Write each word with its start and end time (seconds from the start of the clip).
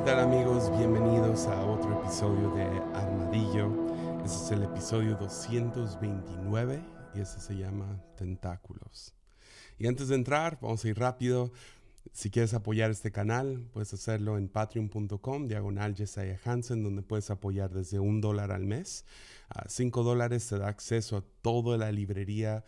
¿Qué 0.00 0.06
tal 0.06 0.20
amigos? 0.20 0.70
Bienvenidos 0.78 1.46
a 1.46 1.62
otro 1.66 2.00
episodio 2.00 2.50
de 2.54 2.62
Armadillo. 2.94 3.70
Este 4.24 4.44
es 4.44 4.50
el 4.52 4.62
episodio 4.62 5.14
229 5.16 6.82
y 7.14 7.20
este 7.20 7.38
se 7.38 7.54
llama 7.54 8.02
Tentáculos. 8.16 9.14
Y 9.78 9.86
antes 9.86 10.08
de 10.08 10.14
entrar, 10.14 10.58
vamos 10.62 10.82
a 10.82 10.88
ir 10.88 10.98
rápido. 10.98 11.52
Si 12.14 12.30
quieres 12.30 12.54
apoyar 12.54 12.90
este 12.90 13.12
canal, 13.12 13.62
puedes 13.74 13.92
hacerlo 13.92 14.38
en 14.38 14.48
patreon.com, 14.48 15.48
diagonal 15.48 15.94
Jesiah 15.94 16.40
Hansen, 16.46 16.82
donde 16.82 17.02
puedes 17.02 17.30
apoyar 17.30 17.68
desde 17.70 17.98
un 17.98 18.22
dólar 18.22 18.52
al 18.52 18.64
mes. 18.64 19.04
A 19.50 19.68
cinco 19.68 20.02
dólares 20.02 20.48
te 20.48 20.58
da 20.58 20.68
acceso 20.68 21.18
a 21.18 21.24
toda 21.42 21.76
la 21.76 21.92
librería 21.92 22.64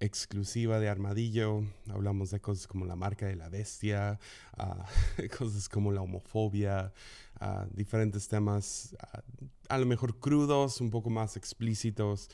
exclusiva 0.00 0.78
de 0.78 0.88
Armadillo. 0.88 1.62
Hablamos 1.88 2.30
de 2.30 2.40
cosas 2.40 2.66
como 2.66 2.84
la 2.84 2.96
marca 2.96 3.26
de 3.26 3.36
la 3.36 3.48
bestia, 3.48 4.18
uh, 4.58 5.28
cosas 5.38 5.68
como 5.68 5.92
la 5.92 6.02
homofobia, 6.02 6.92
uh, 7.40 7.66
diferentes 7.74 8.28
temas, 8.28 8.96
uh, 9.02 9.46
a 9.68 9.78
lo 9.78 9.86
mejor 9.86 10.18
crudos, 10.18 10.80
un 10.80 10.90
poco 10.90 11.10
más 11.10 11.36
explícitos. 11.36 12.28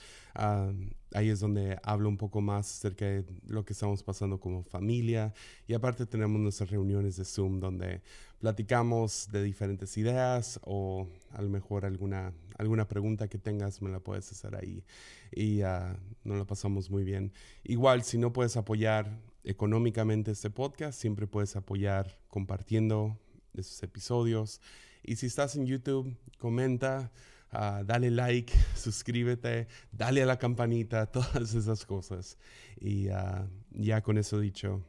ahí 1.15 1.29
es 1.29 1.41
donde 1.41 1.79
hablo 1.83 2.09
un 2.09 2.17
poco 2.17 2.41
más 2.41 2.71
acerca 2.79 3.05
de 3.05 3.25
lo 3.47 3.65
que 3.65 3.73
estamos 3.73 4.03
pasando 4.03 4.39
como 4.39 4.63
familia. 4.63 5.33
Y 5.67 5.75
aparte 5.75 6.07
tenemos 6.07 6.41
nuestras 6.41 6.71
reuniones 6.71 7.17
de 7.17 7.25
Zoom 7.25 7.61
donde 7.61 8.03
platicamos 8.39 9.29
de 9.31 9.43
diferentes 9.43 9.97
ideas 9.97 10.59
o 10.65 11.07
a 11.31 11.41
lo 11.43 11.49
mejor 11.49 11.85
alguna, 11.85 12.33
alguna 12.59 12.89
pregunta 12.89 13.29
que 13.29 13.39
tengas 13.39 13.83
me 13.83 13.91
la 13.91 14.01
puedes 14.01 14.31
hacer 14.31 14.57
ahí 14.57 14.85
y 15.31 15.63
uh, 15.63 15.97
nos 16.25 16.39
la 16.39 16.45
pasamos 16.45 16.91
muy 16.91 17.05
bien. 17.05 17.33
Igual, 17.65 18.03
si 18.03 18.19
no 18.19 18.33
puedes 18.33 18.57
apoyar 18.57 19.21
económicamente 19.45 20.31
este 20.31 20.51
podcast, 20.51 21.01
siempre 21.01 21.27
puedes 21.27 21.57
apoyar 21.57 22.19
compartiendo 22.29 23.19
esos 23.55 23.83
episodios. 23.83 24.61
Y 25.03 25.17
si 25.17 25.27
estás 25.27 25.57
en 25.57 25.67
YouTube, 25.67 26.17
comenta, 26.39 27.11
uh, 27.53 27.85
dale 27.85 28.11
like, 28.11 28.53
suscríbete, 28.77 29.67
dale 29.91 30.23
a 30.23 30.27
la 30.27 30.39
campanita, 30.39 31.07
todas 31.13 31.55
esas 31.55 31.85
cosas. 31.85 32.39
Y 32.81 33.09
uh, 33.09 33.49
ya 33.71 34.03
con 34.03 34.19
eso 34.19 34.39
dicho, 34.39 34.85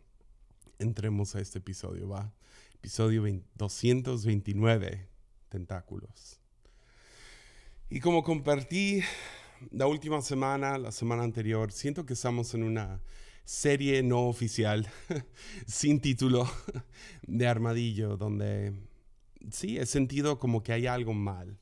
entremos 0.79 1.35
a 1.35 1.39
este 1.39 1.59
episodio, 1.59 2.09
¿va? 2.09 2.33
episodio 2.83 3.23
229, 3.55 5.07
Tentáculos. 5.47 6.42
Y 7.93 7.99
como 7.99 8.23
compartí 8.23 9.03
la 9.69 9.85
última 9.85 10.19
semana, 10.23 10.79
la 10.79 10.91
semana 10.91 11.21
anterior, 11.21 11.71
siento 11.71 12.07
que 12.07 12.13
estamos 12.13 12.55
en 12.55 12.63
una 12.63 13.03
serie 13.45 14.01
no 14.01 14.29
oficial, 14.29 14.89
sin 15.67 16.01
título, 16.01 16.49
de 17.27 17.45
Armadillo, 17.45 18.17
donde 18.17 18.73
sí, 19.51 19.77
he 19.77 19.85
sentido 19.85 20.39
como 20.39 20.63
que 20.63 20.73
hay 20.73 20.87
algo 20.87 21.13
mal. 21.13 21.59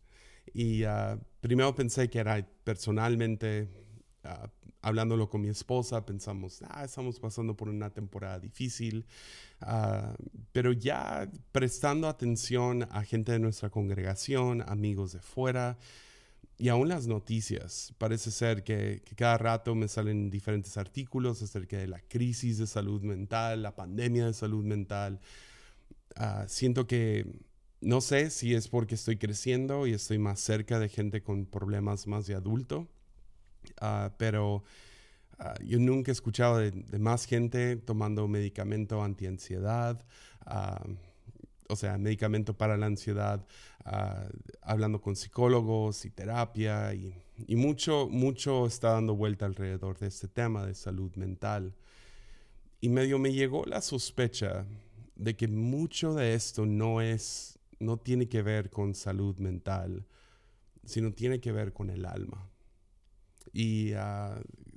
Y 0.53 0.85
uh, 0.85 1.19
primero 1.41 1.75
pensé 1.75 2.09
que 2.09 2.19
era 2.19 2.47
personalmente, 2.63 3.67
uh, 4.23 4.47
hablándolo 4.81 5.27
con 5.29 5.41
mi 5.41 5.49
esposa, 5.49 6.05
pensamos, 6.05 6.63
ah, 6.69 6.85
estamos 6.85 7.19
pasando 7.19 7.57
por 7.57 7.67
una 7.67 7.89
temporada 7.89 8.39
difícil. 8.39 9.05
Uh, 9.63 10.15
pero 10.53 10.71
ya 10.71 11.29
prestando 11.51 12.07
atención 12.07 12.87
a 12.89 13.03
gente 13.03 13.33
de 13.33 13.39
nuestra 13.39 13.69
congregación, 13.69 14.63
amigos 14.65 15.11
de 15.11 15.19
fuera 15.19 15.77
y 16.61 16.69
aún 16.69 16.89
las 16.89 17.07
noticias, 17.07 17.93
parece 17.97 18.31
ser 18.31 18.63
que, 18.63 19.01
cada 19.15 19.37
rato 19.37 19.75
me 19.75 19.87
salen 19.87 20.29
diferentes 20.29 20.77
artículos 20.77 21.41
acerca 21.41 21.77
de 21.77 21.87
la 21.87 21.99
crisis 22.01 22.57
de 22.57 22.67
salud 22.67 23.01
mental, 23.01 23.63
la 23.63 23.75
pandemia 23.75 24.27
de 24.27 24.33
salud 24.33 24.63
mental. 24.63 25.19
Uh, 26.17 26.47
siento 26.47 26.87
que 26.87 27.25
no 27.79 28.01
sé 28.01 28.29
si 28.29 28.53
es 28.53 28.67
porque 28.67 28.95
estoy 28.95 29.17
creciendo 29.17 29.87
y 29.87 29.93
estoy 29.93 30.19
más 30.19 30.39
cerca 30.39 30.77
de 30.77 30.89
gente 30.89 31.23
con 31.23 31.45
problemas 31.45 32.05
más 32.07 32.27
de 32.27 32.35
adulto, 32.35 32.87
uh, 33.81 34.11
pero 34.17 34.63
Ah, 35.43 35.55
yo 35.65 35.79
nunca 35.79 36.11
he 36.11 36.13
escuchado 36.13 36.59
de, 36.59 36.99
más 36.99 37.25
gente 37.25 37.75
tomando 37.75 38.27
medicamento 38.27 39.01
antiansiedad, 39.01 39.99
uh, 40.45 40.93
o 41.71 41.75
sea, 41.77 41.97
medicamento 41.97 42.53
para 42.53 42.75
la 42.75 42.85
ansiedad, 42.85 43.45
uh, 43.85 44.29
hablando 44.61 45.01
con 45.01 45.15
psicólogos 45.15 46.03
y 46.03 46.09
terapia, 46.09 46.93
y, 46.93 47.15
mucho, 47.55 48.09
mucho 48.09 48.67
está 48.67 48.91
dando 48.91 49.15
vuelta 49.15 49.45
alrededor 49.45 49.97
de 49.97 50.07
este 50.07 50.27
tema 50.27 50.65
de 50.65 50.75
salud 50.75 51.15
mental. 51.15 51.73
Y 52.81 52.89
medio 52.89 53.19
me 53.19 53.31
llegó 53.31 53.63
la 53.65 53.81
sospecha 53.81 54.65
de 55.15 55.35
que 55.35 55.47
mucho 55.47 56.13
de 56.13 56.33
esto 56.33 56.65
no 56.65 56.99
es, 56.99 57.57
no 57.79 57.97
tiene 57.97 58.27
que 58.27 58.41
ver 58.41 58.69
con 58.69 58.93
salud 58.93 59.37
mental, 59.37 60.05
sino 60.83 61.13
tiene 61.13 61.39
que 61.39 61.51
ver 61.51 61.71
con 61.71 61.89
el 61.89 62.05
alma. 62.05 62.49
Y 63.53 63.91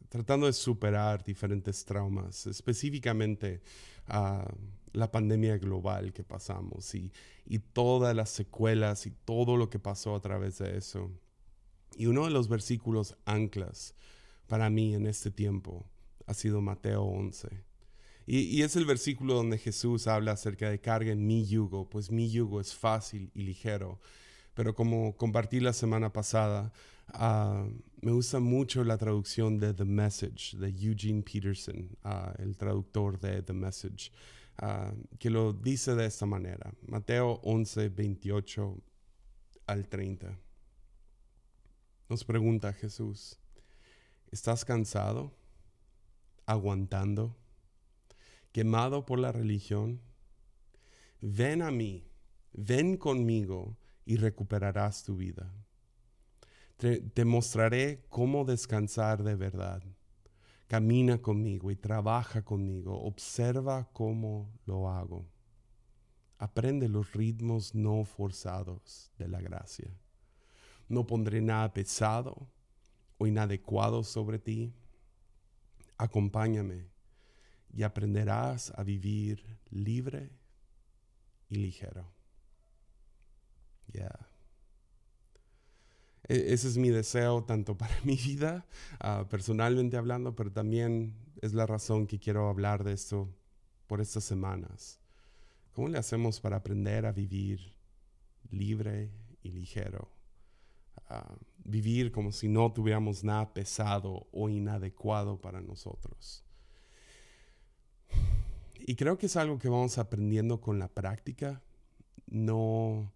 tratando 0.09 0.47
de 0.47 0.53
superar 0.53 1.25
diferentes 1.25 1.85
traumas, 1.85 2.47
específicamente 2.47 3.63
uh, 4.09 4.49
la 4.95 5.13
pandemia 5.13 5.59
global 5.59 6.13
que 6.13 6.25
pasamos 6.25 6.95
y, 6.95 7.13
y 7.45 7.59
todas 7.59 8.17
las 8.17 8.31
secuelas 8.31 9.07
y 9.07 9.11
todo 9.11 9.57
lo 9.57 9.69
que 9.69 9.79
pasó 9.79 10.15
a 10.15 10.23
través 10.23 10.59
de 10.59 10.79
eso. 10.79 11.11
Y 11.97 12.07
uno 12.07 12.25
de 12.25 12.31
los 12.31 12.49
versículos 12.49 13.17
anclas 13.27 13.95
para 14.47 14.71
mí 14.71 14.95
en 14.95 15.07
este 15.07 15.31
tiempo 15.31 15.87
ha 16.27 16.35
sido 16.35 16.61
Mateo 16.61 17.03
11. 17.03 17.49
Y, 18.27 18.39
y, 18.39 18.63
es 18.63 18.75
el 18.75 18.87
versículo 18.87 19.35
donde 19.35 19.59
Jesús 19.59 20.07
habla 20.07 20.33
acerca 20.33 20.71
de 20.71 20.81
carguen 20.81 21.27
mi 21.27 21.45
yugo, 21.45 21.91
pues 21.91 22.11
mi 22.11 22.31
yugo 22.31 22.61
es 22.61 22.75
fácil 22.75 23.31
y 23.35 23.43
ligero. 23.43 24.01
Pero 24.55 24.75
como 24.75 25.15
compartí 25.17 25.61
la 25.61 25.75
semana 25.75 26.11
pasada, 26.11 26.73
Uh, 27.13 27.71
me 28.01 28.13
gusta 28.13 28.41
mucho 28.41 28.83
la 28.83 28.99
traducción 28.99 29.59
de 29.59 29.73
The 29.73 29.85
Message 29.85 30.57
de 30.57 30.69
Eugene 30.69 31.23
Peterson, 31.23 31.97
uh, 32.05 32.43
el 32.43 32.57
traductor 32.57 33.19
de 33.21 33.43
The 33.43 33.53
Message, 33.53 34.11
uh, 34.63 35.17
que 35.19 35.31
lo 35.31 35.53
dice 35.53 35.95
de 35.95 36.07
esta 36.07 36.27
manera. 36.27 36.73
Mateo 36.87 37.41
11, 37.43 37.89
28 37.89 38.83
al 39.67 39.89
30. 39.89 40.39
Nos 42.09 42.25
pregunta 42.25 42.73
Jesús, 42.73 43.39
¿estás 44.31 44.65
cansado? 44.65 45.33
¿Aguantando? 46.47 47.37
¿Quemado 48.53 49.07
por 49.07 49.19
la 49.19 49.33
religión? 49.33 50.01
Ven 51.21 51.63
a 51.63 51.71
mí, 51.71 52.07
ven 52.53 52.97
conmigo 52.97 53.79
y 54.05 54.17
recuperarás 54.17 55.03
tu 55.03 55.17
vida. 55.17 55.53
Te, 56.77 57.25
mostraré 57.25 58.05
cómo 58.11 58.45
descansar 58.45 59.23
de 59.23 59.37
verdad. 59.37 59.83
Camina 60.75 61.23
conmigo 61.23 61.71
y 61.71 61.77
trabaja 61.77 62.43
conmigo. 62.43 63.01
Observa 63.01 63.89
cómo 63.93 64.59
lo 64.67 64.91
hago. 64.91 65.25
Aprende 66.37 66.89
los 66.89 67.13
ritmos 67.13 67.77
no 67.77 68.05
forzados 68.05 69.13
de 69.17 69.29
la 69.29 69.41
gracia. 69.41 69.89
No 70.89 71.07
pondré 71.07 71.41
nada 71.41 71.73
pesado 71.73 72.49
o 73.19 73.29
inadecuado 73.29 74.03
sobre 74.03 74.41
ti. 74.41 74.75
Acompáñame 75.97 76.89
y 77.73 77.85
aprenderás 77.85 78.73
a 78.77 78.83
vivir 78.83 79.47
libre 79.71 80.33
y 81.51 81.55
ligero. 81.55 82.13
Yeah. 83.93 84.34
E-, 86.29 86.53
ese 86.53 86.69
es 86.69 86.77
mi 86.77 86.91
deseo 86.91 87.45
tanto 87.45 87.77
para 87.79 87.95
mi 88.05 88.17
vida, 88.17 88.67
uh, 89.03 89.27
personalmente 89.27 89.97
hablando, 89.97 90.35
pero 90.35 90.51
también 90.51 91.15
es 91.41 91.53
la 91.55 91.67
razón 91.67 92.07
que 92.07 92.19
quiero 92.19 92.49
hablar 92.49 92.85
de 92.85 92.93
esto 92.93 93.29
por 93.87 94.01
estas 94.01 94.25
semanas. 94.25 94.99
¿Cómo 95.73 95.89
le 95.89 95.99
hacemos 95.99 96.41
para 96.41 96.57
aprender 96.57 97.05
a 97.05 97.13
vivir 97.13 97.75
libre 98.51 99.11
y 99.43 99.51
ligero? 99.51 100.09
Uh, 101.11 101.35
vivir 101.65 102.13
como 102.13 102.33
si 102.33 102.49
no 102.49 102.73
tuviéramos 102.73 103.25
nada 103.25 103.53
pesado 103.53 104.27
o 104.33 104.49
inadecuado 104.49 105.41
para 105.41 105.61
nosotros. 105.61 106.45
Y 108.87 108.95
creo 108.97 109.19
que 109.19 109.27
es 109.27 109.37
algo 109.37 109.59
que 109.59 109.69
vamos 109.69 109.99
aprendiendo 109.99 110.61
con 110.61 110.79
la 110.79 110.89
práctica, 110.89 111.63
no, 112.27 113.13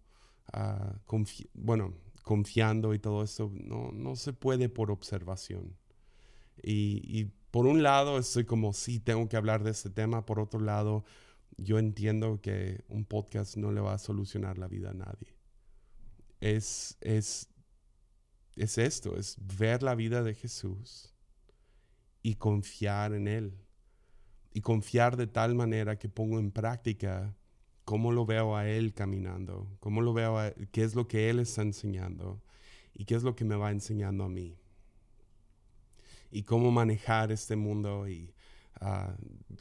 uh, 0.53 1.25
bueno, 1.53 1.93
confiando 2.29 2.93
y 2.93 2.99
todo 2.99 3.23
eso, 3.23 3.51
no, 3.55 3.91
no 3.91 4.15
se 4.15 4.33
puede 4.33 4.69
por 4.69 4.91
observación. 4.91 5.75
Y, 6.61 7.31
por 7.49 7.65
un 7.65 7.81
lado 7.81 8.19
estoy 8.19 8.45
como, 8.45 8.71
sí, 8.71 8.99
tengo 8.99 9.27
que 9.27 9.35
hablar 9.35 9.63
de 9.63 9.71
este 9.71 9.89
tema, 9.89 10.27
por 10.27 10.39
otro 10.39 10.59
lado, 10.59 11.03
yo 11.57 11.79
entiendo 11.79 12.39
que 12.39 12.83
un 12.87 13.03
podcast 13.03 13.57
no 13.57 13.71
le 13.71 13.81
va 13.81 13.95
a 13.95 13.97
solucionar 13.97 14.59
la 14.59 14.67
vida 14.67 14.91
a 14.91 14.93
nadie. 14.93 15.35
Es, 16.39 16.99
es, 17.01 17.49
es 18.55 18.77
esto, 18.77 19.17
es 19.17 19.35
ver 19.57 19.81
la 19.81 19.95
vida 19.95 20.21
de 20.21 20.35
Jesús 20.35 21.15
y 22.21 22.35
confiar 22.35 23.15
en 23.15 23.27
Él. 23.27 23.57
Y 24.53 24.61
confiar 24.61 25.17
de 25.17 25.25
tal 25.25 25.55
manera 25.55 25.97
que 25.97 26.09
pongo 26.09 26.37
en 26.37 26.51
práctica 26.51 27.35
cómo 27.89 28.11
lo 28.11 28.23
veo 28.23 28.55
a 28.55 28.69
Él 28.69 28.93
caminando, 28.93 29.67
cómo 29.79 30.03
lo 30.03 30.13
veo, 30.13 30.37
a, 30.37 30.51
qué 30.71 30.83
es 30.83 30.93
lo 30.93 31.07
que 31.07 31.31
Él 31.31 31.39
está 31.39 31.63
enseñando 31.63 32.39
y 32.93 33.05
qué 33.05 33.15
es 33.15 33.23
lo 33.23 33.35
que 33.35 33.45
me 33.45 33.55
va 33.55 33.71
enseñando 33.71 34.25
a 34.25 34.29
mí. 34.29 34.59
Y 36.29 36.43
cómo 36.43 36.69
manejar 36.69 37.31
este 37.31 37.55
mundo 37.55 38.07
y 38.07 38.31
ah, 38.79 39.15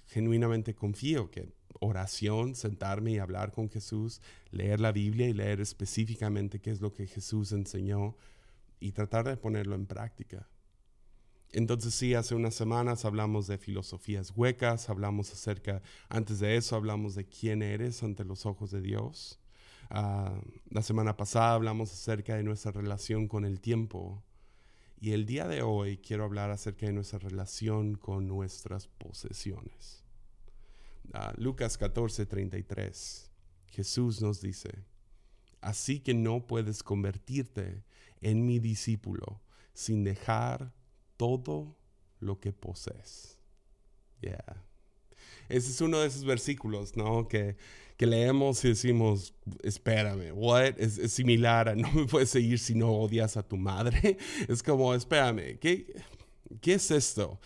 genuinamente 0.08 0.74
confío 0.74 1.30
que 1.30 1.54
oración, 1.80 2.54
sentarme 2.54 3.12
y 3.12 3.18
hablar 3.18 3.50
con 3.50 3.70
Jesús, 3.70 4.20
leer 4.50 4.78
la 4.78 4.92
Biblia 4.92 5.26
y 5.26 5.32
leer 5.32 5.62
específicamente 5.62 6.60
qué 6.60 6.70
es 6.70 6.82
lo 6.82 6.92
que 6.92 7.06
Jesús 7.06 7.52
enseñó 7.52 8.14
y 8.78 8.92
tratar 8.92 9.26
de 9.26 9.38
ponerlo 9.38 9.74
en 9.74 9.86
práctica. 9.86 10.46
Entonces 11.52 11.94
sí, 11.94 12.14
hace 12.14 12.34
unas 12.34 12.54
semanas 12.54 13.04
hablamos 13.04 13.46
de 13.46 13.56
filosofías 13.56 14.32
huecas, 14.36 14.90
hablamos 14.90 15.32
acerca, 15.32 15.80
antes 16.08 16.40
de 16.40 16.56
eso 16.56 16.76
hablamos 16.76 17.14
de 17.14 17.26
quién 17.26 17.62
eres 17.62 18.02
ante 18.02 18.24
los 18.24 18.44
ojos 18.44 18.70
de 18.70 18.82
Dios. 18.82 19.38
Ah, 19.90 20.38
la 20.68 20.82
semana 20.82 21.16
pasada 21.16 21.54
hablamos 21.54 21.90
acerca 21.92 22.36
de 22.36 22.42
nuestra 22.42 22.72
relación 22.72 23.28
con 23.28 23.46
el 23.46 23.60
tiempo. 23.60 24.22
Y 25.00 25.12
el 25.12 25.24
día 25.24 25.46
de 25.46 25.62
hoy 25.62 25.98
quiero 25.98 26.24
hablar 26.24 26.50
acerca 26.50 26.86
de 26.86 26.92
nuestra 26.92 27.18
relación 27.18 27.94
con 27.94 28.26
nuestras 28.26 28.88
posesiones. 28.88 30.04
Ah, 31.14 31.32
Lucas 31.38 31.78
14, 31.78 32.26
33. 32.26 33.30
Jesús 33.68 34.20
nos 34.20 34.42
dice, 34.42 34.84
así 35.60 36.00
que 36.00 36.12
no 36.12 36.46
puedes 36.46 36.82
convertirte 36.82 37.84
en 38.20 38.44
mi 38.44 38.58
discípulo 38.58 39.40
sin 39.72 40.04
dejar 40.04 40.74
todo 41.18 41.76
lo 42.20 42.40
que 42.40 42.52
posees. 42.52 43.36
Yeah. 44.22 44.64
Ese 45.50 45.70
es 45.70 45.80
uno 45.82 46.00
de 46.00 46.08
esos 46.08 46.24
versículos, 46.24 46.96
¿no? 46.96 47.28
Que, 47.28 47.56
que 47.96 48.06
leemos 48.06 48.64
y 48.64 48.68
decimos, 48.68 49.34
espérame, 49.62 50.32
what? 50.34 50.78
Es, 50.78 51.12
similar 51.12 51.68
a 51.68 51.74
no 51.76 51.92
me 51.92 52.06
puedes 52.06 52.30
seguir 52.30 52.58
si 52.58 52.74
no 52.74 52.92
odias 52.92 53.36
a 53.36 53.42
tu 53.42 53.56
madre. 53.56 54.16
Es 54.48 54.62
como, 54.62 54.94
espérame, 54.94 55.58
¿qué, 55.58 55.94
qué 56.62 56.74
es 56.74 56.90
esto? 56.90 57.40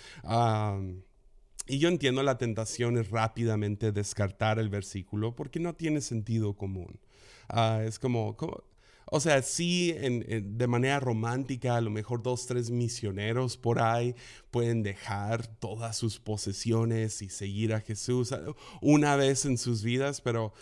y 1.68 1.78
yo 1.78 1.88
entiendo 1.88 2.22
la 2.22 2.38
tentación 2.38 2.98
es 2.98 3.10
rápidamente 3.10 3.92
descartar 3.92 4.58
el 4.58 4.68
versículo 4.68 5.34
porque 5.34 5.60
no 5.60 5.74
tiene 5.74 6.00
sentido 6.00 6.54
común. 6.54 7.00
Ah, 7.48 7.82
es 7.84 7.98
como, 7.98 8.36
como, 8.36 8.64
o 9.14 9.20
sea, 9.20 9.42
sí, 9.42 9.92
de 9.92 10.66
manera 10.66 10.98
romántica, 10.98 11.76
a 11.76 11.82
lo 11.82 11.90
mejor 11.90 12.22
dos, 12.22 12.46
tres 12.46 12.70
misioneros 12.70 13.58
por 13.58 13.78
ahí 13.78 14.14
pueden 14.50 14.82
dejar 14.82 15.46
todas 15.46 15.98
sus 15.98 16.18
posesiones 16.18 17.20
y 17.20 17.28
seguir 17.28 17.74
a 17.74 17.80
Jesús 17.82 18.34
una 18.80 19.16
vez 19.16 19.44
en 19.44 19.58
sus 19.58 19.82
vidas, 19.82 20.22
pero, 20.22 20.54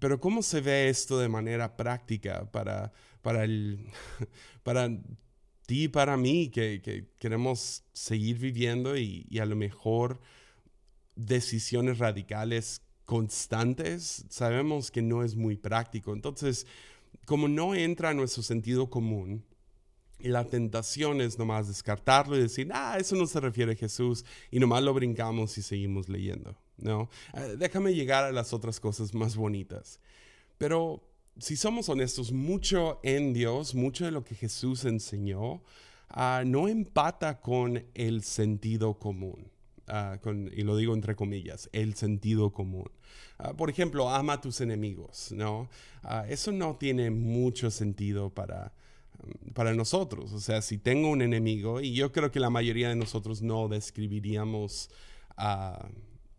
pero 0.00 0.20
¿cómo 0.20 0.42
se 0.42 0.62
ve 0.62 0.88
esto 0.88 1.18
de 1.18 1.28
manera 1.28 1.76
práctica 1.76 2.50
para, 2.50 2.94
para, 3.20 3.44
el, 3.44 3.90
para 4.62 4.88
ti 5.66 5.84
y 5.84 5.88
para 5.88 6.16
mí 6.16 6.48
que, 6.48 7.10
queremos 7.18 7.84
seguir 7.92 8.38
viviendo 8.38 8.96
y, 8.96 9.26
y 9.28 9.38
a 9.40 9.44
lo 9.44 9.54
mejor 9.54 10.18
decisiones 11.14 11.98
radicales 11.98 12.80
constantes, 13.04 14.24
sabemos 14.30 14.90
que 14.90 15.02
no 15.02 15.22
es 15.22 15.36
muy 15.36 15.58
práctico. 15.58 16.14
Entonces, 16.14 16.66
como 17.28 17.46
no 17.46 17.74
entra 17.74 18.10
en 18.10 18.16
nuestro 18.16 18.42
sentido 18.42 18.88
común, 18.88 19.44
la 20.18 20.44
tentación 20.46 21.20
es 21.20 21.38
nomás 21.38 21.68
descartarlo 21.68 22.34
y 22.34 22.40
decir, 22.40 22.70
ah, 22.72 22.96
eso 22.98 23.16
no 23.16 23.26
se 23.26 23.38
refiere 23.38 23.72
a 23.72 23.76
Jesús, 23.76 24.24
y 24.50 24.58
nomás 24.58 24.82
lo 24.82 24.94
brincamos 24.94 25.58
y 25.58 25.62
seguimos 25.62 26.08
leyendo, 26.08 26.56
¿no? 26.78 27.10
Eh, 27.34 27.56
déjame 27.58 27.92
llegar 27.94 28.24
a 28.24 28.32
las 28.32 28.54
otras 28.54 28.80
cosas 28.80 29.12
más 29.12 29.36
bonitas. 29.36 30.00
Pero 30.56 31.06
si 31.36 31.58
somos 31.58 31.90
honestos, 31.90 32.32
mucho 32.32 32.98
en 33.02 33.34
Dios, 33.34 33.74
mucho 33.74 34.06
de 34.06 34.10
lo 34.10 34.24
que 34.24 34.34
Jesús 34.34 34.86
enseñó, 34.86 35.62
ah, 36.08 36.44
no 36.46 36.66
empata 36.66 37.42
con 37.42 37.84
el 37.92 38.22
sentido 38.22 38.98
común. 38.98 39.50
Ah, 39.88 40.18
y 40.52 40.62
lo 40.62 40.76
digo 40.76 40.94
entre 40.94 41.16
comillas, 41.16 41.68
el 41.72 41.94
sentido 41.94 42.52
común. 42.52 42.90
Ah, 43.38 43.54
por 43.54 43.70
ejemplo, 43.70 44.10
ama 44.10 44.34
a 44.34 44.40
tus 44.40 44.60
enemigos, 44.60 45.32
¿no? 45.32 45.68
Ah, 46.02 46.26
eso 46.28 46.52
no 46.52 46.76
tiene 46.76 47.10
mucho 47.10 47.70
sentido 47.70 48.30
para, 48.30 48.72
mm, 49.22 49.52
para 49.52 49.74
nosotros. 49.74 50.32
O 50.32 50.40
sea, 50.40 50.62
si 50.62 50.78
tengo 50.78 51.08
un 51.10 51.22
enemigo, 51.22 51.80
y 51.80 51.94
yo 51.94 52.12
creo 52.12 52.30
que 52.30 52.40
la 52.40 52.50
mayoría 52.50 52.88
de 52.88 52.96
nosotros 52.96 53.42
no 53.42 53.68
describiríamos 53.68 54.90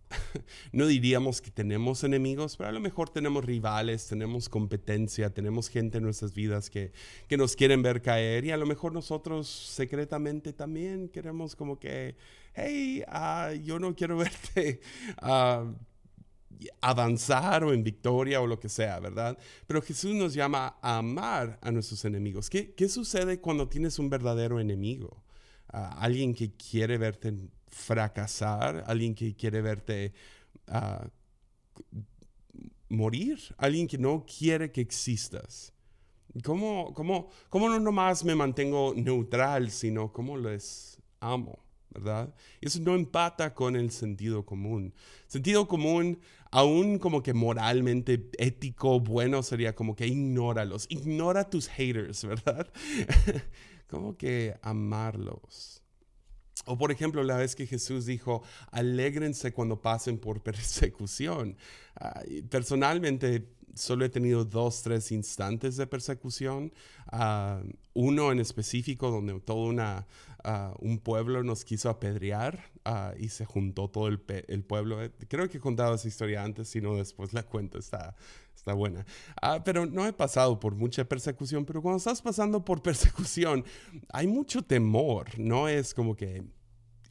no 0.73 0.87
diríamos 0.87 1.41
que 1.41 1.51
tenemos 1.51 2.03
enemigos, 2.03 2.57
pero 2.57 2.69
a 2.69 2.71
lo 2.71 2.79
mejor 2.79 3.09
tenemos 3.09 3.45
rivales, 3.45 4.07
tenemos 4.07 4.49
competencia, 4.49 5.29
tenemos 5.33 5.69
gente 5.69 5.97
en 5.97 6.03
nuestras 6.03 6.33
vidas 6.33 6.69
que, 6.69 6.91
que 7.27 7.37
nos 7.37 7.55
quieren 7.55 7.81
ver 7.81 8.01
caer 8.01 8.45
y 8.45 8.51
a 8.51 8.57
lo 8.57 8.65
mejor 8.65 8.93
nosotros 8.93 9.47
secretamente 9.47 10.53
también 10.53 11.09
queremos 11.09 11.55
como 11.55 11.79
que, 11.79 12.15
hey, 12.53 13.03
uh, 13.07 13.53
yo 13.63 13.79
no 13.79 13.95
quiero 13.95 14.17
verte. 14.25 14.81
Uh, 15.21 15.73
avanzar 16.81 17.63
o 17.63 17.71
en 17.71 17.83
victoria 17.83 18.41
o 18.41 18.47
lo 18.47 18.59
que 18.59 18.67
sea, 18.67 18.99
¿verdad? 18.99 19.37
Pero 19.65 19.81
Jesús 19.81 20.13
nos 20.13 20.33
llama 20.33 20.75
a 20.81 20.97
amar 20.97 21.57
a 21.61 21.71
nuestros 21.71 22.03
enemigos. 22.03 22.49
¿Qué, 22.49 22.73
qué 22.73 22.89
sucede 22.89 23.39
cuando 23.39 23.69
tienes 23.69 23.97
un 23.97 24.09
verdadero 24.09 24.59
enemigo? 24.59 25.23
Uh, 25.71 25.77
alguien 25.97 26.33
que 26.33 26.51
quiere 26.51 26.97
verte 26.97 27.33
fracasar, 27.69 28.83
alguien 28.87 29.15
que 29.15 29.35
quiere 29.35 29.61
verte 29.61 30.13
ah, 30.67 31.07
morir, 32.89 33.39
alguien 33.57 33.87
que 33.87 33.97
no 33.97 34.25
quiere 34.25 34.71
que 34.71 34.81
existas. 34.81 35.73
¿Cómo, 36.43 36.93
cómo, 36.93 37.29
¿Cómo 37.49 37.69
no 37.69 37.79
nomás 37.79 38.23
me 38.23 38.35
mantengo 38.35 38.93
neutral, 38.95 39.71
sino 39.71 40.11
cómo 40.11 40.37
les 40.37 40.99
amo? 41.19 41.59
¿Verdad? 41.91 42.33
Eso 42.61 42.79
no 42.81 42.95
empata 42.95 43.53
con 43.53 43.75
el 43.75 43.91
sentido 43.91 44.45
común. 44.45 44.93
Sentido 45.27 45.67
común, 45.67 46.19
aún 46.51 46.99
como 46.99 47.23
que 47.23 47.33
moralmente 47.33 48.29
ético, 48.37 48.99
bueno, 48.99 49.43
sería 49.43 49.75
como 49.75 49.95
que 49.95 50.07
ignóralos, 50.07 50.85
ignora 50.89 51.49
tus 51.49 51.67
haters, 51.67 52.23
¿verdad? 52.25 52.67
como 53.87 54.17
que 54.17 54.55
amarlos. 54.61 55.83
O 56.65 56.77
por 56.77 56.91
ejemplo, 56.91 57.23
la 57.23 57.37
vez 57.37 57.55
que 57.55 57.65
Jesús 57.65 58.05
dijo, 58.05 58.43
alégrense 58.71 59.53
cuando 59.53 59.81
pasen 59.81 60.17
por 60.17 60.41
persecución. 60.43 61.57
personalmente, 62.49 63.49
solo 63.73 64.05
he 64.05 64.09
tenido 64.09 64.45
dos, 64.45 64.83
tres 64.83 65.11
instantes 65.11 65.77
de 65.77 65.87
persecución. 65.87 66.73
Ah, 67.07 67.61
uno 67.93 68.31
en 68.31 68.39
específico 68.39 69.09
donde 69.09 69.39
todo 69.39 69.63
una, 69.63 70.05
ah, 70.43 70.73
un 70.79 70.99
pueblo 70.99 71.43
nos 71.43 71.65
quiso 71.65 71.89
apedrear 71.89 72.71
ah, 72.85 73.13
y 73.17 73.29
se 73.29 73.45
juntó 73.45 73.89
todo 73.89 74.07
el, 74.07 74.21
el, 74.47 74.63
pueblo. 74.63 74.97
Creo 75.27 75.49
que 75.49 75.57
he 75.57 75.61
contado 75.61 75.95
esa 75.95 76.07
historia 76.07 76.43
antes, 76.43 76.69
si 76.69 76.81
no 76.81 76.95
después 76.95 77.33
la 77.33 77.43
cuento, 77.43 77.77
está, 77.77 78.15
está 78.55 78.73
buena. 78.73 79.05
pero 79.65 79.85
no 79.85 80.07
he 80.07 80.13
pasado 80.13 80.59
por 80.59 80.75
mucha 80.75 81.05
persecución, 81.05 81.65
pero 81.65 81.81
cuando 81.81 81.97
estás 81.97 82.21
pasando 82.21 82.63
por 82.63 82.81
persecución, 82.83 83.65
hay 84.09 84.27
mucho 84.27 84.61
temor, 84.61 85.37
no 85.37 85.67
es 85.67 85.93
como 85.93 86.15
que 86.15 86.43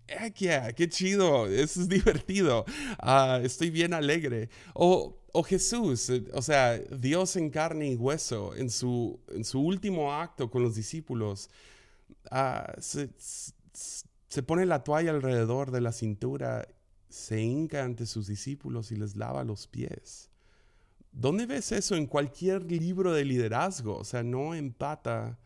heck 0.09 0.35
yeah, 0.37 0.73
qué 0.73 0.89
chido, 0.89 1.47
eso 1.47 1.83
es 1.83 1.89
divertido, 1.89 2.65
uh, 3.03 3.45
estoy 3.45 3.71
bien 3.71 3.95
alegre. 3.95 4.49
O, 4.75 5.19
o, 5.33 5.43
Jesús, 5.43 6.09
eh, 6.11 6.25
o 6.33 6.43
sea, 6.43 6.79
Dios 6.79 7.37
en 7.37 7.51
carne 7.51 7.91
y 7.91 7.97
hueso, 7.97 8.55
en 8.57 8.71
su, 8.71 9.21
en 9.29 9.45
su 9.45 9.61
último 9.61 10.13
acto 10.13 10.51
con 10.51 10.63
los 10.63 10.75
discípulos, 10.75 11.51
uh, 12.31 12.81
se, 12.81 13.11
se, 13.17 14.43
pone 14.43 14.67
la 14.67 14.85
toalla 14.85 15.11
alrededor 15.11 15.71
de 15.71 15.81
la 15.81 15.93
cintura, 15.93 16.69
se 17.09 17.41
hinca 17.41 17.85
ante 17.85 18.07
sus 18.07 18.27
discípulos 18.27 18.93
y 18.93 18.97
les 18.97 19.17
lava 19.17 19.45
los 19.45 19.67
pies. 19.67 20.31
¿Dónde 21.12 21.47
ves 21.47 21.73
eso 21.73 21.97
en 21.97 22.07
cualquier 22.07 22.71
libro 22.71 23.12
de 23.12 23.25
liderazgo? 23.25 23.97
O 23.97 24.05
sea, 24.05 24.23
no 24.23 24.55
empata 24.55 25.38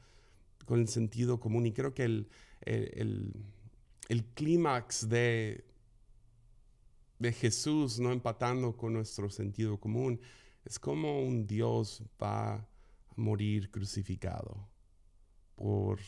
con 0.67 0.81
el 0.81 0.89
sentido 0.89 1.41
común 1.41 1.67
y 1.67 1.73
creo 1.73 1.95
que 1.95 2.05
el, 2.05 2.29
el 2.61 3.33
el 4.09 4.25
clímax 4.25 5.09
de, 5.09 5.65
de 7.19 7.33
Jesús 7.33 7.99
no 7.99 8.13
empatando 8.13 8.77
con 8.77 8.93
nuestro 8.93 9.31
sentido 9.31 9.79
común 9.79 10.21
es 10.65 10.79
como 10.79 11.23
un 11.23 11.47
Dios 11.47 12.03
va 12.23 12.55
a 12.55 12.69
morir 13.17 13.71
crucificado, 13.71 14.69
por, 15.57 15.99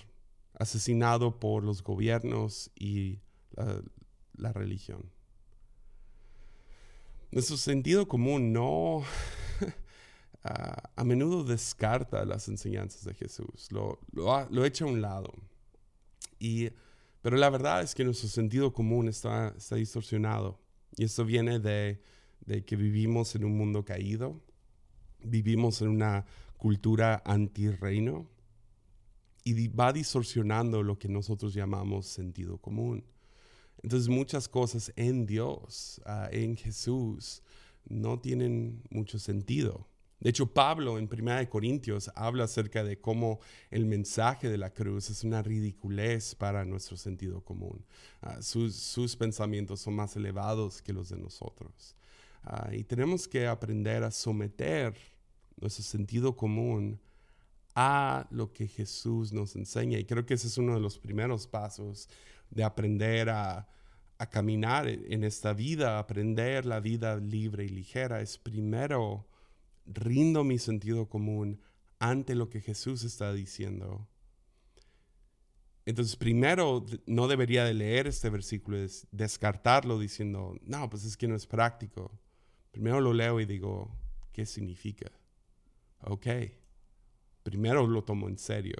asesinado 0.58 1.38
por 1.38 1.64
los 1.64 1.82
gobiernos 1.82 2.70
y 2.74 3.20
la, 4.36 4.52
religión. 4.52 5.10
Nuestro 7.30 7.56
sentido 7.56 8.06
común 8.06 8.52
no 8.52 9.02
a, 10.42 11.04
menudo 11.04 11.44
descarta 11.44 12.24
las 12.24 12.48
enseñanzas 12.48 13.04
de 13.04 13.14
Jesús, 13.14 13.70
lo, 13.70 13.98
lo, 14.12 14.48
lo 14.50 14.64
echa 14.64 14.84
a 14.84 14.88
un 14.88 15.00
lado. 15.00 15.32
Y 16.38 16.70
pero 17.24 17.38
la 17.38 17.48
verdad 17.48 17.80
es 17.80 17.94
que 17.94 18.04
nuestro 18.04 18.28
sentido 18.28 18.74
común 18.74 19.08
está, 19.08 19.54
está 19.56 19.76
distorsionado. 19.76 20.60
Y 20.94 21.04
esto 21.04 21.24
viene 21.24 21.58
de, 21.58 22.02
de 22.44 22.66
que 22.66 22.76
vivimos 22.76 23.34
en 23.34 23.46
un 23.46 23.56
mundo 23.56 23.82
caído, 23.82 24.42
vivimos 25.22 25.80
en 25.80 25.88
una 25.88 26.26
cultura 26.58 27.22
anti-reino 27.24 28.28
y 29.44 29.68
va 29.68 29.92
distorsionando 29.92 30.82
lo 30.82 30.98
que 30.98 31.08
nosotros 31.08 31.52
llamamos 31.52 32.06
sentido 32.06 32.58
común. 32.58 33.04
Entonces 33.82 34.08
muchas 34.08 34.48
cosas 34.48 34.92
en 34.96 35.26
Dios, 35.26 36.00
ah, 36.06 36.28
en 36.32 36.56
Jesús, 36.56 37.42
no 37.86 38.18
tienen 38.18 38.82
mucho 38.90 39.18
sentido. 39.18 39.86
De 40.20 40.30
hecho, 40.30 40.46
Pablo 40.46 40.98
en 40.98 41.06
1 41.12 41.50
Corintios 41.50 42.10
habla 42.14 42.44
acerca 42.44 42.82
de 42.82 42.98
cómo 42.98 43.40
el 43.70 43.84
mensaje 43.84 44.48
de 44.48 44.56
la 44.56 44.72
cruz 44.72 45.10
es 45.10 45.22
una 45.22 45.42
ridiculez 45.42 46.34
para 46.34 46.64
nuestro 46.64 46.96
sentido 46.96 47.42
común. 47.42 47.84
Ah, 48.22 48.40
sus, 48.40 49.16
pensamientos 49.16 49.80
son 49.80 49.94
más 49.94 50.16
elevados 50.16 50.80
que 50.80 50.94
los 50.94 51.10
de 51.10 51.18
nosotros. 51.18 51.94
Ah, 52.42 52.70
y 52.72 52.84
tenemos 52.84 53.28
que 53.28 53.46
aprender 53.46 54.02
a 54.02 54.10
someter 54.10 54.94
nuestro 55.60 55.84
sentido 55.84 56.34
común 56.34 56.98
a 57.74 58.26
lo 58.30 58.52
que 58.52 58.68
Jesús 58.68 59.32
nos 59.32 59.56
enseña. 59.56 59.98
Y 59.98 60.04
creo 60.04 60.26
que 60.26 60.34
ese 60.34 60.46
es 60.46 60.58
uno 60.58 60.74
de 60.74 60.80
los 60.80 60.98
primeros 60.98 61.46
pasos 61.46 62.08
de 62.50 62.62
aprender 62.62 63.30
a, 63.30 63.68
a 64.18 64.30
caminar 64.30 64.88
en 64.88 65.24
esta 65.24 65.52
vida, 65.52 65.98
aprender 65.98 66.66
la 66.66 66.80
vida 66.80 67.16
libre 67.16 67.64
y 67.64 67.68
ligera. 67.68 68.20
Es 68.20 68.38
primero 68.38 69.26
rindo 69.86 70.44
mi 70.44 70.58
sentido 70.58 71.08
común 71.08 71.60
ante 71.98 72.34
lo 72.34 72.48
que 72.48 72.60
Jesús 72.60 73.02
está 73.02 73.32
diciendo. 73.32 74.08
Entonces, 75.86 76.16
primero, 76.16 76.86
no 77.06 77.28
debería 77.28 77.64
de 77.64 77.74
leer 77.74 78.06
este 78.06 78.30
versículo 78.30 78.82
y 78.82 78.90
descartarlo 79.10 79.98
diciendo, 79.98 80.58
no, 80.62 80.88
pues 80.88 81.04
es 81.04 81.16
que 81.16 81.28
no 81.28 81.34
es 81.34 81.46
práctico. 81.46 82.10
Primero 82.70 83.00
lo 83.00 83.12
leo 83.12 83.38
y 83.40 83.44
digo, 83.44 83.94
¿qué 84.32 84.46
significa? 84.46 85.10
Ok, 86.00 86.26
primero 87.44 87.86
lo 87.86 88.02
tomo 88.02 88.28
en 88.28 88.38
serio. 88.38 88.76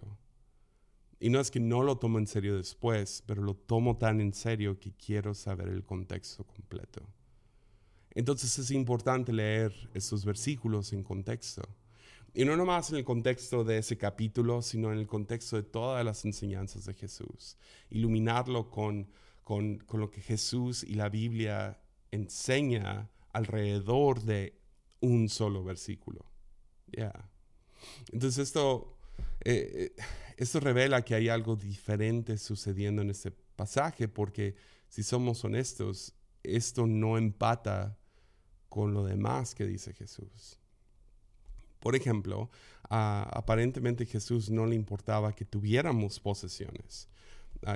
Y 1.20 1.30
no 1.30 1.38
es 1.38 1.52
que 1.52 1.60
no 1.60 1.82
lo 1.82 1.96
tomo 1.96 2.18
en 2.18 2.26
serio 2.26 2.56
después, 2.56 3.22
pero 3.26 3.42
lo 3.42 3.54
tomo 3.54 3.96
tan 3.96 4.20
en 4.20 4.34
serio 4.34 4.80
que 4.80 4.92
quiero 4.92 5.34
saber 5.34 5.68
el 5.68 5.84
contexto 5.84 6.44
completo. 6.44 7.02
Entonces 8.10 8.58
es 8.58 8.70
importante 8.72 9.32
leer 9.32 9.72
estos 9.94 10.24
versículos 10.24 10.92
en 10.92 11.02
contexto. 11.02 11.62
Y 12.32 12.44
no 12.44 12.56
nomás 12.56 12.90
en 12.90 12.96
el 12.96 13.04
contexto 13.04 13.62
de 13.62 13.78
ese 13.78 13.96
capítulo, 13.96 14.60
sino 14.60 14.92
en 14.92 14.98
el 14.98 15.06
contexto 15.06 15.56
de 15.56 15.62
todas 15.62 16.04
las 16.04 16.24
enseñanzas 16.24 16.84
de 16.86 16.94
Jesús. 16.94 17.56
Iluminarlo 17.90 18.70
con, 18.70 19.08
con, 19.44 19.84
lo 19.92 20.10
que 20.10 20.20
Jesús 20.20 20.82
y 20.82 20.94
la 20.94 21.08
Biblia 21.08 21.80
enseña 22.10 23.10
alrededor 23.32 24.20
de 24.22 24.58
un 25.00 25.28
solo 25.28 25.62
versículo. 25.62 26.24
Yeah. 26.90 27.30
Entonces 28.12 28.48
esto, 28.48 28.96
eh, 29.44 29.92
eh, 29.96 30.02
esto 30.36 30.60
revela 30.60 31.02
que 31.02 31.14
hay 31.14 31.28
algo 31.28 31.56
diferente 31.56 32.38
sucediendo 32.38 33.02
en 33.02 33.10
este 33.10 33.30
pasaje, 33.30 34.08
porque 34.08 34.54
si 34.88 35.02
somos 35.02 35.44
honestos, 35.44 36.14
esto 36.42 36.86
no 36.86 37.18
empata 37.18 37.96
con 38.68 38.92
lo 38.92 39.04
demás 39.04 39.54
que 39.54 39.66
dice 39.66 39.92
Jesús. 39.92 40.58
Por 41.80 41.94
ejemplo, 41.94 42.50
aparentemente 42.88 44.06
Jesús 44.06 44.50
no 44.50 44.66
le 44.66 44.74
importaba 44.74 45.34
que 45.34 45.44
tuviéramos 45.44 46.18
posesiones. 46.18 47.08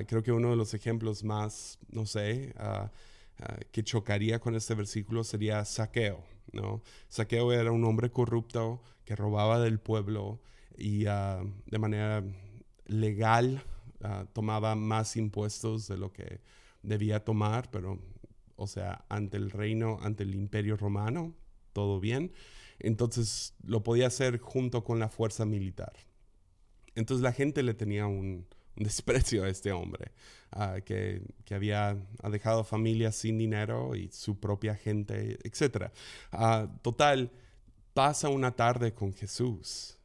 creo 0.07 0.23
que 0.23 0.33
uno 0.33 0.50
de 0.50 0.57
los 0.57 0.73
ejemplos 0.73 1.23
más, 1.23 1.79
no 1.91 2.07
sé, 2.07 2.55
que 3.71 3.85
chocaría 3.85 4.38
con 4.38 4.55
este 4.55 4.75
versículo 4.75 5.25
sería 5.25 5.65
Saqueo. 5.65 6.38
¿No? 6.52 6.83
Saqueo 7.09 7.52
era 7.52 7.73
un 7.73 7.85
hombre 7.85 8.11
corrupto 8.11 8.83
que 9.05 9.17
robaba 9.17 9.61
del 9.61 9.81
pueblo 9.81 10.40
y 10.76 11.05
de 11.05 11.78
manera 11.78 12.25
legal 12.87 13.62
tomaba 14.33 14.75
más 14.75 15.17
impuestos 15.17 15.88
de 15.88 15.99
lo 15.99 16.12
que 16.12 16.40
debía 16.83 17.25
tomar, 17.25 17.71
pero 17.71 17.99
o 18.57 18.67
sea, 18.67 19.05
ante 19.09 19.37
el 19.37 19.50
reino, 19.50 19.99
ante 20.02 20.25
el 20.25 20.35
imperio 20.35 20.76
romano, 20.76 21.33
todo 21.73 22.00
bien. 22.00 22.33
Entonces 22.81 23.55
lo 23.62 23.83
podía 23.83 24.09
hacer 24.09 24.38
junto 24.38 24.85
con 24.85 24.99
la 24.99 25.09
fuerza 25.09 25.45
militar. 25.45 25.93
Entonces 26.95 27.23
la 27.23 27.33
gente 27.33 27.62
le 27.62 27.75
tenía 27.75 28.07
un, 28.07 28.47
desprecio 28.85 29.44
a 29.44 29.49
este 29.49 29.73
hombre, 29.73 30.12
ah, 30.52 30.76
que, 30.85 31.23
había 31.50 31.97
dejado 32.30 32.64
familias 32.64 33.16
sin 33.16 33.38
dinero 33.38 33.94
y 33.94 34.08
su 34.12 34.38
propia 34.38 34.75
gente, 34.75 35.38
etc. 35.42 35.90
Ah, 36.32 36.68
total, 36.82 37.30
pasa 37.94 38.28
una 38.28 38.54
tarde 38.54 38.92
con 38.94 39.12
Jesús. 39.12 39.99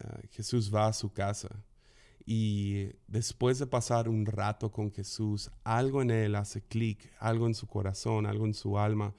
Ah, 0.00 0.20
Jesús 0.30 0.74
va 0.74 0.88
a 0.88 0.92
su 0.92 1.12
casa 1.12 1.64
y 2.26 2.88
después 3.06 3.60
de 3.60 3.68
pasar 3.68 4.08
un 4.08 4.26
rato 4.26 4.72
con 4.72 4.90
Jesús, 4.90 5.48
algo 5.62 6.02
en 6.02 6.10
él 6.10 6.34
hace 6.34 6.60
clic, 6.60 7.08
algo 7.20 7.46
en 7.46 7.54
su 7.54 7.68
corazón, 7.68 8.26
algo 8.26 8.46
en 8.46 8.54
su 8.54 8.76
alma, 8.78 9.14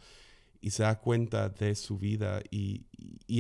y 0.60 0.72
se 0.72 0.84
da 0.84 1.00
cuenta 1.00 1.48
de 1.48 1.74
su 1.76 1.98
vida 1.98 2.42
y, 2.52 2.86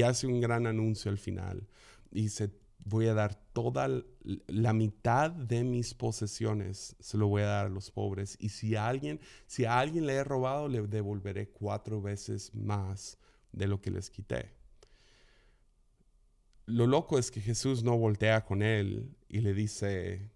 hace 0.03 0.25
un 0.25 0.39
gran 0.39 0.67
anuncio 0.67 1.12
al 1.12 1.17
final. 1.17 1.67
Y 2.12 2.24
dice, 2.24 2.50
voy 2.88 3.08
a 3.08 3.13
dar 3.13 3.36
toda 3.53 3.89
la 4.48 4.74
mitad 4.74 5.32
de 5.32 5.63
mis 5.63 5.94
posesiones, 5.94 6.96
se 7.00 7.17
lo 7.17 7.27
voy 7.27 7.44
a 7.44 7.48
dar 7.48 7.65
a 7.67 7.70
los 7.70 7.91
pobres. 7.91 8.38
Y 8.39 8.50
si 8.50 8.75
a 8.75 8.88
alguien, 8.88 9.20
si 9.46 9.65
a 9.65 9.79
alguien 9.79 10.06
le 10.06 10.13
he 10.13 10.24
robado, 10.24 10.67
le 10.67 10.82
devolveré 10.82 11.50
cuatro 11.50 12.01
veces 12.01 12.53
más 12.53 13.17
de 13.51 13.67
lo 13.67 13.82
que 13.82 13.91
les 13.91 14.10
quité 14.10 14.58
lo 16.67 16.86
loco 16.86 17.17
es 17.17 17.32
que 17.32 17.41
Jesús 17.41 17.84
no 17.84 17.98
voltea 17.98 18.46
con 18.46 18.62
él 18.62 19.15
y 19.29 19.39
le 19.39 19.53
dice, 19.53 20.29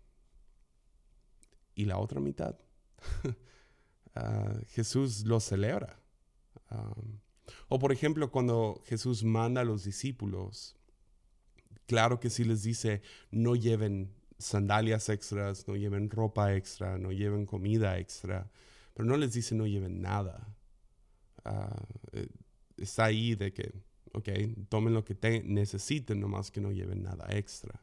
¿y 1.75 1.85
la 1.85 1.99
otra 1.99 2.19
mitad? 2.19 2.57
Ah, 4.13 4.59
Jesús 4.67 5.23
lo 5.25 5.39
celebra. 5.39 5.97
o 7.69 7.79
por 7.79 7.93
ejemplo, 7.93 8.29
cuando 8.29 8.83
Jesús 8.85 9.23
manda 9.23 9.61
a 9.61 9.63
los 9.63 9.85
discípulos, 9.85 10.75
claro 11.91 12.21
que 12.21 12.29
sí 12.29 12.45
les 12.45 12.63
dice, 12.63 13.01
no 13.31 13.53
lleven 13.53 14.13
sandalias 14.39 15.09
extras, 15.09 15.67
no 15.67 15.75
lleven 15.75 16.09
ropa 16.09 16.55
extra, 16.55 16.97
no 16.97 17.11
lleven 17.11 17.45
comida 17.45 17.99
extra, 17.99 18.49
pero 18.93 19.05
no 19.09 19.17
les 19.17 19.33
dice 19.33 19.55
no 19.55 19.67
lleven 19.67 20.01
nada. 20.01 20.47
Ah, 21.43 21.83
eh, 22.13 22.29
está 22.77 23.03
ahí 23.03 23.35
de 23.35 23.51
que 23.51 23.73
¿ok? 24.13 24.29
Tomen 24.69 24.93
lo 24.93 25.03
que 25.03 25.15
te 25.15 25.43
necesiten, 25.43 26.21
nomás 26.21 26.49
que 26.49 26.61
no 26.61 26.71
lleven 26.71 27.03
nada 27.03 27.27
extra. 27.29 27.81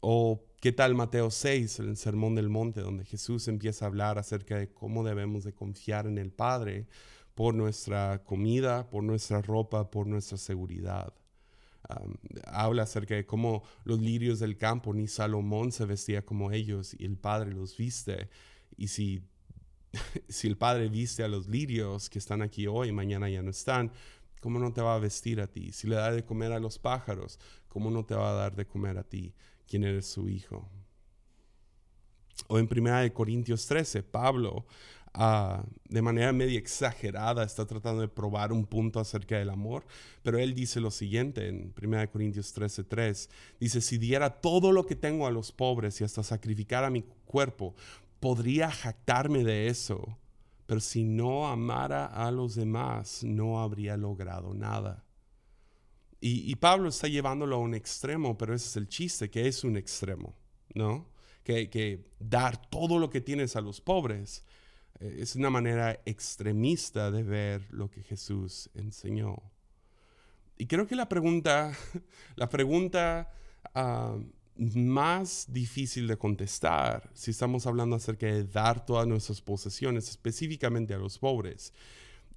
O 0.00 0.46
qué 0.62 0.72
tal 0.72 0.94
Mateo 0.94 1.30
6, 1.30 1.78
el 1.80 1.98
Sermón 1.98 2.34
del 2.34 2.48
Monte, 2.48 2.80
donde 2.80 3.04
Jesús 3.04 3.48
empieza 3.48 3.84
a 3.84 3.88
hablar 3.88 4.18
acerca 4.18 4.56
de 4.56 4.72
cómo 4.72 5.04
debemos 5.04 5.44
de 5.44 5.52
confiar 5.52 6.06
en 6.06 6.16
el 6.16 6.32
Padre 6.32 6.86
por 7.34 7.54
nuestra 7.54 8.24
comida, 8.24 8.88
por 8.88 9.04
nuestra 9.04 9.42
ropa, 9.42 9.90
por 9.90 10.06
nuestra 10.06 10.38
seguridad. 10.38 11.12
Habla 12.46 12.84
acerca 12.84 13.14
de 13.14 13.26
cómo 13.26 13.64
los 13.84 14.00
lirios 14.00 14.38
del 14.38 14.56
campo, 14.56 14.94
ni 14.94 15.08
Salomón 15.08 15.72
se 15.72 15.84
vestía 15.84 16.24
como 16.24 16.52
ellos 16.52 16.94
y 16.98 17.04
el 17.04 17.16
Padre 17.16 17.52
los 17.52 17.76
viste. 17.76 18.28
Y 18.76 18.88
si, 18.88 19.22
si 20.28 20.48
el 20.48 20.56
Padre 20.56 20.88
viste 20.88 21.22
a 21.22 21.28
los 21.28 21.48
lirios 21.48 22.08
que 22.08 22.18
están 22.18 22.42
aquí 22.42 22.66
hoy, 22.66 22.92
mañana 22.92 23.28
ya 23.28 23.42
no 23.42 23.50
están, 23.50 23.92
¿cómo 24.40 24.58
no 24.58 24.72
te 24.72 24.82
va 24.82 24.94
a 24.94 24.98
vestir 24.98 25.40
a 25.40 25.46
ti? 25.46 25.72
Si 25.72 25.86
le 25.86 25.96
da 25.96 26.12
de 26.12 26.24
comer 26.24 26.52
a 26.52 26.60
los 26.60 26.78
pájaros, 26.78 27.38
¿cómo 27.68 27.90
no 27.90 28.04
te 28.04 28.14
va 28.14 28.30
a 28.30 28.34
dar 28.34 28.56
de 28.56 28.66
comer 28.66 28.98
a 28.98 29.04
ti, 29.04 29.34
quien 29.66 29.84
eres 29.84 30.06
su 30.06 30.28
hijo? 30.28 30.68
O 32.48 32.58
en 32.58 32.68
1 32.70 33.12
Corintios 33.14 33.66
13, 33.66 34.02
Pablo, 34.02 34.66
de 35.14 36.02
manera 36.02 36.32
media 36.32 36.58
exagerada, 36.58 37.44
está 37.44 37.66
tratando 37.66 38.00
de 38.00 38.08
probar 38.08 38.52
un 38.52 38.64
punto 38.64 38.98
acerca 38.98 39.38
del 39.38 39.50
amor, 39.50 39.84
pero 40.22 40.38
él 40.38 40.54
dice 40.54 40.80
lo 40.80 40.90
siguiente 40.90 41.48
en 41.48 41.74
1 41.80 42.10
Corintios 42.10 42.52
13, 42.52 42.84
3, 42.84 43.30
dice, 43.60 43.80
si 43.80 43.98
diera 43.98 44.40
todo 44.40 44.72
lo 44.72 44.86
que 44.86 44.96
tengo 44.96 45.26
a 45.26 45.30
los 45.30 45.52
pobres 45.52 46.00
y 46.00 46.04
hasta 46.04 46.22
sacrificara 46.22 46.88
mi 46.88 47.02
cuerpo, 47.26 47.74
podría 48.20 48.70
jactarme 48.70 49.44
de 49.44 49.68
eso 49.68 50.18
pero 50.72 50.80
si 50.80 51.04
no 51.04 51.48
amara 51.48 52.06
a 52.06 52.30
los 52.30 52.54
demás, 52.54 53.22
no 53.24 53.60
habría 53.60 53.98
logrado 53.98 54.54
nada. 54.54 55.04
Y, 56.18 56.54
Pablo 56.54 56.88
está 56.88 57.08
llevándolo 57.08 57.56
a 57.56 57.58
un 57.58 57.74
extremo, 57.74 58.38
pero 58.38 58.54
ese 58.54 58.68
es 58.68 58.76
el 58.76 58.88
chiste, 58.88 59.28
que 59.28 59.48
es 59.48 59.64
un 59.64 59.76
extremo, 59.76 60.34
¿no? 60.72 61.10
Que, 61.44 62.06
dar 62.18 62.70
todo 62.70 62.98
lo 62.98 63.10
que 63.10 63.20
tienes 63.20 63.54
a 63.54 63.60
los 63.60 63.82
pobres 63.82 64.46
es 65.02 65.36
una 65.36 65.50
manera 65.50 66.00
extremista 66.04 67.10
de 67.10 67.22
ver 67.22 67.66
lo 67.70 67.90
que 67.90 68.02
Jesús 68.02 68.70
enseñó. 68.74 69.36
Y 70.58 70.66
creo 70.66 70.86
que 70.86 70.94
la 70.94 71.08
pregunta, 71.08 71.72
la 72.36 72.48
pregunta 72.48 73.32
ah, 73.74 74.16
más 74.56 75.46
difícil 75.48 76.06
de 76.06 76.16
contestar 76.16 77.10
si 77.14 77.30
estamos 77.30 77.66
hablando 77.66 77.96
acerca 77.96 78.26
de 78.26 78.44
dar 78.44 78.84
todas 78.84 79.06
nuestras 79.06 79.40
posesiones, 79.40 80.08
específicamente 80.08 80.94
a 80.94 80.98
los 80.98 81.18
pobres. 81.18 81.72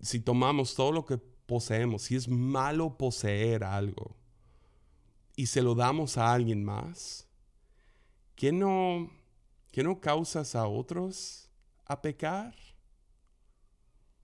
Si 0.01 0.19
tomamos 0.19 0.75
todo 0.75 0.91
lo 0.91 1.05
que 1.05 1.17
poseemos, 1.17 2.03
si 2.03 2.15
es 2.15 2.27
malo 2.27 2.97
poseer 2.97 3.63
algo 3.63 4.15
y 5.35 5.45
se 5.45 5.61
lo 5.61 5.75
damos 5.75 6.17
a 6.17 6.33
alguien 6.33 6.63
más, 6.63 7.27
¿qué 8.35 8.51
no, 8.51 9.11
qué 9.71 9.83
no 9.83 9.99
causas 9.99 10.55
a 10.55 10.67
otros 10.67 11.44
a 11.85 12.01
pecar? 12.01 12.55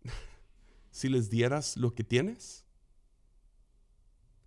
si 0.92 1.10
les 1.10 1.30
dieras 1.30 1.78
lo 1.78 1.94
que 1.94 2.04
tienes. 2.04 2.66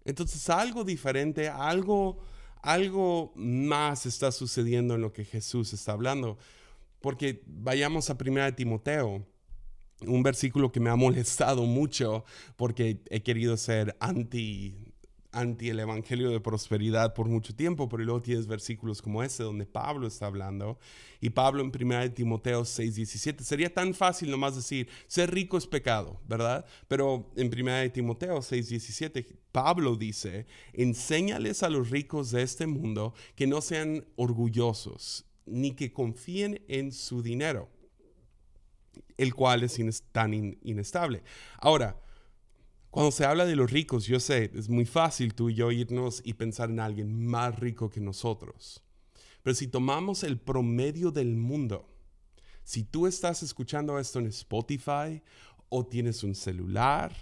Entonces 0.04 0.50
algo 0.50 0.84
diferente, 0.84 1.48
algo, 1.48 2.18
algo 2.62 3.32
más 3.36 4.06
está 4.06 4.30
sucediendo 4.32 4.94
en 4.94 5.00
lo 5.00 5.12
que 5.12 5.24
Jesús 5.24 5.72
está 5.72 5.92
hablando. 5.92 6.38
Porque 7.00 7.42
vayamos 7.46 8.10
a 8.10 8.16
1 8.18 8.54
Timoteo, 8.54 9.26
un 10.00 10.22
versículo 10.22 10.70
que 10.70 10.80
me 10.80 10.90
ha 10.90 10.96
molestado 10.96 11.62
mucho 11.64 12.24
porque 12.56 13.02
he 13.10 13.22
querido 13.22 13.56
ser 13.56 13.96
anti 14.00 14.83
anti 15.34 15.68
el 15.68 15.80
evangelio 15.80 16.30
de 16.30 16.40
prosperidad 16.40 17.12
por 17.12 17.28
mucho 17.28 17.54
tiempo, 17.54 17.88
pero 17.88 18.02
luego 18.02 18.22
tienes 18.22 18.46
versículos 18.46 19.02
como 19.02 19.22
ese 19.22 19.42
donde 19.42 19.66
Pablo 19.66 20.06
está 20.06 20.26
hablando. 20.26 20.78
Y 21.20 21.30
Pablo 21.30 21.62
en 21.62 21.72
1 21.74 22.12
Timoteo 22.12 22.64
6, 22.64 22.94
17. 22.94 23.44
Sería 23.44 23.72
tan 23.72 23.94
fácil 23.94 24.30
nomás 24.30 24.56
decir, 24.56 24.88
ser 25.06 25.32
rico 25.32 25.58
es 25.58 25.66
pecado, 25.66 26.20
¿verdad? 26.26 26.64
Pero 26.88 27.30
en 27.36 27.48
1 27.48 27.92
Timoteo 27.92 28.40
6, 28.40 28.68
17, 28.68 29.26
Pablo 29.52 29.96
dice, 29.96 30.46
enséñales 30.72 31.62
a 31.62 31.70
los 31.70 31.90
ricos 31.90 32.30
de 32.30 32.42
este 32.42 32.66
mundo 32.66 33.14
que 33.34 33.46
no 33.46 33.60
sean 33.60 34.06
orgullosos, 34.16 35.26
ni 35.46 35.72
que 35.72 35.92
confíen 35.92 36.62
en 36.68 36.92
su 36.92 37.22
dinero, 37.22 37.68
el 39.16 39.34
cual 39.34 39.62
es 39.62 40.02
tan 40.12 40.34
inestable. 40.62 41.22
Ahora, 41.58 42.00
cuando 42.94 43.10
se 43.10 43.24
habla 43.24 43.44
de 43.44 43.56
los 43.56 43.72
ricos, 43.72 44.06
yo 44.06 44.20
sé, 44.20 44.52
es 44.54 44.68
muy 44.68 44.84
fácil 44.84 45.34
tú 45.34 45.50
y 45.50 45.54
yo 45.54 45.72
irnos 45.72 46.22
y 46.24 46.34
pensar 46.34 46.70
en 46.70 46.78
alguien 46.78 47.26
más 47.26 47.58
rico 47.58 47.90
que 47.90 47.98
nosotros. 47.98 48.84
Pero 49.42 49.56
si 49.56 49.66
tomamos 49.66 50.22
el 50.22 50.38
promedio 50.38 51.10
del 51.10 51.34
mundo, 51.34 51.88
si 52.62 52.84
tú 52.84 53.08
estás 53.08 53.42
escuchando 53.42 53.98
esto 53.98 54.20
en 54.20 54.26
Spotify 54.26 55.20
o 55.70 55.84
tienes 55.84 56.22
un 56.22 56.36
celular 56.36 57.12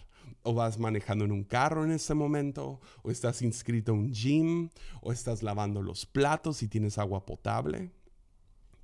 o 0.42 0.52
vas 0.52 0.78
manejando 0.78 1.24
en 1.24 1.32
un 1.32 1.42
carro 1.42 1.84
en 1.84 1.92
este 1.92 2.12
momento 2.12 2.78
o 3.02 3.10
estás 3.10 3.40
inscrito 3.40 3.92
a 3.92 3.94
un 3.94 4.12
gym 4.12 4.68
o 5.00 5.10
estás 5.10 5.42
lavando 5.42 5.80
los 5.80 6.04
platos 6.04 6.62
y 6.62 6.68
tienes 6.68 6.98
agua 6.98 7.24
potable, 7.24 7.90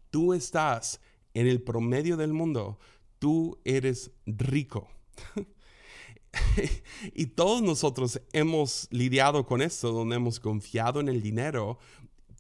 tú 0.09 0.33
estás 0.33 1.03
en 1.35 1.49
el 1.49 1.61
promedio 1.61 2.17
del 2.17 2.33
mundo, 2.33 2.79
tú 3.19 3.61
eres 3.67 4.11
rico. 4.25 4.89
y 7.15 7.27
todos 7.27 7.63
nosotros 7.63 8.21
hemos 8.33 8.89
lidiado 8.91 9.47
con 9.47 9.63
esto, 9.63 9.93
donde 9.93 10.17
hemos 10.17 10.41
confiado 10.41 11.01
en 11.01 11.09
el 11.09 11.23
dinero 11.23 11.79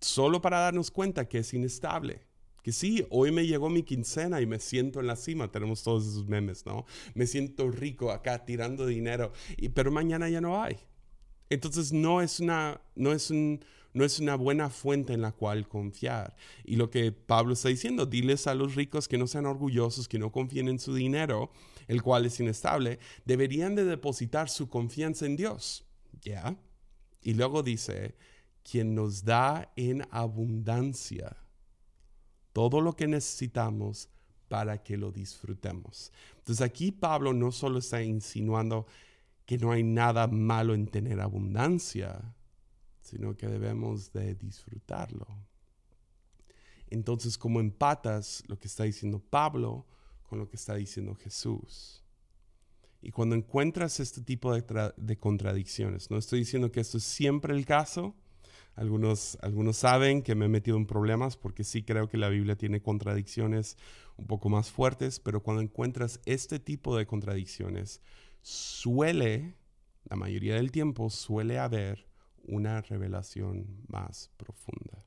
solo 0.00 0.40
para 0.40 0.60
darnos 0.60 0.90
cuenta 0.90 1.28
que 1.28 1.38
es 1.38 1.54
inestable. 1.54 2.26
Que 2.62 2.72
sí, 2.72 3.06
hoy 3.10 3.30
me 3.30 3.46
llegó 3.46 3.70
mi 3.70 3.82
quincena 3.82 4.40
y 4.40 4.46
me 4.46 4.58
siento 4.58 5.00
en 5.00 5.06
la 5.06 5.16
cima, 5.16 5.50
tenemos 5.50 5.82
todos 5.82 6.06
esos 6.06 6.26
memes, 6.26 6.66
¿no? 6.66 6.84
Me 7.14 7.26
siento 7.26 7.70
rico 7.70 8.10
acá 8.10 8.44
tirando 8.44 8.84
dinero, 8.86 9.32
pero 9.74 9.90
mañana 9.90 10.28
ya 10.28 10.40
no 10.40 10.62
hay. 10.62 10.76
Entonces 11.50 11.92
no 11.92 12.20
es, 12.20 12.40
una, 12.40 12.80
no, 12.94 13.12
es 13.12 13.30
un, 13.30 13.64
no 13.94 14.04
es 14.04 14.18
una 14.18 14.36
buena 14.36 14.70
fuente 14.70 15.12
en 15.12 15.22
la 15.22 15.32
cual 15.32 15.68
confiar. 15.68 16.36
Y 16.64 16.76
lo 16.76 16.90
que 16.90 17.12
Pablo 17.12 17.54
está 17.54 17.68
diciendo, 17.68 18.06
diles 18.06 18.46
a 18.46 18.54
los 18.54 18.74
ricos 18.74 19.08
que 19.08 19.18
no 19.18 19.26
sean 19.26 19.46
orgullosos, 19.46 20.08
que 20.08 20.18
no 20.18 20.30
confíen 20.30 20.68
en 20.68 20.78
su 20.78 20.94
dinero, 20.94 21.50
el 21.86 22.02
cual 22.02 22.26
es 22.26 22.38
inestable, 22.40 22.98
deberían 23.24 23.74
de 23.74 23.84
depositar 23.84 24.48
su 24.48 24.68
confianza 24.68 25.26
en 25.26 25.36
Dios. 25.36 25.84
¿Ya? 26.20 26.56
Y 27.22 27.34
luego 27.34 27.62
dice, 27.62 28.14
quien 28.62 28.94
nos 28.94 29.24
da 29.24 29.72
en 29.76 30.06
abundancia 30.10 31.36
todo 32.52 32.80
lo 32.80 32.96
que 32.96 33.06
necesitamos 33.06 34.10
para 34.48 34.82
que 34.82 34.96
lo 34.96 35.12
disfrutemos. 35.12 36.12
Entonces 36.38 36.64
aquí 36.64 36.90
Pablo 36.90 37.32
no 37.32 37.52
solo 37.52 37.78
está 37.78 38.02
insinuando 38.02 38.86
que 39.46 39.58
no 39.58 39.72
hay 39.72 39.82
nada 39.82 40.26
malo 40.26 40.74
en 40.74 40.86
tener 40.88 41.20
abundancia, 41.20 42.34
sino 43.08 43.36
que 43.36 43.48
debemos 43.48 44.12
de 44.12 44.34
disfrutarlo. 44.34 45.26
Entonces, 46.90 47.36
como 47.36 47.60
empatas 47.60 48.42
lo 48.46 48.58
que 48.58 48.68
está 48.68 48.84
diciendo 48.84 49.18
Pablo 49.18 49.86
con 50.28 50.38
lo 50.38 50.48
que 50.48 50.56
está 50.56 50.74
diciendo 50.74 51.14
Jesús. 51.14 52.04
Y 53.00 53.10
cuando 53.12 53.34
encuentras 53.34 54.00
este 54.00 54.20
tipo 54.20 54.54
de, 54.54 55.16
contradicciones, 55.18 56.10
no 56.10 56.18
estoy 56.18 56.40
diciendo 56.40 56.70
que 56.70 56.80
esto 56.80 56.98
es 56.98 57.04
siempre 57.04 57.54
el 57.54 57.64
caso, 57.64 58.14
algunos, 58.74 59.38
algunos 59.40 59.76
saben 59.78 60.22
que 60.22 60.34
me 60.34 60.46
he 60.46 60.48
metido 60.48 60.76
en 60.76 60.86
problemas 60.86 61.36
porque 61.36 61.64
sí 61.64 61.82
creo 61.82 62.08
que 62.08 62.18
la 62.18 62.28
Biblia 62.28 62.56
tiene 62.56 62.82
contradicciones 62.82 63.76
un 64.16 64.26
poco 64.26 64.48
más 64.48 64.70
fuertes, 64.70 65.20
pero 65.20 65.42
cuando 65.42 65.62
encuentras 65.62 66.20
este 66.26 66.58
tipo 66.58 66.96
de 66.96 67.06
contradicciones, 67.06 68.02
suele, 68.42 69.54
la 70.04 70.16
mayoría 70.16 70.56
del 70.56 70.72
tiempo, 70.72 71.08
suele 71.08 71.58
haber 71.58 72.07
una 72.48 72.80
revelación 72.82 73.66
más 73.86 74.30
profunda. 74.36 75.04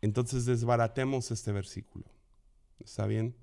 Entonces 0.00 0.46
desbaratemos 0.46 1.30
este 1.30 1.52
versículo. 1.52 2.04
¿Está 2.78 3.06
bien? 3.06 3.34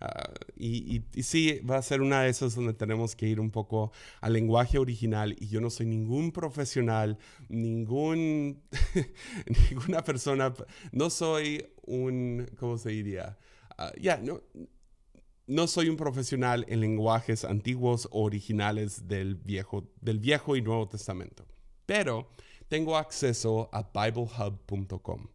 Ah, 0.00 0.32
y, 0.56 1.02
sí, 1.22 1.60
va 1.60 1.76
a 1.76 1.82
ser 1.82 2.00
una 2.00 2.22
de 2.22 2.30
esas 2.30 2.54
donde 2.54 2.72
tenemos 2.72 3.14
que 3.14 3.28
ir 3.28 3.38
un 3.38 3.50
poco 3.50 3.92
al 4.20 4.32
lenguaje 4.32 4.78
original. 4.78 5.36
Y 5.38 5.48
yo 5.48 5.60
no 5.60 5.70
soy 5.70 5.86
ningún 5.86 6.32
profesional, 6.32 7.18
ningún, 7.48 8.62
ninguna 9.70 10.02
persona, 10.02 10.54
no 10.92 11.10
soy 11.10 11.66
un, 11.82 12.50
¿cómo 12.58 12.78
se 12.78 12.90
diría? 12.90 13.38
Ah, 13.76 13.92
ya, 14.00 14.16
no, 14.18 14.40
no 15.46 15.66
soy 15.66 15.88
un 15.88 15.96
profesional 15.96 16.64
en 16.68 16.80
lenguajes 16.80 17.44
antiguos 17.44 18.08
o 18.10 18.22
originales 18.22 19.06
del 19.06 19.34
viejo, 19.34 19.90
del 20.00 20.18
viejo 20.18 20.56
y 20.56 20.62
Nuevo 20.62 20.88
Testamento. 20.88 21.49
Pero 21.90 22.28
tengo 22.68 22.96
acceso 22.96 23.68
a 23.72 23.82
BibleHub.com 23.82 25.26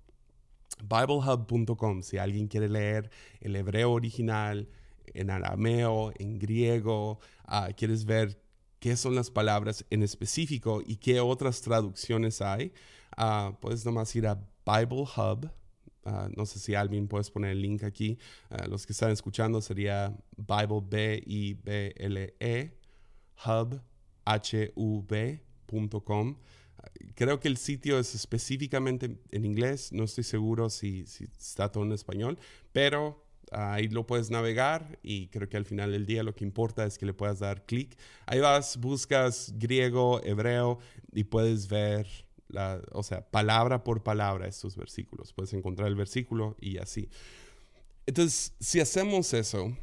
BibleHub.com, 0.81 2.01
si 2.01 2.17
alguien 2.17 2.47
quiere 2.47 2.69
leer 2.69 3.11
el 3.41 3.57
hebreo 3.57 3.91
original, 3.91 4.69
en 5.13 5.31
arameo, 5.31 6.13
en 6.17 6.39
griego, 6.39 7.19
ah, 7.43 7.71
quieres 7.75 8.05
ver 8.05 8.41
qué 8.79 8.95
son 8.95 9.15
las 9.15 9.29
palabras 9.31 9.83
en 9.89 10.01
específico 10.01 10.81
y 10.85 10.95
qué 10.95 11.19
otras 11.19 11.59
traducciones 11.59 12.41
hay, 12.41 12.71
uh, 13.17 13.53
puedes 13.59 13.85
nomás 13.85 14.15
ir 14.15 14.25
a 14.25 14.35
BibleHub. 14.65 15.51
Uh, 16.05 16.29
no 16.37 16.45
sé 16.45 16.59
si 16.59 16.73
alguien 16.73 17.09
puedes 17.09 17.31
poner 17.31 17.51
el 17.51 17.61
link 17.61 17.83
aquí. 17.83 18.17
los 18.69 18.85
que 18.85 18.93
están 18.93 19.11
escuchando 19.11 19.59
sería 19.59 20.15
Bible 20.37 20.83
B 20.85 21.21
I 21.25 21.53
B 21.55 21.93
L 21.97 22.33
E 22.39 22.77
hub 23.45 23.81
b.com 25.71 26.37
creo 27.15 27.39
que 27.39 27.47
el 27.47 27.57
sitio 27.57 27.99
es 27.99 28.15
específicamente 28.15 29.17
en 29.31 29.45
inglés, 29.45 29.91
no 29.91 30.03
estoy 30.03 30.23
seguro 30.23 30.69
si, 30.69 31.05
está 31.39 31.71
todo 31.71 31.83
en 31.83 31.91
español, 31.91 32.37
pero 32.71 33.23
ahí 33.51 33.87
lo 33.87 34.05
puedes 34.07 34.31
navegar 34.31 34.99
y 35.03 35.27
creo 35.27 35.47
que 35.47 35.57
al 35.57 35.65
final 35.65 35.91
del 35.91 36.05
día 36.05 36.23
lo 36.23 36.35
que 36.35 36.43
importa 36.43 36.85
es 36.85 36.97
que 36.97 37.05
le 37.05 37.13
puedas 37.13 37.39
dar 37.39 37.65
clic. 37.65 37.95
Ahí 38.25 38.39
vas, 38.39 38.77
buscas 38.77 39.53
griego, 39.57 40.21
hebreo 40.23 40.79
y 41.13 41.25
puedes 41.25 41.67
ver, 41.67 42.07
la, 42.47 42.81
o 42.91 43.03
sea, 43.03 43.29
palabra 43.29 43.83
por 43.83 44.03
palabra 44.03 44.47
estos 44.47 44.75
versículos. 44.75 45.33
Puedes 45.33 45.53
encontrar 45.53 45.87
el 45.87 45.95
versículo 45.95 46.55
y 46.59 46.77
así. 46.77 47.09
Entonces, 48.07 48.53
si 48.59 48.79
hacemos 48.79 49.33
eso, 49.33 49.75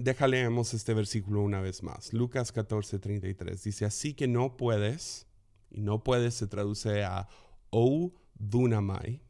déjaleemos 0.00 0.74
este 0.74 0.94
versículo 0.94 1.42
una 1.42 1.60
vez 1.60 1.82
más. 1.82 2.12
Lucas 2.12 2.52
14, 2.52 2.98
33 2.98 3.62
dice, 3.62 3.84
así 3.84 4.14
que 4.14 4.26
no 4.26 4.56
puedes 4.56 5.26
y 5.70 5.80
no 5.80 6.02
puedes 6.02 6.34
se 6.34 6.46
traduce 6.46 7.04
a 7.04 7.28
O 7.70 8.12
dunamai, 8.34 9.22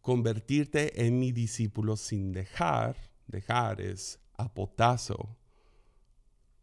convertirte 0.00 1.06
en 1.06 1.18
mi 1.18 1.32
discípulo 1.32 1.96
sin 1.96 2.32
dejar, 2.32 2.96
dejar 3.26 3.80
es 3.80 4.18
apotazo, 4.36 5.36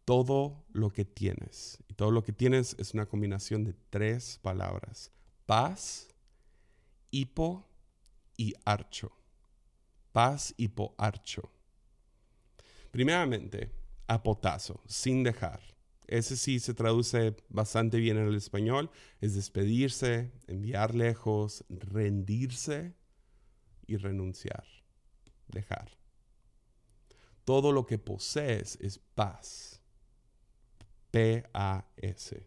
todo 0.04 0.64
lo 0.72 0.90
que 0.90 1.04
tienes. 1.04 1.78
Y 1.88 1.94
todo 1.94 2.10
lo 2.10 2.22
que 2.22 2.32
tienes 2.32 2.76
es 2.78 2.94
una 2.94 3.06
combinación 3.06 3.64
de 3.64 3.74
tres 3.90 4.38
palabras, 4.42 5.10
paz, 5.46 6.08
hipo 7.10 7.66
y 8.36 8.54
archo. 8.64 9.12
Paz, 10.12 10.54
hipo, 10.56 10.94
archo. 10.98 11.50
Primeramente, 12.90 13.70
apotazo, 14.06 14.80
sin 14.86 15.22
dejar. 15.22 15.60
Ese 16.06 16.36
sí 16.36 16.58
se 16.58 16.74
traduce 16.74 17.36
bastante 17.48 17.98
bien 17.98 18.18
en 18.18 18.26
el 18.26 18.34
español. 18.34 18.90
Es 19.20 19.34
despedirse, 19.36 20.32
enviar 20.48 20.94
lejos, 20.94 21.64
rendirse 21.68 22.94
y 23.86 23.96
renunciar, 23.96 24.64
dejar. 25.46 25.96
Todo 27.44 27.70
lo 27.70 27.86
que 27.86 27.98
posees 27.98 28.76
es 28.80 28.98
paz. 28.98 29.80
P-A-S. 31.12 32.46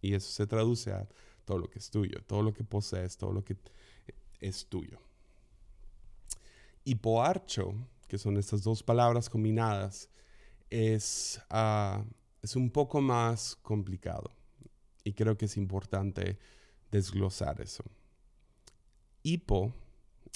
Y 0.00 0.14
eso 0.14 0.30
se 0.30 0.46
traduce 0.46 0.92
a 0.92 1.08
todo 1.44 1.58
lo 1.58 1.70
que 1.70 1.78
es 1.78 1.90
tuyo, 1.90 2.22
todo 2.26 2.42
lo 2.42 2.52
que 2.52 2.64
posees, 2.64 3.16
todo 3.16 3.32
lo 3.32 3.44
que 3.44 3.56
es 4.40 4.66
tuyo. 4.66 4.98
Hipoarcho, 6.84 7.74
que 8.08 8.18
son 8.18 8.38
estas 8.38 8.62
dos 8.62 8.82
palabras 8.82 9.28
combinadas, 9.28 10.08
es, 10.70 11.40
ah, 11.50 12.04
es 12.42 12.56
un 12.56 12.70
poco 12.70 13.00
más 13.00 13.56
complicado. 13.56 14.32
Y 15.04 15.12
creo 15.12 15.36
que 15.36 15.44
es 15.44 15.56
importante 15.56 16.38
desglosar 16.90 17.60
eso. 17.60 17.84
Hipo, 19.22 19.74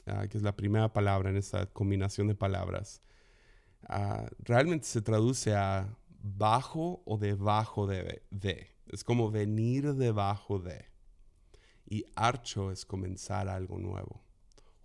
ah, 0.07 0.27
que 0.29 0.37
es 0.37 0.43
la 0.45 0.55
primera 0.55 0.93
palabra 0.93 1.31
en 1.31 1.37
esta 1.37 1.67
combinación 1.67 2.29
de 2.29 2.35
palabras, 2.35 3.01
ah, 3.89 4.27
realmente 4.41 4.87
se 4.87 5.03
traduce 5.03 5.55
a 5.55 5.97
bajo 6.23 7.03
o 7.07 7.17
debajo 7.19 7.87
de, 7.87 8.23
de. 8.31 8.69
Es 8.87 9.03
como 9.03 9.31
venir 9.31 9.95
debajo 9.95 10.59
de. 10.59 10.87
Y 11.87 12.05
archo 12.17 12.71
es 12.71 12.85
comenzar 12.85 13.49
algo 13.49 13.79
nuevo. 13.79 14.23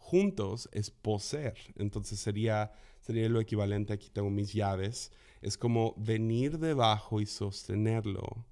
Juntos 0.10 0.70
es 0.72 0.90
poseer. 0.90 1.58
Entonces 1.76 2.18
sería, 2.18 2.72
sería 3.02 3.28
lo 3.28 3.42
equivalente, 3.42 3.92
aquí 3.92 4.10
tengo 4.10 4.30
mis 4.30 4.54
llaves. 4.54 5.12
Es 5.42 5.58
como 5.58 5.96
venir 5.98 6.60
debajo 6.60 7.20
y 7.20 7.26
sostenerlo 7.26 8.46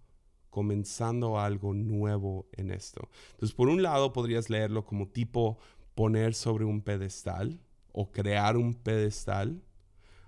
comenzando 0.49 1.39
algo 1.39 1.73
nuevo 1.73 2.49
en 2.51 2.71
esto. 2.71 3.07
Entonces, 3.31 3.55
por 3.55 3.69
un 3.69 3.81
lado, 3.81 4.11
podrías 4.11 4.49
leerlo 4.49 4.83
como 4.83 5.07
tipo 5.07 5.57
poner 5.93 6.33
sobre 6.33 6.65
un 6.65 6.81
pedestal 6.81 7.61
o 7.93 8.11
crear 8.11 8.57
un 8.57 8.73
pedestal. 8.73 9.63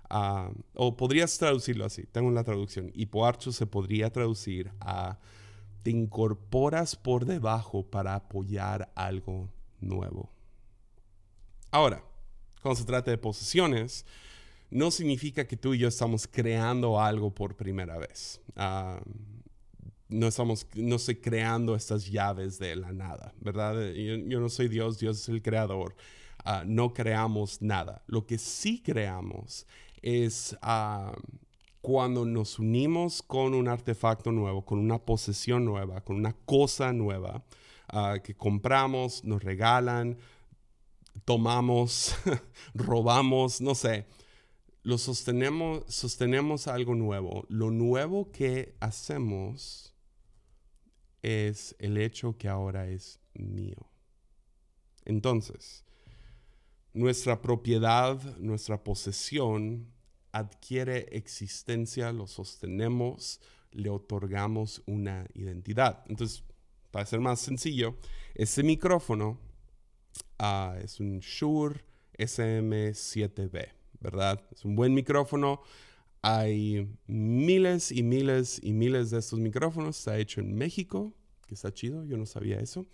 Ah, 0.08 0.50
o 0.72 0.96
podrías 0.96 1.36
traducirlo 1.36 1.84
así, 1.84 2.04
tengo 2.04 2.30
la 2.30 2.42
traducción. 2.42 2.90
Hipoarcho 2.94 3.52
se 3.52 3.66
podría 3.66 4.10
traducir 4.10 4.72
a 4.80 5.18
te 5.82 5.90
incorporas 5.90 6.96
por 6.96 7.26
debajo 7.26 7.82
para 7.82 8.14
apoyar 8.14 8.90
algo 8.94 9.50
nuevo. 9.78 10.37
Ahora, 11.70 12.02
cuando 12.62 12.80
se 12.80 12.86
trata 12.86 13.10
de 13.10 13.18
posesiones, 13.18 14.06
no 14.70 14.90
significa 14.90 15.46
que 15.46 15.56
tú 15.56 15.74
y 15.74 15.78
yo 15.78 15.88
estamos 15.88 16.26
creando 16.26 17.00
algo 17.00 17.34
por 17.34 17.56
primera 17.56 17.98
vez. 17.98 18.40
Ah, 18.56 19.00
no 20.08 20.26
estamos, 20.26 20.66
no 20.74 20.96
estoy 20.96 21.16
creando 21.16 21.74
estas 21.74 22.06
llaves 22.06 22.58
de 22.58 22.76
la 22.76 22.92
nada, 22.92 23.34
¿verdad? 23.40 23.92
Yo, 23.92 24.40
no 24.40 24.48
soy 24.48 24.68
Dios, 24.68 24.98
Dios 24.98 25.20
es 25.20 25.28
el 25.28 25.42
creador. 25.42 25.94
Ah, 26.44 26.64
no 26.66 26.94
creamos 26.94 27.60
nada. 27.60 28.02
Lo 28.06 28.26
que 28.26 28.38
sí 28.38 28.80
creamos 28.80 29.66
es 30.00 30.56
ah, 30.62 31.12
cuando 31.82 32.24
nos 32.24 32.58
unimos 32.58 33.22
con 33.22 33.54
un 33.54 33.68
artefacto 33.68 34.32
nuevo, 34.32 34.64
con 34.64 34.78
una 34.78 34.98
posesión 34.98 35.64
nueva, 35.64 36.00
con 36.00 36.16
una 36.16 36.32
cosa 36.32 36.92
nueva 36.92 37.44
ah, 37.88 38.18
que 38.22 38.34
compramos, 38.34 39.24
nos 39.24 39.42
regalan, 39.42 40.16
tomamos, 41.24 42.14
robamos, 42.74 43.60
no 43.60 43.74
sé. 43.74 44.06
Lo 44.82 44.96
sostenemos, 44.98 45.84
sostenemos 45.88 46.66
algo 46.66 46.94
nuevo. 46.94 47.44
Lo 47.48 47.70
nuevo 47.70 48.30
que 48.30 48.74
hacemos 48.80 49.94
es 51.22 51.76
el 51.78 51.98
hecho 51.98 52.36
que 52.38 52.48
ahora 52.48 52.88
es 52.88 53.20
mío. 53.34 53.90
Entonces, 55.04 55.84
nuestra 56.92 57.40
propiedad, 57.40 58.20
nuestra 58.38 58.82
posesión 58.82 59.92
adquiere 60.32 61.08
existencia, 61.12 62.12
lo 62.12 62.26
sostenemos, 62.26 63.40
le 63.70 63.90
otorgamos 63.90 64.82
una 64.86 65.26
identidad. 65.34 66.04
Entonces, 66.08 66.44
para 66.90 67.06
ser 67.06 67.20
más 67.20 67.40
sencillo, 67.40 67.96
ese 68.34 68.62
micrófono 68.62 69.38
es 70.82 71.00
un 71.00 71.20
Shure 71.20 71.84
SM7B, 72.18 73.68
¿verdad? 74.00 74.42
Es 74.52 74.64
un 74.64 74.76
buen 74.76 74.94
micrófono, 74.94 75.62
hay 76.22 76.88
miles 77.06 77.92
y 77.92 78.02
miles 78.02 78.60
y 78.62 78.72
miles 78.72 79.10
de 79.10 79.18
estos 79.18 79.38
micrófonos. 79.38 79.98
Está 79.98 80.18
hecho 80.18 80.40
en 80.40 80.54
México, 80.54 81.14
que 81.46 81.54
está 81.54 81.72
chido, 81.72 82.04
yo 82.04 82.16
no 82.16 82.26
sabía 82.26 82.60
eso. 82.60 82.86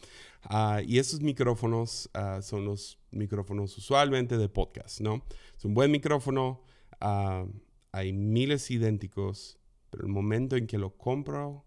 Ah, 0.42 0.80
y 0.87 0.98
esos 0.98 1.20
micrófonos 1.20 2.11
ah, 2.14 2.40
son 2.42 2.64
los 2.64 2.98
micrófonos 3.11 3.76
usualmente 3.76 4.37
de 4.37 4.48
podcast, 4.48 5.00
¿no? 5.00 5.24
Es 5.57 5.64
un 5.64 5.74
buen 5.74 5.90
micrófono, 5.90 6.62
ah, 7.00 7.46
hay 7.92 8.12
miles 8.12 8.70
idénticos, 8.70 9.59
pero 9.90 10.04
el 10.04 10.12
momento 10.12 10.57
en 10.57 10.66
que 10.66 10.78
lo 10.78 10.96
compro, 10.96 11.64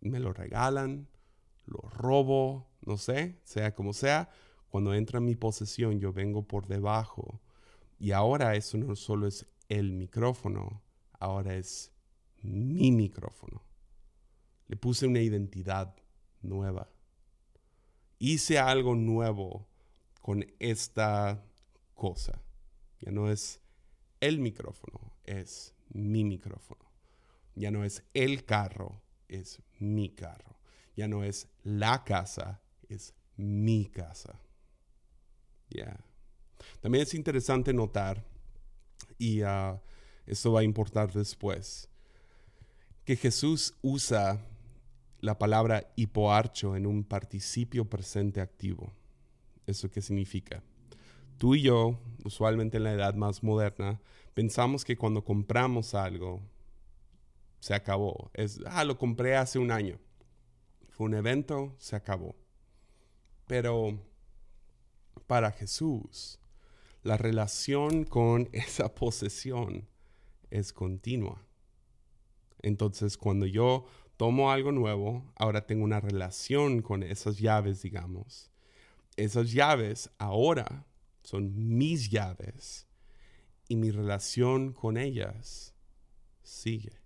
me 0.00 0.20
lo 0.20 0.32
regalan, 0.32 1.08
lo 1.66 1.78
robo, 1.90 2.68
no 2.84 2.96
sé, 2.96 3.38
sea 3.44 3.74
como 3.74 3.92
sea, 3.92 4.30
cuando 4.74 4.92
entra 4.92 5.18
en 5.18 5.26
mi 5.26 5.36
posesión 5.36 6.00
yo 6.00 6.12
vengo 6.12 6.48
por 6.48 6.66
debajo. 6.66 7.40
Y 8.00 8.10
ahora 8.10 8.56
eso 8.56 8.76
no 8.76 8.96
solo 8.96 9.28
es 9.28 9.46
el 9.68 9.92
micrófono 9.92 10.82
ahora 11.20 11.54
es 11.54 11.92
mi 12.42 12.90
micrófono. 12.90 13.62
Le 14.66 14.74
puse 14.74 15.06
una 15.06 15.20
identidad 15.20 15.94
nueva. 16.42 16.90
Hice 18.18 18.58
algo 18.58 18.96
nuevo 18.96 19.68
con 20.20 20.44
esta 20.58 21.46
cosa. 21.94 22.42
Ya 22.98 23.12
no 23.12 23.30
es 23.30 23.60
el 24.18 24.40
micrófono, 24.40 25.14
es 25.22 25.72
mi 25.90 26.24
micrófono. 26.24 26.84
Ya 27.54 27.70
no 27.70 27.84
es 27.84 28.02
el 28.12 28.44
carro, 28.44 29.00
es 29.28 29.62
mi 29.78 30.08
carro. 30.08 30.58
Ya 30.96 31.06
no 31.06 31.22
es 31.22 31.46
la 31.62 32.02
casa, 32.02 32.60
es 32.88 33.14
mi 33.36 33.86
casa. 33.86 34.40
También 36.80 37.02
es 37.02 37.14
interesante 37.14 37.72
notar 37.72 38.24
y 39.18 39.42
uh, 39.42 39.78
esto 40.26 40.52
va 40.52 40.60
a 40.60 40.64
importar 40.64 41.12
después, 41.12 41.88
que 43.04 43.16
Jesús 43.16 43.74
usa 43.82 44.40
la 45.20 45.38
palabra 45.38 45.92
hipoarcho 45.96 46.76
en 46.76 46.86
un 46.86 47.04
participio 47.04 47.84
presente 47.88 48.40
activo. 48.40 48.92
¿Eso 49.66 49.90
qué 49.90 50.00
significa? 50.00 50.62
Tú 51.38 51.54
y 51.54 51.62
yo, 51.62 51.98
usualmente 52.24 52.76
en 52.76 52.84
la 52.84 52.92
edad 52.92 53.14
más 53.14 53.42
moderna, 53.42 54.00
pensamos 54.34 54.84
que 54.84 54.96
cuando 54.96 55.24
compramos 55.24 55.94
algo, 55.94 56.42
se 57.60 57.74
acabó. 57.74 58.30
Es, 58.34 58.60
ah, 58.66 58.84
lo 58.84 58.98
compré 58.98 59.36
hace 59.36 59.58
un 59.58 59.70
año. 59.70 59.98
Fue 60.90 61.06
un 61.06 61.14
evento, 61.14 61.74
se 61.78 61.96
acabó. 61.96 62.36
Pero 63.46 63.98
para 65.26 65.50
Jesús, 65.52 66.38
la 67.02 67.16
relación 67.16 68.04
con 68.04 68.48
esa 68.52 68.94
posesión 68.94 69.88
es 70.50 70.72
continua. 70.72 71.46
Entonces, 72.62 73.16
cuando 73.16 73.46
yo 73.46 73.86
tomo 74.16 74.50
algo 74.50 74.72
nuevo, 74.72 75.32
ahora 75.36 75.66
tengo 75.66 75.84
una 75.84 76.00
relación 76.00 76.82
con 76.82 77.02
esas 77.02 77.38
llaves, 77.38 77.82
digamos. 77.82 78.50
Esas 79.16 79.52
llaves 79.52 80.10
ahora 80.18 80.86
son 81.22 81.76
mis 81.76 82.10
llaves 82.10 82.86
y 83.68 83.76
mi 83.76 83.90
relación 83.90 84.72
con 84.72 84.96
ellas 84.96 85.74
sigue. 86.42 87.00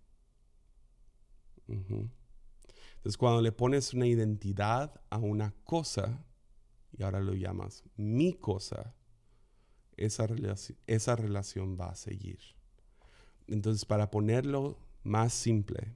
Entonces, 1.67 3.17
cuando 3.17 3.43
le 3.43 3.53
pones 3.53 3.95
una 3.95 4.07
identidad 4.07 5.01
a 5.11 5.19
una 5.19 5.55
cosa 5.65 6.25
y 6.99 7.03
ahora 7.03 7.21
lo 7.21 7.35
llamas 7.35 7.85
mi 7.97 8.33
cosa, 8.35 8.95
esa, 9.97 10.27
esa 10.87 11.17
relación 11.17 11.79
va 11.79 11.91
a 11.91 11.95
seguir. 11.95 12.41
Entonces, 13.47 13.85
para 13.85 14.11
ponerlo 14.11 14.79
más 15.03 15.33
simple, 15.33 15.95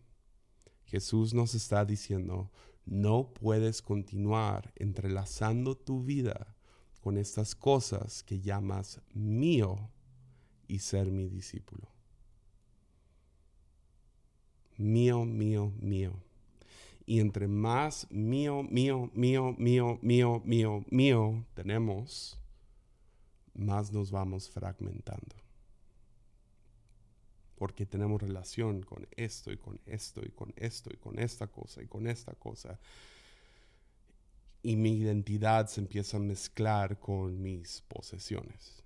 Jesús 0.84 1.34
nos 1.34 1.54
está 1.54 1.84
diciendo, 1.84 2.50
no 2.84 3.32
puedes 3.34 3.82
continuar 3.82 4.72
entrelazando 4.76 5.76
tu 5.76 6.02
vida 6.02 6.56
con 7.00 7.18
estas 7.18 7.54
cosas 7.54 8.22
que 8.22 8.40
llamas 8.40 9.00
mío 9.12 9.90
y 10.68 10.78
ser 10.78 11.10
mi 11.10 11.28
discípulo. 11.28 11.88
Mío, 14.78 15.24
mío, 15.24 15.72
mío. 15.78 16.14
Y 17.04 17.20
entre 17.20 17.48
más 17.48 18.06
mío, 18.10 18.62
mío, 18.62 19.10
mío, 19.14 19.54
mío, 19.58 19.98
mío, 20.00 20.42
mío, 20.44 20.84
mío 20.90 21.46
tenemos, 21.54 22.38
más 23.54 23.92
nos 23.92 24.10
vamos 24.10 24.48
fragmentando. 24.48 25.36
Porque 27.56 27.86
tenemos 27.86 28.20
relación 28.20 28.82
con 28.82 29.06
esto 29.16 29.52
y 29.52 29.56
con 29.56 29.80
esto 29.86 30.20
y 30.24 30.30
con 30.30 30.52
esto 30.56 30.90
y 30.92 30.96
con 30.96 31.18
esta 31.18 31.46
cosa 31.46 31.82
y 31.82 31.86
con 31.86 32.06
esta 32.06 32.34
cosa. 32.34 32.78
Y 34.62 34.76
mi 34.76 34.92
identidad 34.92 35.66
se 35.66 35.80
empieza 35.80 36.16
a 36.16 36.20
mezclar 36.20 36.98
con 36.98 37.40
mis 37.40 37.82
posesiones. 37.82 38.82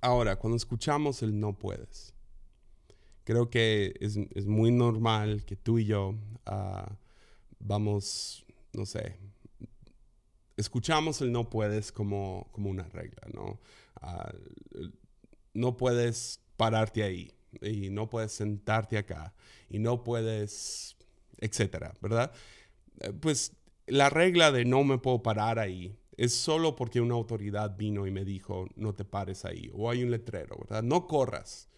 Ahora, 0.00 0.36
cuando 0.36 0.56
escuchamos 0.56 1.22
el 1.22 1.40
no 1.40 1.54
puedes, 1.54 2.12
Creo 3.24 3.48
que 3.48 3.94
es, 4.00 4.46
muy 4.46 4.70
normal 4.70 5.44
que 5.44 5.56
tú 5.56 5.78
y 5.78 5.86
yo 5.86 6.14
ah, 6.46 6.98
vamos, 7.58 8.44
no 8.72 8.84
sé, 8.84 9.16
escuchamos 10.56 11.20
el 11.20 11.32
no 11.32 11.48
puedes 11.48 11.92
como, 11.92 12.48
como 12.52 12.70
una 12.70 12.84
regla, 12.84 13.22
¿no? 13.32 13.58
Ah, 14.00 14.32
no 15.54 15.76
puedes 15.76 16.40
pararte 16.56 17.02
ahí 17.02 17.32
y 17.62 17.90
no 17.90 18.08
puedes 18.08 18.32
sentarte 18.32 18.98
acá 18.98 19.34
y 19.68 19.78
no 19.78 20.04
puedes, 20.04 20.96
etcétera, 21.38 21.94
¿verdad? 22.00 22.32
Eh, 23.00 23.12
pues 23.12 23.56
la 23.86 24.10
regla 24.10 24.52
de 24.52 24.64
no 24.64 24.84
me 24.84 24.98
puedo 24.98 25.22
parar 25.22 25.58
ahí 25.58 25.96
es 26.16 26.34
solo 26.34 26.76
porque 26.76 27.00
una 27.00 27.14
autoridad 27.14 27.76
vino 27.76 28.06
y 28.06 28.10
me 28.10 28.24
dijo 28.24 28.66
no 28.76 28.94
te 28.94 29.04
pares 29.04 29.44
ahí 29.44 29.70
o 29.74 29.90
hay 29.90 30.02
un 30.02 30.10
letrero, 30.10 30.56
¿verdad? 30.58 30.82
No 30.82 31.06
corras, 31.06 31.68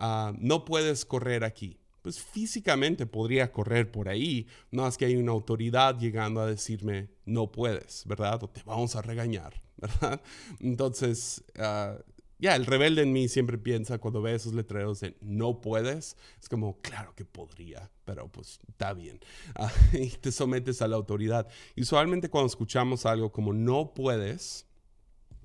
ah, 0.00 0.32
no 0.38 0.64
puedes 0.64 1.04
correr 1.04 1.44
aquí. 1.44 1.78
Pues 2.02 2.20
físicamente 2.20 3.06
podría 3.06 3.52
correr 3.52 3.92
por 3.92 4.08
ahí, 4.08 4.46
no 4.70 4.86
es 4.88 4.96
que 4.96 5.04
hay 5.04 5.16
una 5.16 5.32
autoridad 5.32 5.98
llegando 5.98 6.40
a 6.40 6.46
decirme 6.46 7.10
no 7.26 7.52
puedes, 7.52 8.04
¿verdad? 8.06 8.42
O 8.42 8.48
te 8.48 8.62
vamos 8.64 8.96
a 8.96 9.02
regañar, 9.02 9.62
¿verdad? 9.76 10.20
Entonces, 10.60 11.44
ah, 11.58 11.98
ya, 12.40 12.56
el 12.56 12.64
rebelde 12.64 13.02
en 13.02 13.12
mí 13.12 13.28
siempre 13.28 13.58
piensa 13.58 13.98
cuando 13.98 14.22
ve 14.22 14.34
esos 14.34 14.54
letreros 14.54 15.00
de 15.00 15.14
no 15.20 15.60
puedes, 15.60 16.16
es 16.40 16.48
como, 16.48 16.80
claro 16.80 17.14
que 17.14 17.26
podría, 17.26 17.90
pero 18.06 18.28
pues 18.28 18.58
está 18.68 18.94
bien. 18.94 19.20
Ah, 19.56 19.70
y 19.92 20.08
te 20.08 20.32
sometes 20.32 20.80
a 20.80 20.88
la 20.88 20.96
autoridad. 20.96 21.48
Y 21.76 21.82
usualmente 21.82 22.30
cuando 22.30 22.46
escuchamos 22.46 23.04
algo 23.04 23.30
como 23.30 23.52
no 23.52 23.92
puedes, 23.92 24.66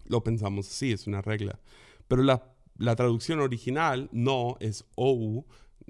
lo 0.06 0.24
pensamos 0.24 0.68
así, 0.68 0.94
es 0.94 1.06
una 1.06 1.22
regla. 1.22 1.60
Pero 2.08 2.24
la, 2.24 2.55
la 2.78 2.96
traducción 2.96 3.40
original, 3.40 4.10
no, 4.12 4.58
es 4.60 4.86
ou, 4.96 5.46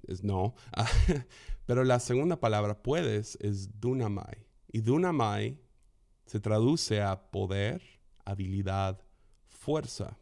es 0.08 0.24
no. 0.24 0.56
pero 1.65 1.84
la 1.84 2.00
segunda 2.00 2.39
palabra, 2.39 2.82
puedes, 2.82 3.38
es 3.41 3.80
dunamai. 3.80 4.45
Y 4.71 4.82
dunamai 4.82 5.60
se 6.26 6.39
traduce 6.39 7.02
a 7.02 7.32
poder, 7.32 7.82
habilidad, 8.26 9.02
fuerza. 9.48 10.17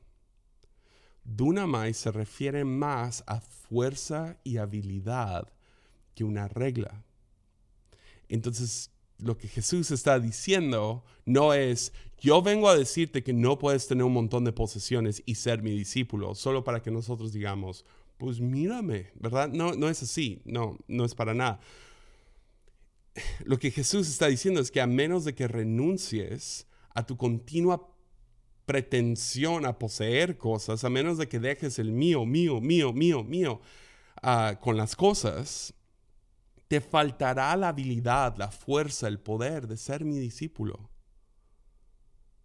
Dunamai 1.24 1.94
se 1.94 2.12
refiere 2.12 2.66
más 2.66 3.24
a 3.28 3.40
fuerza 3.40 4.38
y 4.44 4.58
habilidad 4.58 5.52
que 6.14 6.24
una 6.24 6.48
regla. 6.48 7.04
Entonces, 8.28 8.92
lo 9.24 9.38
que 9.38 9.48
Jesús 9.48 9.92
está 9.92 10.20
diciendo 10.20 11.04
no 11.26 11.54
es, 11.54 11.94
yo 12.20 12.42
vengo 12.42 12.70
a 12.70 12.78
decirte 12.78 13.24
que 13.24 13.34
no 13.34 13.58
puedes 13.58 13.88
tener 13.88 14.04
un 14.04 14.14
montón 14.14 14.44
de 14.44 14.52
posesiones 14.52 15.24
y 15.26 15.36
ser 15.36 15.62
mi 15.62 15.72
discípulo, 15.72 16.36
solo 16.36 16.64
para 16.64 16.82
que 16.82 16.92
nosotros 16.92 17.32
digamos, 17.32 17.86
pues 18.18 18.40
mírame, 18.40 19.12
¿verdad? 19.16 19.50
No, 19.50 19.74
no 19.74 19.90
es 19.90 20.04
así, 20.04 20.42
no, 20.46 20.78
no 20.88 21.06
es 21.06 21.16
para 21.16 21.34
nada. 21.34 21.60
Lo 23.46 23.58
que 23.60 23.72
Jesús 23.72 24.10
está 24.10 24.28
diciendo 24.28 24.62
es 24.62 24.72
que 24.72 24.82
a 24.82 24.88
menos 24.88 25.26
de 25.26 25.36
que 25.36 25.48
renuncies 25.48 26.68
a 26.94 27.06
tu 27.06 27.18
continua 27.18 27.90
pretensión 28.66 29.66
a 29.66 29.78
poseer 29.78 30.38
cosas, 30.38 30.84
a 30.84 30.90
menos 30.90 31.18
de 31.18 31.28
que 31.28 31.40
dejes 31.40 31.80
el 31.80 31.92
mío, 31.92 32.26
mío, 32.26 32.62
mío, 32.62 32.94
mío, 32.94 33.24
mío 33.24 33.62
uh, 34.24 34.60
con 34.62 34.78
las 34.78 34.96
cosas, 34.96 35.74
te 36.68 36.82
faltará 36.82 37.56
la 37.56 37.70
habilidad, 37.70 38.36
la 38.38 38.52
fuerza, 38.52 39.08
el 39.08 39.20
poder 39.20 39.68
de 39.68 39.78
ser 39.78 40.06
mi 40.06 40.18
discípulo. 40.18 40.90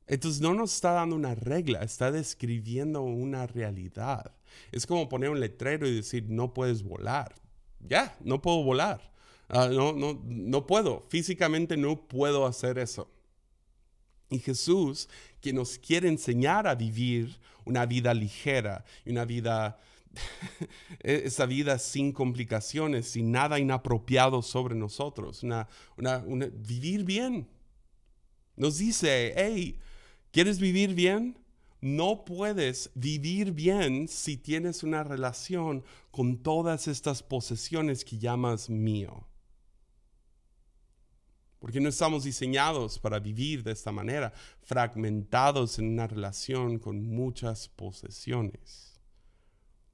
Entonces 0.07 0.41
no 0.41 0.55
nos 0.55 0.75
está 0.75 0.93
dando 0.93 1.17
una 1.17 1.35
regla, 1.35 1.81
está 1.81 2.11
describiendo 2.11 3.03
una 3.03 3.47
realidad. 3.47 4.35
Es 4.73 4.87
como 4.87 5.09
poner 5.09 5.31
un 5.31 5.41
letrero 5.41 5.87
y 5.87 5.95
decir, 5.95 6.25
no 6.29 6.55
puedes 6.55 6.83
volar. 6.83 7.35
Ya, 7.81 8.17
no 8.21 8.41
puedo 8.41 8.63
volar. 8.63 9.13
Uh, 9.51 9.73
no, 9.73 9.93
no, 9.93 10.21
no 10.25 10.67
puedo. 10.67 11.07
Físicamente 11.09 11.77
no 11.77 12.09
puedo 12.09 12.47
hacer 12.47 12.79
eso. 12.79 13.11
Y 14.31 14.39
Jesús, 14.41 15.09
que 15.41 15.53
nos 15.53 15.79
quiere 15.79 16.09
enseñar 16.09 16.67
a 16.67 16.75
vivir 16.75 17.39
una 17.65 17.87
vida 17.87 18.13
ligera 18.13 18.85
y 19.05 19.11
una 19.11 19.25
vida, 19.25 19.79
esa 21.01 21.47
vida 21.47 21.79
sin 21.79 22.13
complicaciones, 22.13 23.09
sin 23.09 23.33
nada 23.33 23.59
inapropiado 23.59 24.43
sobre 24.43 24.75
nosotros, 24.75 25.43
una, 25.43 25.69
vivir 26.55 27.05
bien. 27.05 27.49
Nos 28.57 28.79
dice, 28.79 29.35
hey, 29.37 29.79
¿quieres 30.33 30.59
vivir 30.59 30.95
bien? 30.95 31.39
No 31.81 32.25
puedes 32.25 32.91
vivir 32.95 33.53
bien 33.53 34.09
si 34.09 34.37
tienes 34.37 34.83
una 34.83 35.05
relación 35.05 35.85
con 36.11 36.39
todas 36.39 36.89
estas 36.89 37.23
posesiones 37.23 38.05
que 38.05 38.19
llamas 38.19 38.69
mío 38.69 39.29
porque 41.59 41.81
no 41.81 41.89
estamos 41.89 42.25
diseñados 42.25 42.99
para 42.99 43.19
vivir 43.19 43.63
de 43.63 43.73
esta 43.73 43.91
manera, 43.91 44.33
fragmentados 44.63 45.79
en 45.79 45.89
una 45.89 46.07
relación 46.07 46.79
con 46.79 47.03
muchas 47.03 47.69
posesiones. 47.69 48.88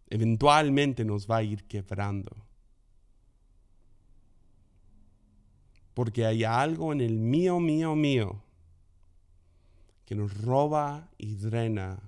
Eventualmente 0.08 1.04
nos 1.04 1.28
va 1.28 1.38
a 1.38 1.42
ir 1.42 1.64
quebrando. 1.64 2.36
Porque 5.94 6.26
hay 6.26 6.44
algo 6.44 6.92
en 6.92 7.00
el 7.00 7.18
mío, 7.18 7.60
mío, 7.60 7.94
mío, 7.94 8.42
que 10.04 10.14
nos 10.14 10.36
roba 10.42 11.08
y 11.16 11.36
drena 11.36 11.98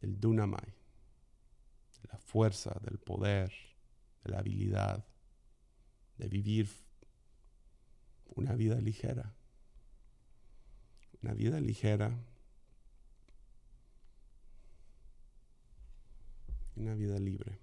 el 0.00 0.20
dunamai, 0.20 0.74
la 2.10 2.18
fuerza, 2.18 2.78
del 2.82 2.98
poder, 2.98 3.52
de 4.24 4.30
la 4.30 4.38
habilidad 4.38 5.04
de 6.18 6.28
vivir 6.28 6.68
una 8.34 8.54
vida 8.54 8.80
ligera. 8.80 9.34
Una 11.22 11.34
vida 11.34 11.60
ligera. 11.60 12.16
Una 16.76 16.94
vida 16.94 17.18
libre. 17.18 17.58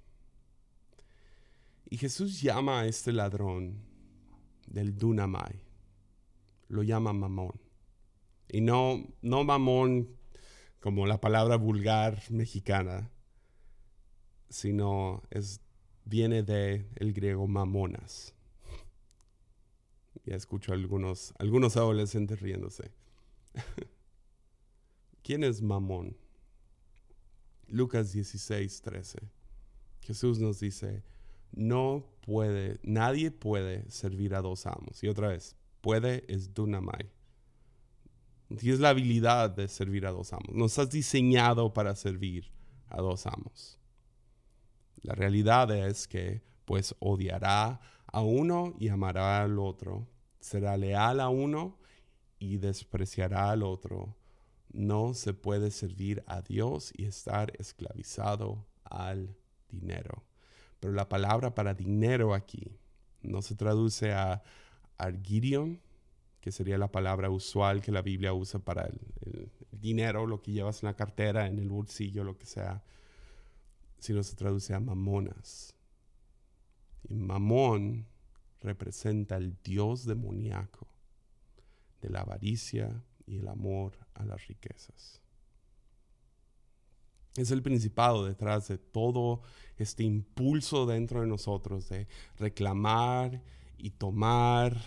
Y 1.90 1.98
Jesús 1.98 2.42
llama 2.42 2.82
a 2.82 2.88
este 2.88 3.12
ladrón 3.12 3.78
del 4.68 4.98
Dunamai. 4.98 5.62
Lo 6.68 6.84
llama 6.84 7.14
mamón. 7.14 7.60
Y 8.50 8.62
no, 8.62 9.04
no 9.22 9.44
mamón 9.44 10.18
como 10.80 11.06
la 11.08 11.22
palabra 11.22 11.56
vulgar 11.56 12.22
mexicana, 12.30 13.10
sino 14.50 15.24
es, 15.30 15.62
viene 16.04 16.44
de 16.44 16.90
el 16.96 17.14
griego 17.14 17.48
mamonas, 17.48 18.34
ya 20.26 20.36
escucho 20.36 20.74
algunos, 20.74 21.34
algunos 21.40 21.78
adolescentes 21.78 22.40
riéndose. 22.42 22.92
¿Quién 25.24 25.44
es 25.44 25.62
Mamón? 25.62 26.18
Lucas 27.74 28.14
16, 28.14 28.84
13. 28.84 29.20
Jesús 30.02 30.38
nos 30.38 30.60
dice, 30.60 31.04
no 31.52 32.06
puede, 32.22 32.80
nadie 32.84 33.32
puede 33.32 33.90
servir 33.90 34.36
a 34.36 34.42
dos 34.42 34.68
amos. 34.68 35.04
Y 35.04 35.08
otra 35.08 35.30
vez, 35.30 35.56
puede 35.82 36.24
es 36.32 36.54
dunamai. 36.54 37.10
Tienes 38.60 38.80
la 38.80 38.90
habilidad 38.90 39.50
de 39.50 39.68
servir 39.68 40.06
a 40.06 40.12
dos 40.12 40.34
amos. 40.34 40.54
No 40.54 40.66
estás 40.66 40.92
diseñado 40.92 41.74
para 41.74 41.96
servir 41.96 42.52
a 42.90 43.02
dos 43.02 43.26
amos. 43.26 43.80
La 45.02 45.16
realidad 45.16 45.76
es 45.76 46.08
que 46.08 46.44
pues 46.66 46.96
odiará 47.00 47.82
a 48.06 48.22
uno 48.22 48.76
y 48.78 48.90
amará 48.90 49.42
al 49.42 49.58
otro, 49.58 50.08
será 50.40 50.78
leal 50.78 51.20
a 51.20 51.30
uno 51.30 51.80
y 52.38 52.58
despreciará 52.58 53.50
al 53.50 53.64
otro. 53.64 54.16
No 54.74 55.14
se 55.14 55.34
puede 55.34 55.72
servir 55.72 56.24
a 56.28 56.42
Dios 56.42 56.92
y 56.98 57.06
estar 57.06 57.54
esclavizado 57.60 58.66
al 58.84 59.36
dinero. 59.70 60.24
Pero 60.80 60.94
la 60.94 61.08
palabra 61.08 61.56
para 61.56 61.74
dinero 61.74 62.34
aquí 62.34 62.78
no 63.22 63.42
se 63.42 63.56
traduce 63.56 64.12
a 64.12 64.44
argirion, 64.98 65.80
que 66.42 66.52
sería 66.52 66.78
la 66.78 66.92
palabra 66.92 67.30
usual 67.30 67.82
que 67.82 67.92
la 67.92 68.02
Biblia 68.02 68.34
usa 68.34 68.60
para 68.60 68.84
el, 68.84 69.00
dinero, 69.72 70.26
lo 70.28 70.42
que 70.42 70.52
llevas 70.52 70.82
en 70.82 70.88
la 70.88 70.96
cartera, 70.96 71.48
en 71.48 71.60
el 71.60 71.70
bolsillo, 71.70 72.24
lo 72.24 72.38
que 72.38 72.46
sea, 72.46 72.84
sino 74.00 74.24
se 74.24 74.36
traduce 74.36 74.74
a 74.74 74.80
mamonas. 74.80 75.76
Y 77.08 77.16
mamón 77.16 78.08
representa 78.62 79.36
el 79.38 79.58
Dios 79.64 80.06
demoníaco 80.06 80.88
de 82.02 82.10
la 82.10 82.22
avaricia 82.22 83.04
y 83.26 83.38
el 83.38 83.48
amor 83.48 83.98
a 84.14 84.26
las 84.26 84.48
riquezas. 84.48 85.22
Es 87.36 87.50
el 87.50 87.64
principado 87.64 88.26
detrás 88.26 88.68
de 88.68 88.78
todo 88.78 89.42
este 89.78 90.04
impulso 90.04 90.86
dentro 90.86 91.22
de 91.22 91.28
nosotros 91.28 91.90
de 91.90 92.08
reclamar 92.38 93.42
y 93.78 93.90
tomar 93.92 94.80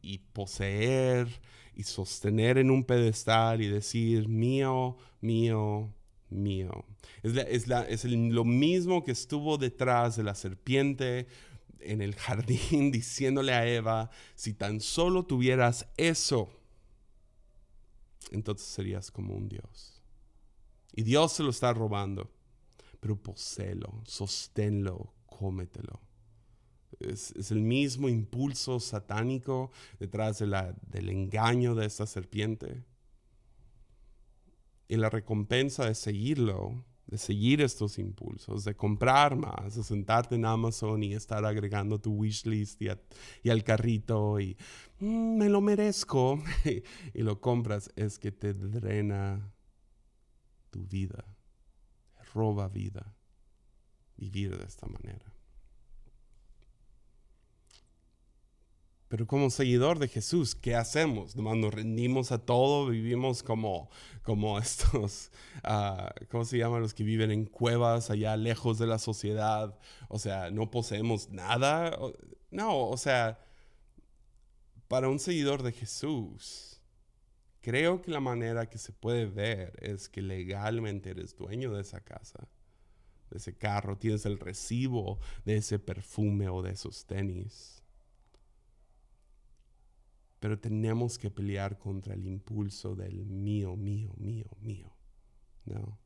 y 0.00 0.18
poseer 0.18 1.28
y 1.74 1.82
sostener 1.82 2.58
en 2.58 2.70
un 2.70 2.84
pedestal 2.84 3.62
y 3.62 3.68
decir 3.68 4.28
mío, 4.28 4.96
mío, 5.20 5.92
mío. 6.30 6.84
Es, 7.22 7.68
es 7.68 8.04
lo 8.04 8.44
mismo 8.44 9.02
que 9.02 9.12
estuvo 9.12 9.58
detrás 9.58 10.16
de 10.16 10.22
la 10.22 10.34
serpiente 10.34 11.26
en 11.80 12.02
el 12.02 12.14
jardín 12.14 12.90
diciéndole 12.92 13.52
a 13.52 13.66
Eva, 13.66 14.10
si 14.34 14.54
tan 14.54 14.80
solo 14.80 15.24
tuvieras 15.24 15.86
eso, 15.96 16.57
entonces 18.30 18.66
serías 18.66 19.10
como 19.10 19.34
un 19.34 19.48
Dios. 19.48 20.02
Y 20.92 21.02
Dios 21.02 21.32
se 21.32 21.42
lo 21.42 21.50
está 21.50 21.72
robando, 21.72 22.30
pero 23.00 23.16
poséelo, 23.16 24.02
sosténlo, 24.04 25.14
cómetelo. 25.26 26.00
Es, 26.98 27.32
el 27.50 27.60
mismo 27.60 28.08
impulso 28.08 28.80
satánico 28.80 29.70
detrás 30.00 30.38
de 30.38 30.46
la, 30.46 30.74
del 30.82 31.10
engaño 31.10 31.74
de 31.74 31.86
esta 31.86 32.06
serpiente. 32.06 32.84
Y 34.88 34.96
la 34.96 35.10
recompensa 35.10 35.84
de 35.84 35.94
seguirlo 35.94 36.84
de 37.08 37.16
seguir 37.16 37.62
estos 37.62 37.98
impulsos, 37.98 38.64
de 38.64 38.76
comprar 38.76 39.34
más, 39.34 39.74
de 39.74 39.82
sentarte 39.82 40.34
en 40.34 40.44
Amazon 40.44 41.02
y 41.02 41.14
estar 41.14 41.44
agregando 41.44 41.98
tu 41.98 42.12
wishlist 42.12 42.82
y, 42.82 42.88
y 43.42 43.50
al 43.50 43.64
carrito 43.64 44.38
y 44.38 44.56
mm, 45.00 45.38
me 45.38 45.48
lo 45.48 45.62
merezco 45.62 46.38
y 47.14 47.22
lo 47.22 47.40
compras, 47.40 47.90
es 47.96 48.18
que 48.18 48.30
te 48.30 48.52
drena 48.52 49.52
tu 50.70 50.86
vida, 50.86 51.24
roba 52.34 52.68
vida 52.68 53.16
vivir 54.18 54.58
de 54.58 54.64
esta 54.66 54.86
manera. 54.86 55.37
Pero 59.08 59.26
como 59.26 59.48
seguidor 59.48 59.98
de 59.98 60.08
Jesús, 60.08 60.54
¿qué 60.54 60.74
hacemos? 60.74 61.34
Nomás 61.34 61.56
nos 61.56 61.72
rendimos 61.72 62.30
a 62.30 62.38
todo, 62.38 62.88
vivimos 62.88 63.42
como, 63.42 63.88
como 64.22 64.58
estos, 64.58 65.30
uh, 65.64 66.08
¿cómo 66.30 66.44
se 66.44 66.58
llaman 66.58 66.82
los 66.82 66.92
que 66.92 67.04
viven 67.04 67.30
en 67.30 67.46
cuevas 67.46 68.10
allá 68.10 68.36
lejos 68.36 68.78
de 68.78 68.86
la 68.86 68.98
sociedad? 68.98 69.78
O 70.08 70.18
sea, 70.18 70.50
no 70.50 70.70
poseemos 70.70 71.30
nada. 71.30 71.98
No, 72.50 72.86
o 72.86 72.96
sea, 72.98 73.38
para 74.88 75.08
un 75.08 75.18
seguidor 75.18 75.62
de 75.62 75.72
Jesús, 75.72 76.82
creo 77.62 78.02
que 78.02 78.10
la 78.10 78.20
manera 78.20 78.68
que 78.68 78.76
se 78.76 78.92
puede 78.92 79.24
ver 79.24 79.72
es 79.80 80.10
que 80.10 80.20
legalmente 80.20 81.10
eres 81.10 81.34
dueño 81.34 81.72
de 81.72 81.80
esa 81.80 82.00
casa, 82.00 82.46
de 83.30 83.38
ese 83.38 83.56
carro, 83.56 83.96
tienes 83.96 84.26
el 84.26 84.38
recibo 84.38 85.18
de 85.46 85.56
ese 85.56 85.78
perfume 85.78 86.50
o 86.50 86.60
de 86.60 86.72
esos 86.72 87.06
tenis 87.06 87.77
pero 90.40 90.58
tenemos 90.58 91.18
que 91.18 91.30
pelear 91.30 91.78
contra 91.78 92.14
el 92.14 92.24
impulso 92.26 92.94
del 92.94 93.26
mío, 93.26 93.76
mío, 93.76 94.12
mío, 94.16 94.48
mío. 94.60 94.92
¿No? 95.64 95.98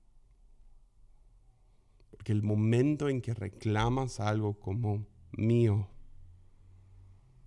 Porque 2.10 2.32
el 2.32 2.42
momento 2.42 3.08
en 3.08 3.20
que 3.20 3.34
reclamas 3.34 4.20
algo 4.20 4.58
como 4.58 5.06
mío, 5.32 5.88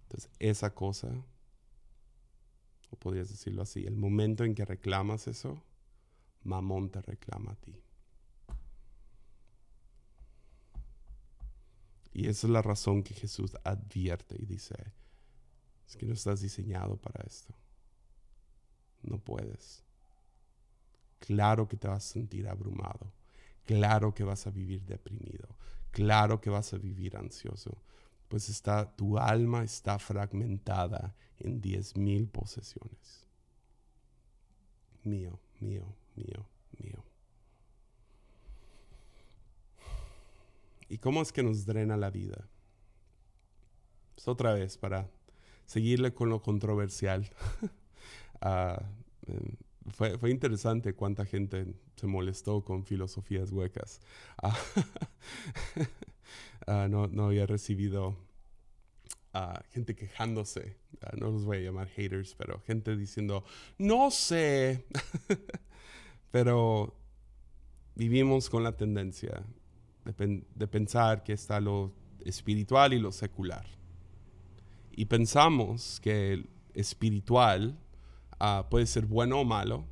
entonces 0.03 0.29
esa 0.39 0.73
cosa, 0.73 1.09
o 2.91 2.95
podrías 2.97 3.29
decirlo 3.29 3.63
así, 3.63 3.85
el 3.85 3.95
momento 3.95 4.43
en 4.43 4.53
que 4.53 4.65
reclamas 4.65 5.27
eso, 5.27 5.61
mamón 6.43 6.89
te 6.89 7.01
reclama 7.01 7.51
a 7.51 7.55
ti. 7.55 7.75
Y 12.13 12.27
esa 12.27 12.47
es 12.47 12.51
la 12.51 12.61
razón 12.61 13.03
que 13.03 13.13
Jesús 13.13 13.57
advierte 13.63 14.35
y 14.39 14.45
dice, 14.45 14.75
es 15.87 15.95
que 15.95 16.05
no 16.05 16.13
estás 16.13 16.41
diseñado 16.41 16.97
para 16.97 17.23
esto. 17.25 17.53
No 19.03 19.19
puedes. 19.19 19.83
Claro 21.19 21.67
que 21.67 21.77
te 21.77 21.87
vas 21.87 22.05
a 22.05 22.13
sentir 22.13 22.47
abrumado. 22.47 23.11
Claro 23.65 24.13
que 24.13 24.23
vas 24.23 24.45
a 24.47 24.51
vivir 24.51 24.85
deprimido. 24.85 25.47
Claro 25.91 26.41
que 26.41 26.49
vas 26.49 26.73
a 26.73 26.77
vivir 26.77 27.17
ansioso. 27.17 27.77
Pues 28.27 28.49
está, 28.49 28.95
tu 28.95 29.17
alma 29.17 29.63
está 29.63 29.99
fragmentada 29.99 31.15
en 31.39 31.61
diez 31.61 31.95
mil 31.95 32.27
posesiones. 32.27 33.25
Mío, 35.03 35.39
mío, 35.59 35.95
mío, 36.15 36.47
mío. 36.79 37.03
¿Y 40.89 40.97
cómo 40.97 41.21
es 41.21 41.31
que 41.31 41.43
nos 41.43 41.65
drena 41.65 41.97
la 41.97 42.09
vida? 42.09 42.47
Pues 44.15 44.27
otra 44.27 44.53
vez, 44.53 44.77
para 44.77 45.09
seguirle 45.65 46.13
con 46.13 46.29
lo 46.29 46.41
controversial. 46.41 47.29
Em, 49.27 49.55
fue, 49.89 50.19
fue, 50.19 50.29
interesante 50.29 50.93
cuánta 50.93 51.25
gente 51.25 51.73
se 51.95 52.05
molestó 52.05 52.63
con 52.63 52.85
filosofías 52.85 53.51
huecas. 53.51 54.01
Ah, 54.39 54.55
ah, 56.67 56.87
no, 56.87 57.07
no, 57.07 57.25
había 57.25 57.47
recibido 57.47 58.15
gente 59.71 59.95
quejándose, 59.95 60.77
no 61.19 61.31
los 61.31 61.43
voy 61.43 61.57
a 61.57 61.61
llamar 61.61 61.87
haters, 61.89 62.35
pero 62.35 62.59
gente 62.61 62.95
diciendo, 62.95 63.43
no 63.77 64.11
sé, 64.11 64.85
pero 66.31 66.95
vivimos 67.95 68.49
con 68.49 68.63
la 68.63 68.77
tendencia 68.77 69.43
de, 70.05 70.43
de 70.53 70.67
pensar 70.67 71.23
que 71.23 71.33
está 71.33 71.59
lo 71.59 71.91
espiritual 72.23 72.93
y 72.93 72.99
lo 72.99 73.11
secular 73.11 73.65
y 74.95 75.05
pensamos 75.05 75.99
que 76.01 76.45
espiritual 76.73 77.77
ah, 78.39 78.67
puede 78.69 78.85
ser 78.85 79.05
bueno 79.05 79.41
o 79.41 79.45
malo 79.45 79.85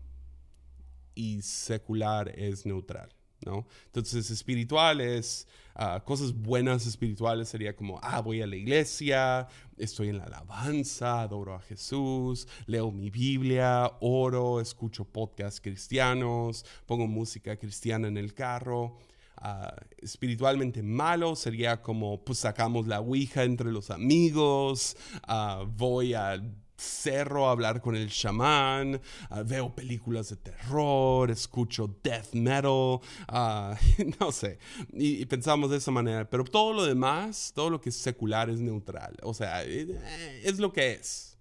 y 1.16 1.42
secular 1.42 2.30
es 2.40 2.66
neutral. 2.66 3.10
¿no? 3.46 3.68
Entonces, 3.88 4.30
espiritual 4.32 5.02
es 5.02 5.48
ah, 5.76 6.02
cosas 6.06 6.34
buenas 6.34 6.88
espirituales, 6.88 7.50
sería 7.50 7.76
como, 7.76 8.00
ah, 8.02 8.22
voy 8.22 8.42
a 8.42 8.48
la 8.48 8.56
iglesia, 8.56 9.48
estoy 9.78 10.10
en 10.10 10.20
la 10.20 10.24
alabanza, 10.24 11.22
adoro 11.22 11.54
a 11.54 11.60
Jesús, 11.60 12.48
leo 12.66 12.90
mi 12.92 13.10
Biblia, 13.10 13.92
oro, 14.00 14.62
escucho 14.62 15.04
podcasts 15.04 15.60
cristianos, 15.60 16.66
pongo 16.86 17.08
música 17.08 17.58
cristiana 17.58 18.08
en 18.08 18.18
el 18.18 18.34
carro. 18.34 18.98
Ah, 19.38 19.76
espiritualmente 19.98 20.82
malo 20.84 21.36
sería 21.36 21.82
como 21.82 22.24
pues 22.24 22.40
sacamos 22.40 22.88
la 22.88 23.02
ouija 23.02 23.44
entre 23.44 23.72
los 23.72 23.90
amigos, 23.90 24.96
uh, 25.28 25.66
voy 25.66 26.14
al 26.14 26.56
cerro 26.78 27.48
a 27.48 27.52
hablar 27.52 27.82
con 27.82 27.96
el 27.96 28.10
chamán, 28.10 29.02
uh, 29.32 29.44
veo 29.44 29.76
películas 29.76 30.30
de 30.30 30.38
terror, 30.38 31.30
escucho 31.32 31.94
death 32.04 32.34
metal, 32.34 33.00
no 34.20 34.32
sé, 34.32 34.60
y, 34.94 35.26
pensamos 35.26 35.72
de 35.72 35.78
esa 35.78 35.92
manera, 35.92 36.30
pero 36.30 36.44
todo 36.44 36.72
lo 36.72 36.86
demás, 36.86 37.52
todo 37.56 37.70
lo 37.70 37.82
que 37.82 37.90
es 37.90 37.96
secular 37.96 38.50
es 38.50 38.60
neutral, 38.60 39.18
o 39.24 39.34
sea, 39.34 39.66
eh, 39.66 40.42
es 40.44 40.60
lo 40.60 40.72
que 40.72 40.94
es. 40.94 41.38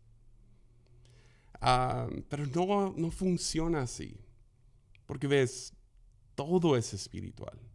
pero 1.61 2.47
no, 2.55 2.95
no 2.97 3.11
funciona 3.11 3.83
así, 3.83 4.17
porque 5.07 5.27
ves, 5.27 5.75
todo 6.35 6.77
es 6.77 6.95
espiritual 6.95 7.72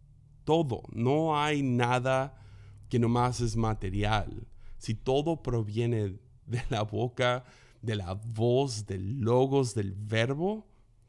todo. 0.48 0.84
No 0.94 1.38
hay 1.38 1.62
nada 1.62 2.42
que 2.88 3.00
nomás 3.00 3.42
es 3.42 3.58
material. 3.58 4.48
Si 4.78 4.96
todo 4.96 5.44
proviene 5.44 6.18
de 6.46 6.64
la 6.70 6.84
boca, 6.84 7.44
de 7.82 7.98
la 7.98 8.14
voz, 8.14 8.86
del 8.86 9.20
logos, 9.20 9.76
del 9.76 9.92
verbo, 9.92 10.66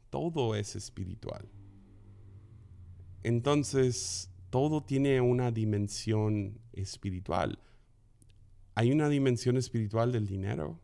todo 0.09 0.55
es 0.55 0.75
espiritual. 0.75 1.47
Entonces, 3.23 4.29
todo 4.49 4.83
tiene 4.83 5.21
una 5.21 5.51
dimensión 5.51 6.59
espiritual. 6.73 7.59
Hay 8.75 8.91
una 8.91 9.07
dimensión 9.07 9.55
espiritual 9.55 10.11
del 10.11 10.27
dinero. 10.27 10.81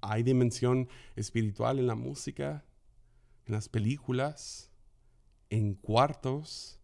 Hay 0.00 0.22
dimensión 0.22 0.88
espiritual 1.16 1.78
en 1.78 1.86
la 1.86 1.96
música, 1.96 2.64
en 3.44 3.52
las 3.52 3.68
películas, 3.68 4.70
en 5.50 5.74
cuartos, 5.74 6.79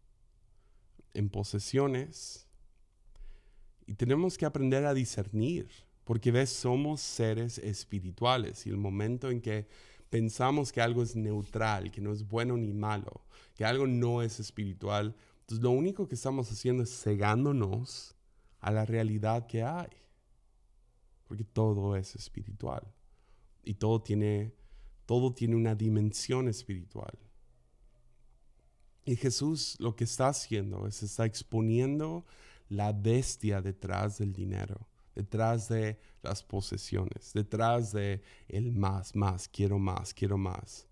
en 1.16 1.28
posesiones. 1.28 2.46
Y 3.86 3.94
tenemos 3.94 4.36
que 4.36 4.46
aprender 4.46 4.84
a 4.84 4.94
discernir, 4.94 5.68
porque 6.04 6.30
ves, 6.30 6.50
somos 6.50 7.00
seres 7.00 7.58
espirituales 7.58 8.66
y 8.66 8.70
el 8.70 8.76
momento 8.76 9.30
en 9.30 9.40
que 9.40 9.66
pensamos 10.10 10.72
que 10.72 10.80
algo 10.80 11.02
es 11.02 11.16
neutral, 11.16 11.90
que 11.90 12.00
no 12.00 12.12
es 12.12 12.26
bueno 12.26 12.56
ni 12.56 12.72
malo, 12.72 13.22
que 13.54 13.64
algo 13.64 13.86
no 13.86 14.22
es 14.22 14.38
espiritual, 14.40 15.14
entonces 15.40 15.62
lo 15.62 15.70
único 15.70 16.08
que 16.08 16.16
estamos 16.16 16.50
haciendo 16.50 16.82
es 16.82 17.02
cegándonos 17.02 18.16
a 18.60 18.72
la 18.72 18.84
realidad 18.84 19.46
que 19.46 19.62
hay, 19.62 19.90
porque 21.24 21.44
todo 21.44 21.96
es 21.96 22.16
espiritual 22.16 22.82
y 23.62 23.74
todo 23.74 24.00
tiene, 24.02 24.52
todo 25.06 25.32
tiene 25.32 25.56
una 25.56 25.74
dimensión 25.74 26.48
espiritual. 26.48 27.16
Y 29.06 29.14
Jesús 29.14 29.76
lo 29.78 29.94
que 29.94 30.02
está 30.02 30.28
haciendo 30.28 30.86
es 30.88 31.04
está 31.04 31.24
exponiendo 31.24 32.26
la 32.68 32.92
bestia 32.92 33.62
detrás 33.62 34.18
del 34.18 34.32
dinero, 34.32 34.88
detrás 35.14 35.68
de 35.68 36.00
las 36.22 36.42
posesiones, 36.42 37.32
detrás 37.32 37.92
de 37.92 38.20
el 38.48 38.72
más, 38.72 39.14
más, 39.14 39.48
quiero 39.48 39.78
más, 39.78 40.12
quiero 40.12 40.36
más. 40.36 40.88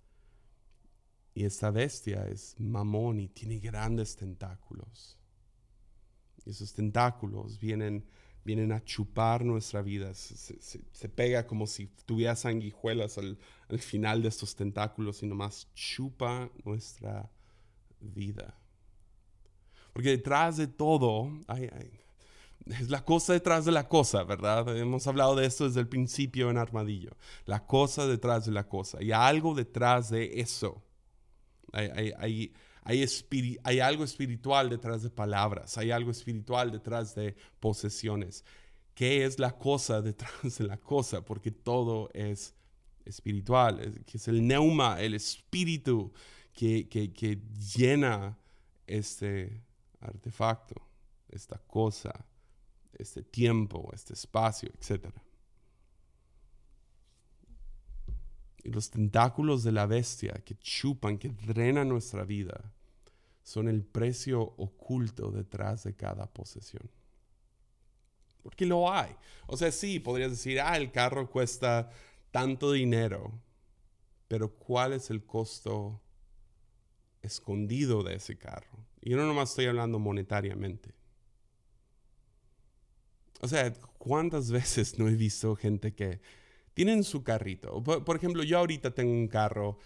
Y 1.34 1.44
esta 1.44 1.72
bestia 1.72 2.28
es 2.28 2.54
mamón 2.60 3.18
y 3.18 3.26
tiene 3.26 3.58
grandes 3.58 4.14
tentáculos. 4.14 5.18
Y 6.46 6.50
esos 6.50 6.72
tentáculos 6.72 7.58
vienen, 7.58 8.06
vienen 8.44 8.70
a 8.70 8.84
chupar 8.84 9.44
nuestra 9.44 9.82
vida. 9.82 10.14
Se, 10.14 11.08
pega 11.08 11.48
como 11.48 11.66
si 11.66 11.88
tuviera 12.06 12.36
sanguijuelas 12.36 13.18
al, 13.18 13.36
final 13.80 14.22
de 14.22 14.28
estos 14.28 14.54
tentáculos 14.54 15.24
y 15.24 15.26
nomás 15.26 15.66
chupa 15.74 16.48
nuestra 16.64 17.12
vida. 17.22 17.30
Porque 19.92 20.10
detrás 20.10 20.56
de 20.56 20.66
todo 20.66 21.30
es 22.66 22.88
la 22.90 23.04
cosa 23.04 23.32
detrás 23.32 23.64
de 23.64 23.72
la 23.72 23.88
cosa, 23.88 24.24
¿verdad? 24.24 24.76
Hemos 24.76 25.06
hablado 25.06 25.36
de 25.36 25.46
esto 25.46 25.66
desde 25.66 25.80
el 25.80 25.88
principio 25.88 26.50
en 26.50 26.58
Armadillo. 26.58 27.16
La 27.46 27.66
cosa 27.66 28.06
detrás 28.06 28.46
de 28.46 28.52
la 28.52 28.68
cosa. 28.68 29.02
Y 29.02 29.12
algo 29.12 29.54
detrás 29.54 30.10
de 30.10 30.40
eso 30.40 30.82
hay, 31.74 32.52
hay, 33.64 33.80
algo 33.80 34.04
espiritual 34.04 34.70
detrás 34.70 35.02
de 35.02 35.10
palabras, 35.10 35.76
hay 35.78 35.90
algo 35.90 36.10
espiritual 36.10 36.70
detrás 36.70 37.14
de 37.14 37.34
posesiones. 37.60 38.44
¿Qué 38.94 39.24
es 39.24 39.38
la 39.38 39.58
cosa 39.58 40.00
detrás 40.02 40.58
de 40.58 40.64
la 40.64 40.78
cosa? 40.78 41.24
Porque 41.24 41.50
todo 41.50 42.10
es 42.14 42.54
espiritual, 43.04 44.02
que 44.06 44.18
es 44.18 44.28
el 44.28 44.46
neuma, 44.46 45.00
el 45.00 45.14
espíritu 45.14 46.12
que, 46.54 46.88
que 46.88 47.40
llena 47.76 48.38
este 48.86 49.62
artefacto, 50.00 50.76
esta 51.28 51.58
cosa, 51.58 52.24
este 52.92 53.22
tiempo, 53.22 53.90
este 53.92 54.14
espacio, 54.14 54.70
etcétera. 54.78 55.22
Y 58.62 58.70
los 58.70 58.90
tentáculos 58.90 59.62
de 59.62 59.72
la 59.72 59.86
bestia 59.86 60.32
que 60.44 60.56
chupan, 60.56 61.18
que 61.18 61.28
drenan 61.28 61.88
nuestra 61.88 62.24
vida, 62.24 62.72
son 63.42 63.68
el 63.68 63.82
precio 63.82 64.40
oculto 64.40 65.30
detrás 65.30 65.84
de 65.84 65.94
cada 65.94 66.26
posesión. 66.26 66.90
Porque 68.42 68.64
lo 68.64 68.90
hay. 68.90 69.14
O 69.46 69.56
sea, 69.56 69.70
sí, 69.70 70.00
podrías 70.00 70.30
decir, 70.30 70.60
ah, 70.60 70.76
el 70.76 70.90
carro 70.90 71.30
cuesta 71.30 71.90
tanto 72.30 72.72
dinero, 72.72 73.32
pero 74.28 74.54
¿cuál 74.54 74.94
es 74.94 75.10
el 75.10 75.24
costo 75.24 76.00
escondido 77.26 78.02
de 78.02 78.16
ese 78.16 78.36
carro? 78.36 78.78
Y 79.00 79.10
yo 79.10 79.16
no 79.16 79.26
nomás 79.26 79.50
estoy 79.50 79.66
hablando 79.66 79.98
monetariamente. 79.98 80.94
O 83.40 83.48
sea, 83.48 83.72
¿cuántas 83.98 84.50
veces 84.52 84.98
no 84.98 85.08
he 85.08 85.14
visto 85.14 85.54
gente 85.56 85.94
que 85.94 86.20
tienen 86.74 87.04
su 87.04 87.22
carrito. 87.22 87.82
Por, 87.82 88.16
ejemplo, 88.16 88.42
yo 88.42 88.58
ahorita 88.58 88.90
tengo 88.92 89.12
un 89.12 89.28
carro. 89.28 89.78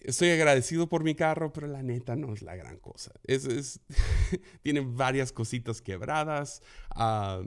Estoy 0.00 0.30
agradecido 0.30 0.88
por 0.88 1.04
mi 1.04 1.14
carro, 1.14 1.52
pero 1.52 1.68
la 1.68 1.82
neta 1.82 2.16
no 2.16 2.34
es 2.34 2.42
la 2.42 2.56
gran 2.56 2.78
cosa. 2.78 3.12
Es, 3.24 3.80
tiene 4.62 4.80
varias 4.80 5.32
cositas 5.32 5.80
quebradas. 5.80 6.62
Ah, 6.90 7.42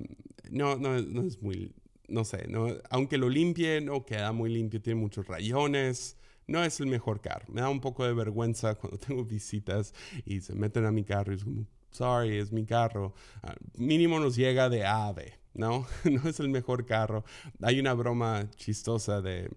no, 0.49 0.77
no, 0.77 1.01
no, 1.01 1.23
es 1.23 1.41
muy, 1.41 1.73
no 2.07 2.23
sé, 2.23 2.47
aunque 2.89 3.17
lo 3.17 3.29
limpie, 3.29 3.81
no 3.81 4.05
queda 4.05 4.31
muy 4.31 4.51
limpio, 4.51 4.81
tiene 4.81 4.99
muchos 4.99 5.27
rayones. 5.27 6.15
No 6.49 6.63
es 6.63 6.79
el 6.79 6.87
mejor 6.87 7.21
carro. 7.21 7.45
Me 7.53 7.61
da 7.61 7.69
un 7.69 7.79
poco 7.79 8.03
de 8.03 8.13
vergüenza 8.13 8.73
cuando 8.79 8.97
tengo 8.97 9.23
visitas 9.23 9.93
y 10.25 10.41
se 10.41 10.55
meten 10.55 10.83
a 10.85 10.91
mi 10.91 11.03
carro 11.03 11.31
y 11.31 11.35
es 11.35 11.43
como, 11.43 11.67
sorry, 11.91 12.39
es 12.39 12.51
mi 12.51 12.65
carro. 12.65 13.13
Ah, 13.43 13.53
mínimo 13.77 14.19
nos 14.19 14.35
llega 14.35 14.67
de 14.67 14.83
A. 14.83 15.13
¿no? 15.53 15.85
No 16.05 16.27
es 16.27 16.39
el 16.39 16.49
mejor 16.49 16.85
carro. 16.85 17.23
Hay 17.61 17.79
una 17.79 17.93
broma 17.93 18.49
chistosa 18.55 19.21
de, 19.21 19.51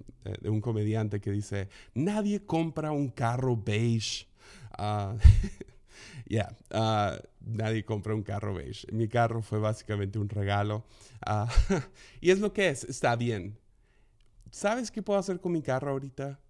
un 0.45 0.61
comediante 0.61 1.19
que 1.19 1.31
dice, 1.31 1.71
nadie 1.95 2.45
compra 2.45 2.93
un 2.93 3.09
carro 3.09 3.57
beige. 3.57 4.29
Uh, 4.79 5.19
ya, 6.27 6.57
ah, 6.71 7.19
nadie 7.41 7.85
compra 7.85 8.15
un 8.15 8.23
carro 8.23 8.55
beige. 8.55 8.87
Mi 8.91 9.07
carro 9.07 9.43
fue 9.43 9.59
básicamente 9.59 10.19
un 10.19 10.31
regalo. 10.31 10.87
Ah, 11.25 11.47
y 12.23 12.31
es 12.31 12.41
lo 12.41 12.55
que 12.55 12.71
es, 12.71 12.85
está 12.85 13.15
bien. 13.15 13.59
¿Sabes 14.51 14.91
qué 14.91 15.03
puedo 15.03 15.21
hacer 15.21 15.41
con 15.41 15.53
mi 15.53 15.61
carro 15.63 15.91
ahorita? 15.91 16.41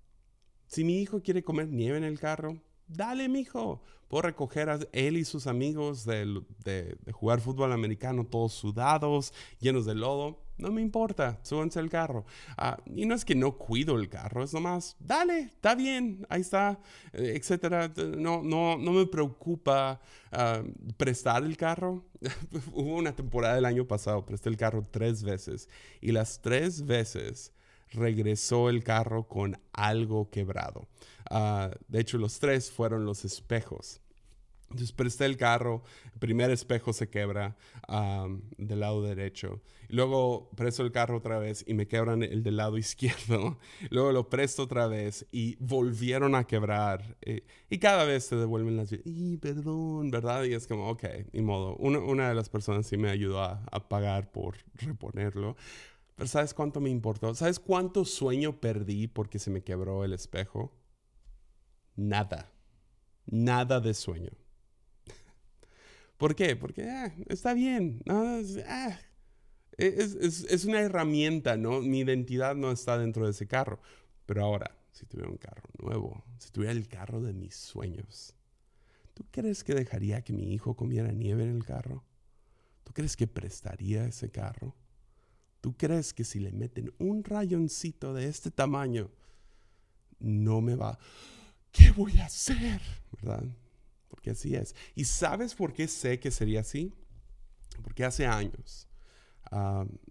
Si 0.73 0.85
mi 0.85 1.03
hijo 1.03 1.21
quiere 1.21 1.45
comer 1.45 1.69
nieve 1.69 1.99
en 1.99 2.05
el 2.05 2.19
carro, 2.19 2.57
dale, 2.89 3.29
mijo. 3.29 3.83
Puedo 4.09 4.23
recoger 4.23 4.71
a 4.71 4.79
él 4.93 5.19
y 5.19 5.25
sus 5.27 5.47
amigos 5.47 6.07
de, 6.07 6.97
jugar 7.13 7.43
fútbol 7.43 7.73
americano 7.73 8.25
todos 8.25 8.55
sudados, 8.55 9.35
llenos 9.61 9.85
de 9.85 9.95
lodo. 9.95 10.43
No 10.57 10.73
me 10.73 10.81
importa, 10.81 11.39
súbanse 11.43 11.79
al 11.79 11.91
carro. 11.91 12.25
Ah, 12.57 12.79
y 12.87 13.05
no 13.05 13.15
es 13.15 13.27
que 13.27 13.35
no 13.35 13.59
cuido 13.59 13.99
el 13.99 14.09
carro, 14.09 14.43
es 14.43 14.55
nomás, 14.55 14.97
dale, 14.99 15.41
está 15.41 15.75
bien, 15.75 16.27
ahí 16.31 16.41
está, 16.41 16.81
eh, 17.13 17.35
etcétera. 17.37 17.93
No, 18.17 18.43
no, 18.43 18.79
no 18.79 18.93
me 18.93 19.05
preocupa 19.05 20.01
ah, 20.31 20.63
prestar 20.97 21.45
el 21.45 21.59
carro. 21.59 22.03
Hubo 22.73 22.97
una 22.97 23.15
temporada 23.15 23.57
del 23.57 23.67
año 23.67 23.87
pasado, 23.87 24.25
presté 24.25 24.49
el 24.49 24.57
carro 24.57 24.83
tres 24.91 25.23
veces. 25.23 25.69
Y 26.01 26.13
las 26.13 26.41
tres 26.41 26.87
veces 26.87 27.53
regresó 27.93 28.69
el 28.69 28.83
carro 28.85 29.29
con 29.29 29.59
algo 29.73 30.31
quebrado. 30.31 30.89
Ah, 31.31 31.71
de 31.89 32.01
hecho, 32.01 32.19
los 32.19 32.39
tres 32.39 32.71
fueron 32.71 33.05
los 33.05 33.25
espejos. 33.25 34.03
Entonces 34.73 34.93
presté 34.93 35.27
el 35.27 35.37
carro, 35.37 35.83
el 36.15 36.19
primer 36.19 36.51
espejo 36.51 36.95
se 36.95 37.11
quebra 37.11 37.57
del 38.57 38.81
lado 38.81 39.03
derecho. 39.03 39.61
Luego 39.89 40.49
presto 40.57 40.83
el 40.83 40.93
carro 40.93 41.19
otra 41.19 41.39
vez 41.39 41.63
y 41.69 41.75
me 41.75 41.87
quebran 41.87 42.23
el 42.23 42.43
del 42.43 42.57
lado 42.57 42.79
izquierdo. 42.79 43.59
Luego 43.91 44.13
lo 44.13 44.31
presto 44.31 44.63
otra 44.63 44.87
vez 44.87 45.27
y 45.31 45.57
volvieron 45.57 46.35
a 46.35 46.45
quebrar. 46.45 47.19
Eh, 47.21 47.45
y 47.69 47.79
cada 47.79 48.05
vez 48.05 48.25
se 48.25 48.37
devuelven 48.37 48.79
las... 48.79 48.95
Y 49.05 49.37
perdón, 49.37 50.11
¿verdad? 50.11 50.45
Y 50.45 50.55
es 50.55 50.67
como, 50.67 50.89
ok, 50.89 51.05
ni 51.33 51.43
modo. 51.43 51.77
Una, 51.77 52.31
de 52.31 52.35
las 52.35 52.49
personas 52.49 52.87
sí 52.87 52.97
me 52.97 53.11
ayudó 53.11 53.43
a 53.43 53.89
pagar 53.89 54.33
por 54.33 54.57
reponerlo. 54.77 55.57
Pero 56.15 56.29
¿sabes 56.29 56.55
cuánto 56.55 56.81
me 56.81 56.91
importó? 56.91 57.35
¿Sabes 57.35 57.59
cuánto 57.59 58.05
sueño 58.05 58.61
perdí 58.61 59.09
porque 59.09 59.39
se 59.39 59.51
me 59.51 59.63
quebró 59.63 60.05
el 60.05 60.13
espejo? 60.13 60.73
Nada. 61.97 62.53
Nada 63.27 63.81
de 63.81 63.95
sueño. 63.95 64.31
¿Por 66.17 66.35
qué? 66.35 66.57
Porque 66.57 66.89
ah, 66.89 67.15
está 67.29 67.55
bien. 67.55 68.03
Ah, 68.09 68.41
es, 69.79 70.65
una 70.65 70.81
herramienta, 70.81 71.57
¿no? 71.57 71.81
Mi 71.81 72.01
identidad 72.01 72.55
no 72.55 72.71
está 72.71 72.99
dentro 72.99 73.25
de 73.25 73.33
ese 73.33 73.47
carro. 73.47 73.81
Pero 74.27 74.45
ahora, 74.45 74.77
si 74.93 75.07
tuviera 75.07 75.31
un 75.31 75.39
carro 75.39 75.69
nuevo, 75.83 76.25
si 76.39 76.51
tuviera 76.51 76.73
el 76.73 76.89
carro 76.89 77.21
de 77.21 77.33
mis 77.33 77.57
sueños, 77.57 78.35
¿tú 79.15 79.25
crees 79.31 79.65
que 79.65 79.75
dejaría 79.75 80.23
que 80.23 80.33
mi 80.33 80.53
hijo 80.53 80.77
comiera 80.77 81.11
nieve 81.13 81.45
en 81.45 81.57
el 81.57 81.65
carro? 81.65 82.05
¿Tú 82.85 82.93
crees 82.93 83.17
que 83.17 83.27
prestaría 83.27 84.05
ese 84.05 84.31
carro? 84.31 84.77
¿Tú 85.63 85.75
crees 85.77 86.13
que 86.13 86.25
si 86.25 86.41
le 86.41 86.53
meten 86.53 86.93
un 86.99 87.25
rayoncito 87.25 88.13
de 88.13 88.29
este 88.29 88.51
tamaño, 88.51 89.11
no 90.19 90.61
me 90.61 90.75
va... 90.75 90.99
¿Qué 91.71 91.91
voy 91.93 92.19
a 92.19 92.27
hacer? 92.27 92.83
¿Verdad? 93.13 93.45
Porque 94.09 94.31
así 94.33 94.55
es. 94.55 94.75
¿Y 94.95 95.05
sabes 95.05 95.55
por 95.55 95.73
qué 95.73 95.89
sé 95.89 96.21
que 96.21 96.31
sería 96.31 96.61
así? 96.61 96.93
Porque 97.83 98.05
hace 98.05 98.27
años 98.27 98.87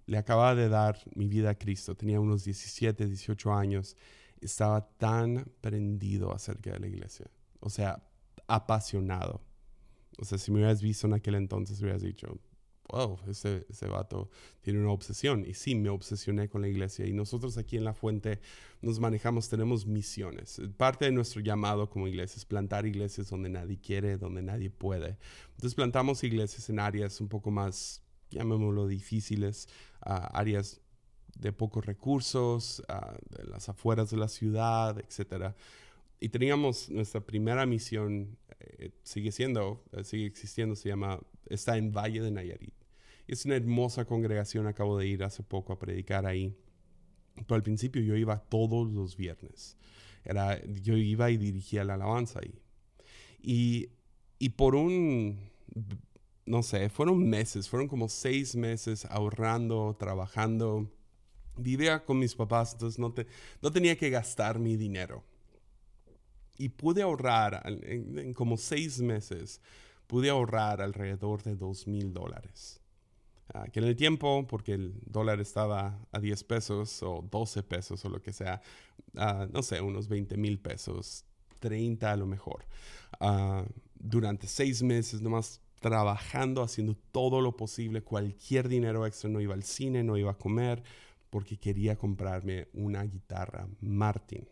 le 0.06 0.18
acababa 0.18 0.56
de 0.56 0.70
dar 0.70 1.00
mi 1.16 1.28
vida 1.28 1.52
a 1.52 1.56
Cristo. 1.56 1.96
Tenía 1.96 2.20
unos 2.20 2.44
17, 2.44 3.08
18 3.08 3.54
años. 3.54 3.98
Estaba 4.40 4.88
tan 4.98 5.52
prendido 5.62 6.34
acerca 6.34 6.72
de 6.72 6.80
la 6.80 6.88
iglesia. 6.88 7.30
O 7.60 7.70
sea, 7.70 8.02
apasionado. 8.48 9.42
O 10.18 10.26
sea, 10.26 10.38
si 10.38 10.52
me 10.52 10.60
hubieras 10.60 10.82
visto 10.82 11.08
en 11.08 11.14
aquel 11.14 11.36
entonces, 11.36 11.82
hubieras 11.82 12.02
dicho, 12.02 12.40
wow, 12.92 13.20
ese, 13.28 13.66
ese 13.70 13.88
vato 13.88 14.30
tiene 14.62 14.80
una 14.80 14.92
obsesión. 14.92 15.46
Y 15.46 15.54
sí, 15.54 15.76
me 15.76 15.90
obsesioné 15.90 16.50
con 16.50 16.62
la 16.62 16.68
iglesia. 16.68 17.06
Y 17.08 17.14
nosotros 17.14 17.58
aquí 17.58 17.78
en 17.78 17.84
La 17.84 17.94
Fuente 17.94 18.40
nos 18.82 19.00
manejamos, 19.00 19.50
tenemos 19.50 19.86
misiones. 19.86 20.62
Parte 20.78 21.06
de 21.06 21.12
nuestro 21.12 21.42
llamado 21.42 21.90
como 21.90 22.08
iglesia 22.08 22.38
es 22.38 22.46
plantar 22.46 22.86
iglesias 22.86 23.30
donde 23.30 23.50
nadie 23.50 23.80
quiere, 23.80 24.18
donde 24.18 24.42
nadie 24.42 24.70
puede. 24.70 25.18
Entonces 25.52 25.76
plantamos 25.76 26.24
iglesias 26.24 26.70
en 26.70 26.80
áreas 26.80 27.22
un 27.22 27.28
poco 27.28 27.52
más, 27.52 28.02
llamémoslo, 28.30 28.88
difíciles, 28.88 29.68
áreas 30.02 30.82
de 31.40 31.54
pocos 31.54 31.86
recursos, 31.86 32.84
de 33.30 33.46
las 33.46 33.70
afueras 33.70 34.10
de 34.12 34.18
la 34.18 34.28
ciudad, 34.28 35.00
etc. 35.00 35.54
Y 36.20 36.30
teníamos 36.30 36.90
nuestra 36.90 37.22
primera 37.22 37.66
misión, 37.66 38.38
eh, 38.60 38.92
sigue 39.04 39.32
siendo, 39.32 39.84
eh, 39.92 40.04
sigue 40.04 40.26
existiendo, 40.26 40.76
se 40.76 40.90
llama, 40.90 41.20
está 41.48 41.78
en 41.78 41.92
Valle 41.92 42.22
de 42.22 42.32
Nayarit. 42.32 42.81
Es 43.28 43.46
una 43.46 43.56
hermosa 43.56 44.06
congregación, 44.06 44.68
acabo 44.68 44.98
de 44.98 45.08
ir 45.08 45.24
hace 45.24 45.44
poco 45.44 45.74
a 45.74 45.80
predicar 45.80 46.26
ahí. 46.26 46.56
Pero 47.36 47.56
al 47.56 47.64
principio 47.64 48.02
yo 48.02 48.16
iba 48.16 48.40
todos 48.40 48.92
los 48.92 49.16
viernes. 49.16 49.78
Era, 50.24 50.62
yo 50.66 50.98
iba 50.98 51.32
y 51.32 51.38
dirigía 51.38 51.84
la 51.84 51.96
alabanza 51.96 52.40
ahí. 52.40 52.62
Y, 53.42 53.90
y 54.38 54.50
por 54.50 54.76
un, 54.76 55.40
no 56.46 56.64
sé, 56.64 56.90
fueron 56.90 57.30
meses, 57.30 57.70
fueron 57.70 57.88
como 57.88 58.10
seis 58.10 58.56
meses 58.56 59.06
ahorrando, 59.06 59.96
trabajando. 59.98 60.92
Vivía 61.58 62.04
con 62.04 62.20
mis 62.20 62.36
papás, 62.36 62.74
entonces 62.74 63.00
no, 63.00 63.14
te, 63.14 63.28
no 63.62 63.72
tenía 63.72 63.98
que 63.98 64.10
gastar 64.10 64.60
mi 64.60 64.76
dinero. 64.76 65.24
Y 66.58 66.70
pude 66.70 67.02
ahorrar, 67.02 67.62
en, 67.66 68.34
como 68.34 68.58
seis 68.58 69.00
meses, 69.00 69.62
pude 70.08 70.30
ahorrar 70.30 70.82
alrededor 70.82 71.42
de 71.44 71.56
dos 71.56 71.88
mil 71.88 72.14
dólares. 72.14 72.81
Ah, 73.54 73.68
que 73.68 73.80
en 73.80 73.86
el 73.86 73.96
tiempo, 73.98 74.48
porque 74.48 74.74
el 74.74 74.94
dólar 75.06 75.42
estaba 75.42 76.00
a 76.12 76.20
10 76.20 76.44
pesos 76.46 77.04
o 77.04 77.28
12 77.30 77.64
pesos 77.64 78.04
o 78.06 78.10
lo 78.10 78.22
que 78.22 78.32
sea, 78.32 78.62
no 79.14 79.62
sé, 79.62 79.82
unos 79.82 80.08
20 80.08 80.38
mil 80.38 80.58
pesos, 80.58 81.26
30 81.60 82.12
a 82.12 82.16
lo 82.16 82.26
mejor. 82.26 82.66
Durante 84.00 84.48
seis 84.48 84.82
meses 84.82 85.22
nomás 85.22 85.60
trabajando, 85.82 86.62
haciendo 86.62 86.96
todo 87.12 87.42
lo 87.42 87.58
posible, 87.58 88.04
cualquier 88.04 88.70
dinero 88.70 89.06
extra, 89.06 89.30
no 89.30 89.42
iba 89.42 89.54
al 89.54 89.64
cine, 89.64 90.04
no 90.04 90.16
iba 90.16 90.32
a 90.32 90.38
comer, 90.38 90.82
porque 91.30 91.58
quería 91.58 91.98
comprarme 91.98 92.68
una 92.74 93.04
guitarra 93.04 93.68
Martin. 93.82 94.48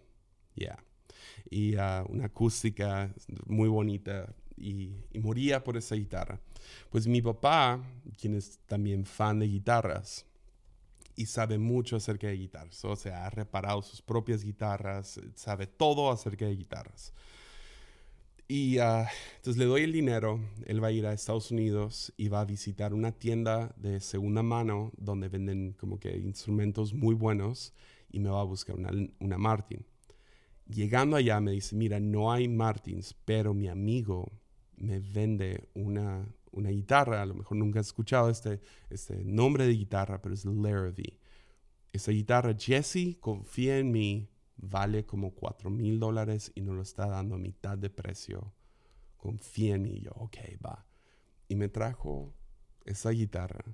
Ya. 0.55 0.77
Y 1.49 1.75
una 1.75 2.25
acústica 2.25 3.13
muy 3.45 3.69
bonita, 3.69 4.33
y, 4.57 4.91
moría 5.19 5.63
por 5.63 5.77
esa 5.77 5.95
guitarra. 5.95 6.41
Pues 6.89 7.07
mi 7.07 7.21
papá, 7.21 7.83
quien 8.19 8.35
es 8.35 8.59
también 8.67 9.05
fan 9.05 9.39
de 9.39 9.47
guitarras, 9.47 10.25
y 11.15 11.25
sabe 11.25 11.57
mucho 11.57 11.97
acerca 11.97 12.27
de 12.27 12.37
guitarras. 12.37 12.85
O 12.85 12.95
sea, 12.95 13.25
ha 13.25 13.29
reparado 13.29 13.81
sus 13.81 14.01
propias 14.01 14.41
guitarras, 14.41 15.19
sabe 15.35 15.67
todo 15.67 16.11
acerca 16.11 16.45
de 16.45 16.55
guitarras. 16.55 17.13
Y 18.47 18.79
ah, 18.79 19.07
entonces 19.35 19.59
le 19.59 19.65
doy 19.65 19.83
el 19.83 19.91
dinero, 19.91 20.39
él 20.65 20.81
va 20.83 20.87
a 20.87 20.91
ir 20.91 21.05
a 21.05 21.13
Estados 21.13 21.51
Unidos 21.51 22.13
y 22.15 22.29
va 22.29 22.39
a 22.39 22.45
visitar 22.45 22.93
una 22.93 23.11
tienda 23.11 23.75
de 23.75 23.99
segunda 23.99 24.41
mano 24.43 24.91
donde 24.97 25.27
venden 25.27 25.73
como 25.73 25.99
que 25.99 26.17
instrumentos 26.17 26.93
muy 26.93 27.13
buenos 27.13 27.73
y 28.11 28.19
me 28.19 28.29
va 28.29 28.39
a 28.39 28.45
buscar 28.45 28.77
una, 28.77 28.89
una 29.19 29.37
Martin. 29.37 29.85
Llegando 30.67 31.15
allá 31.15 31.41
me 31.41 31.51
dice, 31.51 31.75
mira, 31.75 31.99
no 31.99 32.31
hay 32.31 32.47
Martins, 32.47 33.13
pero 33.25 33.53
mi 33.53 33.67
amigo 33.67 34.31
me 34.77 34.99
vende 34.99 35.67
una, 35.75 36.25
una 36.51 36.69
guitarra, 36.69 37.21
a 37.21 37.25
lo 37.25 37.35
mejor 37.35 37.57
nunca 37.57 37.79
has 37.79 37.87
escuchado 37.87 38.29
este, 38.29 38.61
este 38.89 39.23
nombre 39.23 39.65
de 39.65 39.73
guitarra, 39.73 40.21
pero 40.21 40.33
es 40.33 40.45
Larrabee. 40.45 41.19
Esa 41.91 42.11
guitarra, 42.11 42.55
Jesse, 42.57 43.17
confía 43.19 43.77
en 43.77 43.91
mí, 43.91 44.29
vale 44.57 45.05
como 45.05 45.33
4 45.33 45.69
mil 45.69 45.99
dólares 45.99 46.51
y 46.55 46.61
no 46.61 46.73
lo 46.73 46.81
está 46.81 47.07
dando 47.07 47.35
a 47.35 47.39
mitad 47.39 47.77
de 47.77 47.89
precio. 47.89 48.53
Confía 49.17 49.75
en 49.75 49.83
mí. 49.83 50.01
yo, 50.01 50.11
ok, 50.15 50.37
va. 50.65 50.85
Y 51.47 51.55
me 51.55 51.67
trajo 51.67 52.33
esa 52.85 53.09
guitarra. 53.09 53.65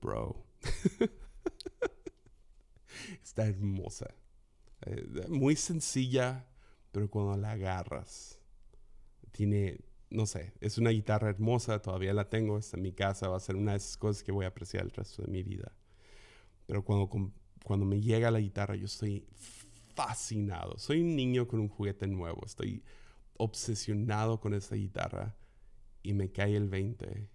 Bro. 0.00 0.44
está 3.22 3.46
hermosa. 3.46 4.14
Eh, 4.82 5.26
muy 5.28 5.56
sencilla, 5.56 6.46
pero 6.92 7.10
cuando 7.10 7.36
la 7.36 7.52
agarras, 7.52 8.38
tiene, 9.32 9.80
no 10.10 10.26
sé, 10.26 10.54
es 10.60 10.78
una 10.78 10.90
guitarra 10.90 11.30
hermosa, 11.30 11.82
todavía 11.82 12.14
la 12.14 12.28
tengo, 12.28 12.58
está 12.58 12.76
en 12.76 12.82
mi 12.82 12.92
casa, 12.92 13.28
va 13.28 13.36
a 13.36 13.40
ser 13.40 13.56
una 13.56 13.72
de 13.72 13.78
esas 13.78 13.96
cosas 13.96 14.22
que 14.22 14.32
voy 14.32 14.44
a 14.44 14.48
apreciar 14.48 14.84
el 14.84 14.90
resto 14.90 15.22
de 15.22 15.28
mi 15.28 15.42
vida. 15.42 15.72
Pero 16.66 16.84
cuando, 16.84 17.08
cuando 17.64 17.86
me 17.86 18.00
llega 18.00 18.30
la 18.30 18.40
guitarra, 18.40 18.76
yo 18.76 18.86
estoy 18.86 19.26
fascinado. 19.94 20.78
Soy 20.78 21.00
un 21.00 21.16
niño 21.16 21.46
con 21.46 21.60
un 21.60 21.68
juguete 21.68 22.06
nuevo, 22.06 22.44
estoy 22.46 22.82
obsesionado 23.36 24.40
con 24.40 24.54
esa 24.54 24.74
guitarra 24.76 25.36
y 26.02 26.12
me 26.12 26.30
cae 26.30 26.56
el 26.56 26.68
20 26.68 27.30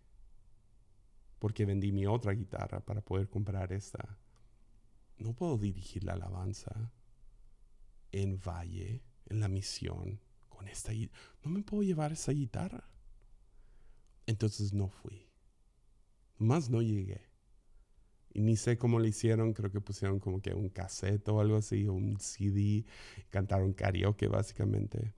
porque 1.44 1.66
vendí 1.66 1.92
mi 1.92 2.06
otra 2.06 2.32
guitarra 2.32 2.80
para 2.80 3.02
poder 3.02 3.28
comprar 3.28 3.74
esta. 3.74 4.18
No 5.18 5.34
puedo 5.34 5.58
dirigir 5.58 6.06
la 6.06 6.14
alabanza 6.14 6.94
en 8.14 8.40
Valle, 8.40 9.04
en 9.26 9.42
la 9.42 9.50
misión, 9.50 10.22
esta 10.68 10.92
no 11.44 11.52
me 11.52 11.64
puedo 11.64 11.84
llevar 11.84 12.12
esa 12.12 12.32
guitarra. 12.32 12.90
Entonces 14.26 14.74
no 14.74 14.90
fui. 14.90 15.28
Más 16.38 16.70
no 16.70 16.82
llegué. 16.82 17.22
Y 18.34 18.42
ni 18.42 18.58
sé 18.58 18.78
cómo 18.78 19.00
le 19.00 19.10
hicieron, 19.10 19.54
creo 19.54 19.72
que 19.72 19.80
pusieron 19.80 20.20
como 20.20 20.42
que 20.42 20.54
un 20.54 20.70
cassette 20.70 21.28
o 21.30 21.40
algo 21.40 21.58
así, 21.58 21.88
un 21.88 22.20
CD, 22.20 22.86
cantaron 23.30 23.74
karaoke 23.74 24.28
básicamente. 24.28 25.14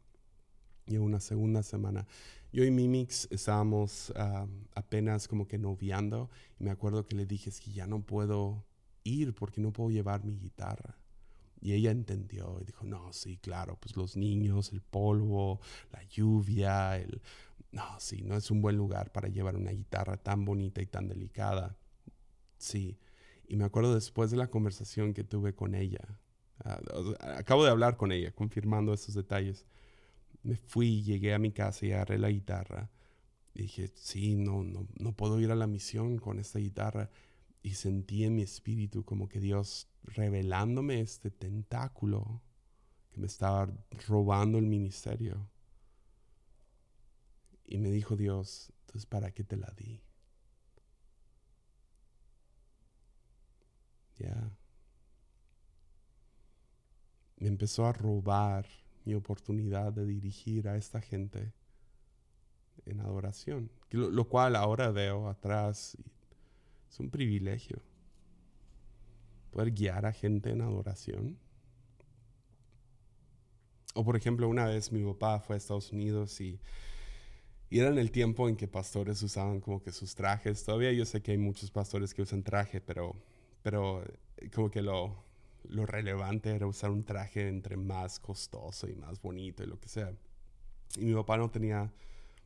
Y 0.85 0.97
una 0.97 1.19
segunda 1.19 1.63
semana, 1.63 2.05
yo 2.51 2.63
y 2.63 2.71
Mimix 2.71 3.27
estábamos 3.31 4.13
ah, 4.15 4.47
apenas 4.75 5.27
como 5.27 5.47
que 5.47 5.57
noviando, 5.57 6.29
y 6.59 6.63
me 6.65 6.71
acuerdo 6.71 7.07
que 7.07 7.15
le 7.15 7.25
dije, 7.25 7.49
es 7.49 7.59
que 7.59 7.71
ya 7.71 7.87
no 7.87 8.05
puedo 8.05 8.65
ir 9.03 9.33
porque 9.33 9.61
no 9.61 9.71
puedo 9.71 9.89
llevar 9.89 10.23
mi 10.25 10.37
guitarra. 10.37 10.97
Y 11.61 11.73
ella 11.73 11.91
entendió 11.91 12.59
y 12.61 12.65
dijo, 12.65 12.85
no, 12.85 13.11
sí, 13.13 13.37
claro, 13.37 13.77
pues 13.79 13.95
los 13.95 14.15
niños, 14.17 14.71
el 14.71 14.81
polvo, 14.81 15.59
la 15.91 16.03
lluvia, 16.03 16.97
el... 16.97 17.21
No, 17.71 17.99
sí, 17.99 18.21
no 18.23 18.35
es 18.37 18.51
un 18.51 18.61
buen 18.61 18.77
lugar 18.77 19.11
para 19.11 19.27
llevar 19.27 19.55
una 19.57 19.71
guitarra 19.71 20.17
tan 20.17 20.45
bonita 20.45 20.81
y 20.81 20.85
tan 20.85 21.07
delicada. 21.07 21.75
Sí. 22.57 22.97
Y 23.47 23.57
me 23.57 23.65
acuerdo 23.65 23.93
después 23.93 24.31
de 24.31 24.37
la 24.37 24.47
conversación 24.47 25.13
que 25.13 25.23
tuve 25.23 25.53
con 25.53 25.75
ella, 25.75 26.19
ah, 26.63 26.79
acabo 27.37 27.63
de 27.63 27.71
hablar 27.71 27.97
con 27.97 28.11
ella, 28.11 28.31
confirmando 28.31 28.93
esos 28.93 29.15
detalles. 29.15 29.65
Me 30.43 30.55
fui, 30.55 31.03
llegué 31.03 31.33
a 31.33 31.39
mi 31.39 31.51
casa 31.51 31.85
y 31.85 31.91
agarré 31.91 32.17
la 32.17 32.29
guitarra. 32.29 32.89
Dije, 33.53 33.91
sí, 33.95 34.35
no, 34.35 34.63
no, 34.63 34.87
no 34.99 35.13
puedo 35.13 35.39
ir 35.39 35.51
a 35.51 35.55
la 35.55 35.67
misión 35.67 36.17
con 36.17 36.39
esta 36.39 36.59
guitarra 36.59 37.09
y 37.66 37.74
sentí 37.74 38.26
en 38.26 38.36
mi 38.36 38.43
espíritu 38.43 39.03
como 39.03 39.28
que 39.28 39.39
Dios 39.39 39.88
revelándome 40.03 41.01
este 41.01 41.32
tentáculo 41.32 42.43
que 43.09 43.20
me 43.20 43.26
estaba 43.26 43.68
robando 44.07 44.59
el 44.59 44.68
ministerio. 44.68 45.49
Y 47.66 47.80
me 47.80 47.89
dijo 47.89 48.16
Dios, 48.16 48.72
entonces 48.82 49.07
¿para 49.07 49.32
qué 49.32 49.43
te 49.43 49.57
la 49.57 49.74
di? 49.76 49.99
Ya. 54.20 54.55
Me 57.38 57.47
empezó 57.47 57.88
a 57.88 57.93
robar 57.93 58.68
mi 59.05 59.16
oportunidad 59.16 59.91
de 59.91 60.05
dirigir 60.05 60.68
a 60.68 60.78
esta 60.78 61.01
gente 61.01 61.51
en 62.86 62.99
adoración, 62.99 63.72
lo, 63.89 64.11
lo 64.11 64.30
cual 64.30 64.55
ahora 64.55 64.91
veo 64.91 65.28
atrás 65.28 65.97
es 66.89 66.99
un 66.99 67.09
privilegio 67.09 67.81
poder 69.55 69.71
guiar 69.71 70.05
a 70.05 70.11
gente 70.11 70.49
en 70.49 70.61
adoración. 70.61 71.38
O 73.93 74.03
por 74.03 74.17
ejemplo, 74.17 74.49
una 74.49 74.65
vez 74.65 74.91
mi 74.91 75.01
papá 75.01 75.39
fue 75.39 75.55
a 75.55 75.57
Estados 75.57 75.93
Unidos 75.93 76.41
y, 76.41 76.59
era 77.71 77.89
en 77.89 77.97
el 77.97 78.11
tiempo 78.11 78.47
en 78.47 78.55
que 78.55 78.67
pastores 78.67 79.21
usaban 79.23 79.59
como 79.59 79.81
que 79.81 79.91
sus 79.91 80.15
trajes. 80.15 80.63
Todavía 80.63 80.91
yo 80.93 81.05
sé 81.05 81.21
que 81.21 81.31
hay 81.31 81.38
muchos 81.38 81.71
pastores 81.71 82.13
que 82.13 82.21
usan 82.21 82.43
traje, 82.43 82.79
pero, 82.79 83.15
pero 83.63 84.03
eh, 84.38 84.49
como 84.53 84.69
que 84.69 84.81
lo, 84.81 85.23
lo 85.69 85.86
relevante 85.86 86.51
era 86.51 86.67
usar 86.67 86.91
un 86.91 87.03
traje 87.03 87.47
entre 87.47 87.75
más 87.75 88.19
costoso 88.19 88.88
y 88.88 88.95
más 88.95 89.21
bonito 89.21 89.63
y 89.63 89.67
lo 89.67 89.79
que 89.79 89.89
sea. 89.89 90.13
Y 90.97 91.05
mi 91.05 91.13
papá 91.13 91.38
no 91.38 91.49
tenía 91.49 91.91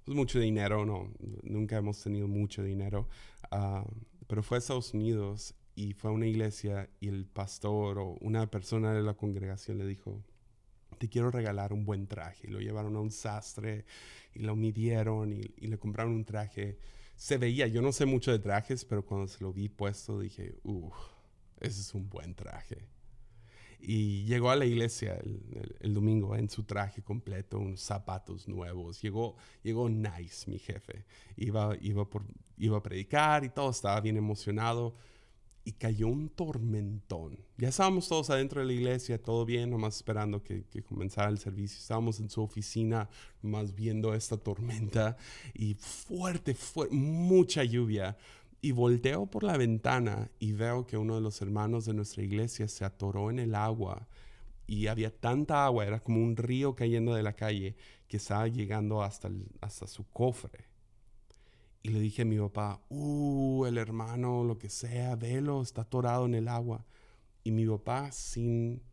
pues, 0.06 0.16
mucho 0.16 0.40
dinero, 0.40 0.86
no, 0.86 1.12
nunca 1.44 1.78
hemos 1.78 2.02
tenido 2.02 2.28
mucho 2.28 2.64
dinero. 2.64 3.08
Uh, 3.52 3.88
pero 4.30 4.44
fue 4.44 4.58
a 4.58 4.60
Estados 4.60 4.94
Unidos 4.94 5.56
y 5.74 5.94
fue 5.94 6.12
a 6.12 6.14
una 6.14 6.28
iglesia 6.28 6.88
y 7.00 7.08
el 7.08 7.26
pastor 7.26 7.98
o 7.98 8.16
una 8.22 8.52
persona 8.52 8.94
de 8.94 9.02
la 9.02 9.16
congregación 9.16 9.80
le 9.80 9.88
dijo, 9.88 10.24
te 11.00 11.10
quiero 11.10 11.32
regalar 11.32 11.74
un 11.74 11.84
buen 11.84 12.06
traje. 12.06 12.46
Y 12.48 12.52
lo 12.52 12.60
llevaron 12.60 12.96
a 12.96 13.00
un 13.00 13.10
sastre 13.10 13.86
y 14.36 14.42
lo 14.42 14.56
midieron 14.56 15.34
y, 15.34 15.42
y, 15.58 15.66
le 15.66 15.80
compraron 15.80 16.14
un 16.14 16.26
traje. 16.26 16.78
Se 17.16 17.40
veía, 17.40 17.66
yo 17.66 17.82
no 17.82 17.92
sé 17.92 18.06
mucho 18.06 18.32
de 18.32 18.38
trajes, 18.38 18.86
pero 18.86 19.04
cuando 19.04 19.28
se 19.28 19.44
lo 19.44 19.52
vi 19.52 19.68
puesto 19.68 20.20
dije, 20.20 20.60
uff, 20.62 20.94
ese 21.60 21.82
es 21.82 21.96
un 21.96 22.08
buen 22.08 22.36
traje. 22.36 22.88
Y 23.82 24.26
llegó 24.26 24.50
a 24.50 24.56
la 24.56 24.66
iglesia 24.66 25.20
el, 25.80 25.94
domingo 25.94 26.36
en 26.36 26.50
su 26.50 26.64
traje 26.64 27.02
completo, 27.02 27.60
unos 27.60 27.82
zapatos 27.82 28.48
nuevos. 28.48 29.02
Llegó, 29.02 29.36
llegó 29.64 29.90
nice, 29.90 30.50
mi 30.50 30.60
jefe. 30.60 31.06
Iba, 31.38 31.78
iba, 31.82 32.10
por, 32.10 32.24
iba 32.58 32.78
a 32.78 32.84
predicar 32.84 33.46
y 33.46 33.50
todo, 33.50 33.70
estaba 33.70 34.00
bien 34.02 34.18
emocionado. 34.18 34.96
Y 35.64 35.74
cayó 35.74 36.08
un 36.08 36.30
tormentón. 36.30 37.38
Ya 37.58 37.70
estábamos 37.70 38.08
todos 38.08 38.30
adentro 38.30 38.60
de 38.60 38.68
la 38.68 38.74
iglesia, 38.74 39.22
todo 39.22 39.46
bien, 39.46 39.70
nomás 39.70 39.98
esperando 39.98 40.42
que, 40.44 40.64
comenzara 40.88 41.30
el 41.30 41.38
servicio. 41.38 41.78
Estábamos 41.78 42.20
en 42.20 42.30
su 42.30 42.42
oficina, 42.42 43.10
nomás 43.42 43.74
viendo 43.76 44.14
esta 44.14 44.36
tormenta. 44.38 45.16
Y 45.54 45.76
fuerte, 45.76 46.54
fuerte, 46.56 46.96
mucha 46.96 47.64
lluvia 47.64 48.18
y 48.62 48.72
volteo 48.72 49.26
por 49.28 49.44
la 49.44 49.58
ventana 49.58 50.32
y 50.40 50.52
veo 50.52 50.86
que 50.86 50.98
uno 50.98 51.16
de 51.16 51.22
los 51.22 51.42
hermanos 51.42 51.86
de 51.86 51.94
nuestra 51.94 52.24
iglesia 52.24 52.68
se 52.68 52.84
atoró 52.84 53.30
en 53.30 53.40
el 53.40 53.56
agua 53.56 54.08
y 54.68 54.88
había 54.88 55.16
tanta 55.16 55.66
agua, 55.66 55.86
era 55.86 56.00
como 56.00 56.22
un 56.22 56.36
río 56.36 56.76
cayendo 56.76 57.16
de 57.16 57.24
la 57.24 57.34
calle 57.34 57.76
que 58.08 58.18
estaba 58.18 58.48
llegando 58.48 59.02
hasta, 59.02 59.32
hasta 59.62 59.88
su 59.88 60.08
cofre. 60.10 60.66
Y 61.82 61.90
le 61.90 62.00
dije 62.00 62.24
a 62.24 62.26
mi 62.26 62.38
papá, 62.38 62.82
uh, 62.90 63.66
el 63.66 63.78
hermano, 63.78 64.44
lo 64.44 64.58
que 64.60 64.70
sea, 64.70 65.16
velo, 65.16 65.62
está 65.62 65.82
atorado 65.82 66.26
en 66.26 66.36
el 66.36 66.48
agua. 66.50 66.86
Y 67.44 67.52
mi 67.52 67.66
papá, 67.66 68.12
sin, 68.12 68.84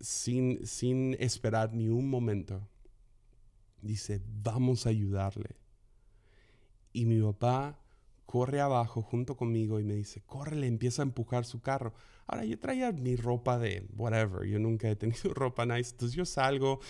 sin, 0.00 0.64
sin 0.66 1.16
esperar 1.18 1.74
ni 1.74 1.88
un 1.88 2.08
momento, 2.08 2.66
dice, 3.82 4.22
vamos 4.42 4.86
a 4.86 4.90
ayudarle. 4.90 5.56
Y 6.92 7.04
mi 7.04 7.20
papá 7.20 7.83
corre 8.26 8.60
abajo 8.60 9.02
junto 9.02 9.36
conmigo 9.36 9.80
y 9.80 9.84
me 9.84 9.94
dice, 9.94 10.22
corre, 10.26 10.56
le 10.56 10.66
empieza 10.66 11.02
a 11.02 11.04
empujar 11.04 11.44
su 11.44 11.60
carro. 11.60 11.92
Ahora, 12.26 12.44
yo 12.44 12.58
traía 12.58 12.90
mi 12.92 13.16
ropa 13.16 13.58
de 13.58 13.86
whatever, 13.96 14.48
yo 14.48 14.58
nunca 14.58 14.88
he 14.88 14.96
tenido 14.96 15.32
ropa 15.34 15.66
nice, 15.66 15.90
entonces 15.90 16.16
yo 16.16 16.24
salgo, 16.24 16.80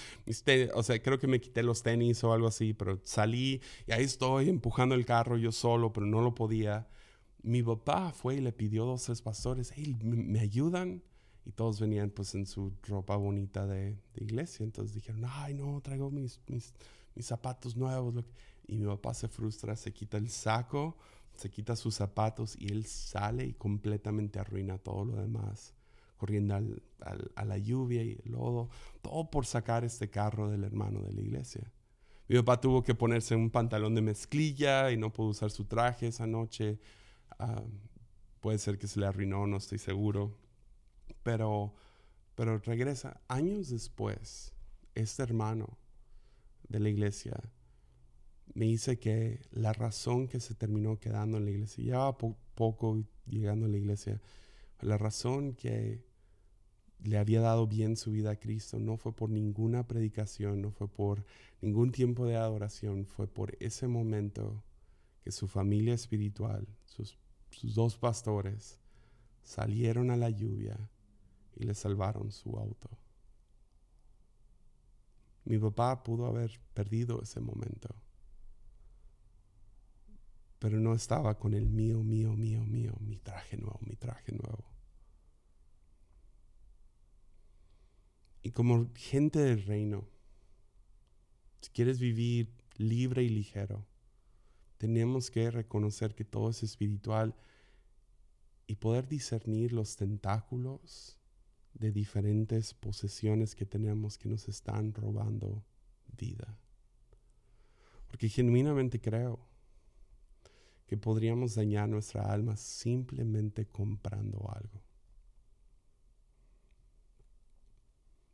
o 0.74 0.82
sea, 0.82 1.03
creo 1.03 1.18
que 1.18 1.26
me 1.26 1.41
quité 1.41 1.62
los 1.62 1.82
tenis 1.82 2.22
o 2.24 2.32
algo 2.32 2.47
así, 2.47 2.72
pero 2.72 3.01
salí 3.05 3.61
y 3.87 3.93
ahí 3.93 4.05
estoy 4.05 4.49
empujando 4.49 4.95
el 4.95 5.05
carro 5.05 5.37
yo 5.37 5.51
solo, 5.51 5.93
pero 5.93 6.07
no 6.07 6.20
lo 6.20 6.35
podía. 6.35 6.89
Mi 7.43 7.62
papá 7.62 8.12
fue 8.12 8.37
y 8.37 8.41
le 8.41 8.53
pidió 8.53 8.85
a 8.85 8.87
dos, 8.87 9.05
tres 9.05 9.20
pastores, 9.20 9.72
hey, 9.74 9.97
¿me, 10.03 10.41
ayudan? 10.41 11.03
Y 11.45 11.53
todos 11.53 11.78
venían 11.80 12.11
pues 12.11 12.35
en 12.35 12.47
su 12.47 12.72
ropa 12.85 13.16
bonita 13.16 13.66
de, 13.66 13.99
de 14.14 14.24
iglesia, 14.24 14.64
entonces 14.64 14.95
dijeron, 14.95 15.24
ay, 15.26 15.53
no, 15.55 15.80
traigo 15.82 16.11
mis, 16.11 16.41
mis, 16.47 16.72
mis 17.14 17.26
zapatos 17.26 17.76
nuevos. 17.76 18.14
Y 18.66 18.78
mi 18.78 18.87
papá 18.87 19.12
se 19.12 19.28
frustra, 19.28 19.76
se 19.76 19.93
quita 19.93 20.16
el 20.16 20.30
saco, 20.30 20.97
se 21.35 21.51
quita 21.51 21.76
sus 21.76 21.95
zapatos 21.95 22.57
y 22.59 22.70
él 22.70 22.87
sale 22.87 23.45
y 23.47 23.53
completamente 23.55 24.39
arruina 24.39 24.78
todo 24.78 25.05
lo 25.05 25.16
demás, 25.16 25.74
corriendo 26.16 26.55
a 27.35 27.45
la 27.45 27.59
lluvia 27.59 28.03
y 28.03 28.18
el 28.24 28.32
lodo, 28.32 28.70
todo 29.03 29.30
por 29.30 29.47
sacar 29.47 29.85
este 29.85 30.09
carro 30.11 30.49
del 30.51 30.64
hermano 30.64 31.03
de 31.03 31.12
la 31.12 31.20
iglesia. 31.20 31.72
Mi 32.28 32.37
papá 32.37 32.61
tuvo 32.61 32.82
que 32.82 32.95
ponerse 32.95 33.37
un 33.37 33.51
pantalón 33.51 33.95
de 33.95 34.01
mezclilla 34.01 34.91
y 34.91 34.97
no 34.97 35.12
pudo 35.12 35.28
usar 35.28 35.51
su 35.51 35.66
traje 35.66 36.07
esa 36.07 36.26
noche. 36.26 36.78
Ah, 37.39 37.62
puede 38.41 38.59
ser 38.59 38.78
que 38.78 38.87
se 38.87 38.99
le 38.99 39.07
arruinó, 39.07 39.47
no 39.47 39.59
estoy 39.59 39.78
seguro. 39.78 40.39
Pero, 41.22 41.74
pero 42.35 42.59
regresa. 42.59 43.20
Años 43.28 43.68
después, 43.68 44.55
este 44.95 45.22
hermano 45.22 45.76
de 46.68 46.80
la 46.80 46.89
iglesia 46.89 47.39
me 48.53 48.66
dice 48.66 48.99
que 48.99 49.40
la 49.51 49.72
razón 49.72 50.28
que 50.28 50.40
se 50.40 50.55
terminó 50.55 50.99
quedando 50.99 51.38
en 51.38 51.45
la 51.45 51.51
iglesia, 51.51 51.84
ya 51.84 52.18
poco 52.55 53.05
llegando 53.26 53.66
a 53.66 53.68
la 53.68 53.78
iglesia, 53.78 54.20
la 54.80 54.99
razón 54.99 55.55
que 55.55 56.05
le 57.03 57.18
había 57.18 57.40
dado 57.40 57.66
bien 57.66 57.97
su 57.97 58.12
vida 58.12 58.32
a 58.32 58.38
Cristo 58.38 58.78
no 58.78 58.97
fue 58.97 59.14
por 59.14 59.30
ninguna 59.30 59.86
predicación, 59.86 60.62
no 60.62 60.70
fue 60.70 60.88
por 60.88 61.24
ningún 61.61 61.90
tiempo 61.90 62.26
de 62.26 62.36
adoración, 62.36 63.07
fue 63.07 63.26
por 63.26 63.57
ese 63.61 63.88
momento 63.88 64.62
que 65.22 65.32
su 65.32 65.49
familia 65.49 65.95
espiritual, 65.95 66.66
sus 66.84 67.18
dos 67.62 67.97
pastores, 67.97 68.78
salieron 69.42 70.11
a 70.11 70.16
la 70.16 70.30
lluvia 70.30 70.90
y 71.57 71.64
le 71.64 71.74
salvaron 71.74 72.30
su 72.30 72.57
auto. 72.59 72.90
Mi 75.45 75.59
papá 75.59 76.03
pudo 76.03 76.26
haber 76.26 76.59
perdido 76.72 77.20
ese 77.22 77.40
momento 77.40 77.95
pero 80.59 80.78
no 80.80 80.94
estaba 80.94 81.38
con 81.38 81.55
el 81.55 81.68
mío, 81.68 82.02
mío, 82.02 82.32
mío, 82.34 82.64
mío, 82.64 82.94
mi 83.00 83.18
traje 83.18 83.57
nuevo, 83.57 83.78
mi 83.82 83.96
traje 83.96 84.32
nuevo. 84.32 84.64
Y 88.42 88.50
como 88.50 88.90
gente 88.94 89.38
del 89.38 89.64
reino, 89.64 90.07
si 91.61 91.70
quieres 91.70 91.98
vivir 91.98 92.52
libre 92.76 93.22
y 93.22 93.28
ligero, 93.30 93.86
tenemos 94.78 95.30
que 95.30 95.50
reconocer 95.50 96.14
que 96.14 96.24
todo 96.24 96.50
es 96.50 96.62
espiritual 96.62 97.34
y 98.66 98.76
poder 98.76 99.09
discernir 99.09 99.72
los 99.72 99.96
tentáculos 99.96 101.18
de 101.72 101.90
diferentes 101.90 102.74
posesiones 102.74 103.55
que 103.55 103.66
tenemos 103.66 104.18
que 104.18 104.28
nos 104.28 104.48
están 104.48 104.92
robando 104.94 105.64
vida. 106.16 106.57
Porque 108.09 108.28
genuinamente 108.28 109.00
creo 109.00 109.40
que 110.87 110.97
podríamos 110.97 111.55
dañar 111.55 111.89
nuestra 111.89 112.22
alma 112.32 112.57
simplemente 112.57 113.66
comprando 113.66 114.51
algo. 114.55 114.82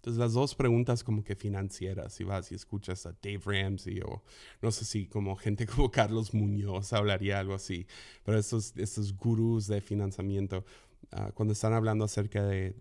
Entonces 0.01 0.19
las 0.19 0.33
dos 0.33 0.55
preguntas 0.55 1.05
como 1.05 1.23
que 1.23 1.37
financieras, 1.37 2.15
si 2.15 2.25
vas 2.25 2.51
y 2.51 2.55
escuchas 2.55 3.05
a 3.05 3.15
Dave 3.23 3.43
Ramsey 3.45 4.01
o 4.01 4.23
no 4.63 4.71
sé 4.71 4.87
si 4.87 5.07
como 5.07 5.37
gente 5.37 5.67
como 5.67 5.91
Carlos 5.93 6.33
Muñoz 6.33 6.95
hablaría 6.95 7.39
algo 7.39 7.53
así, 7.53 7.87
pero 8.25 8.39
estos, 8.39 8.75
estos 8.79 9.15
gurús 9.15 9.67
de 9.67 9.83
financiamiento, 9.83 10.65
ah, 11.13 11.33
cuando 11.35 11.53
están 11.53 11.75
hablando 11.75 12.07
acerca 12.07 12.43
de, 12.43 12.75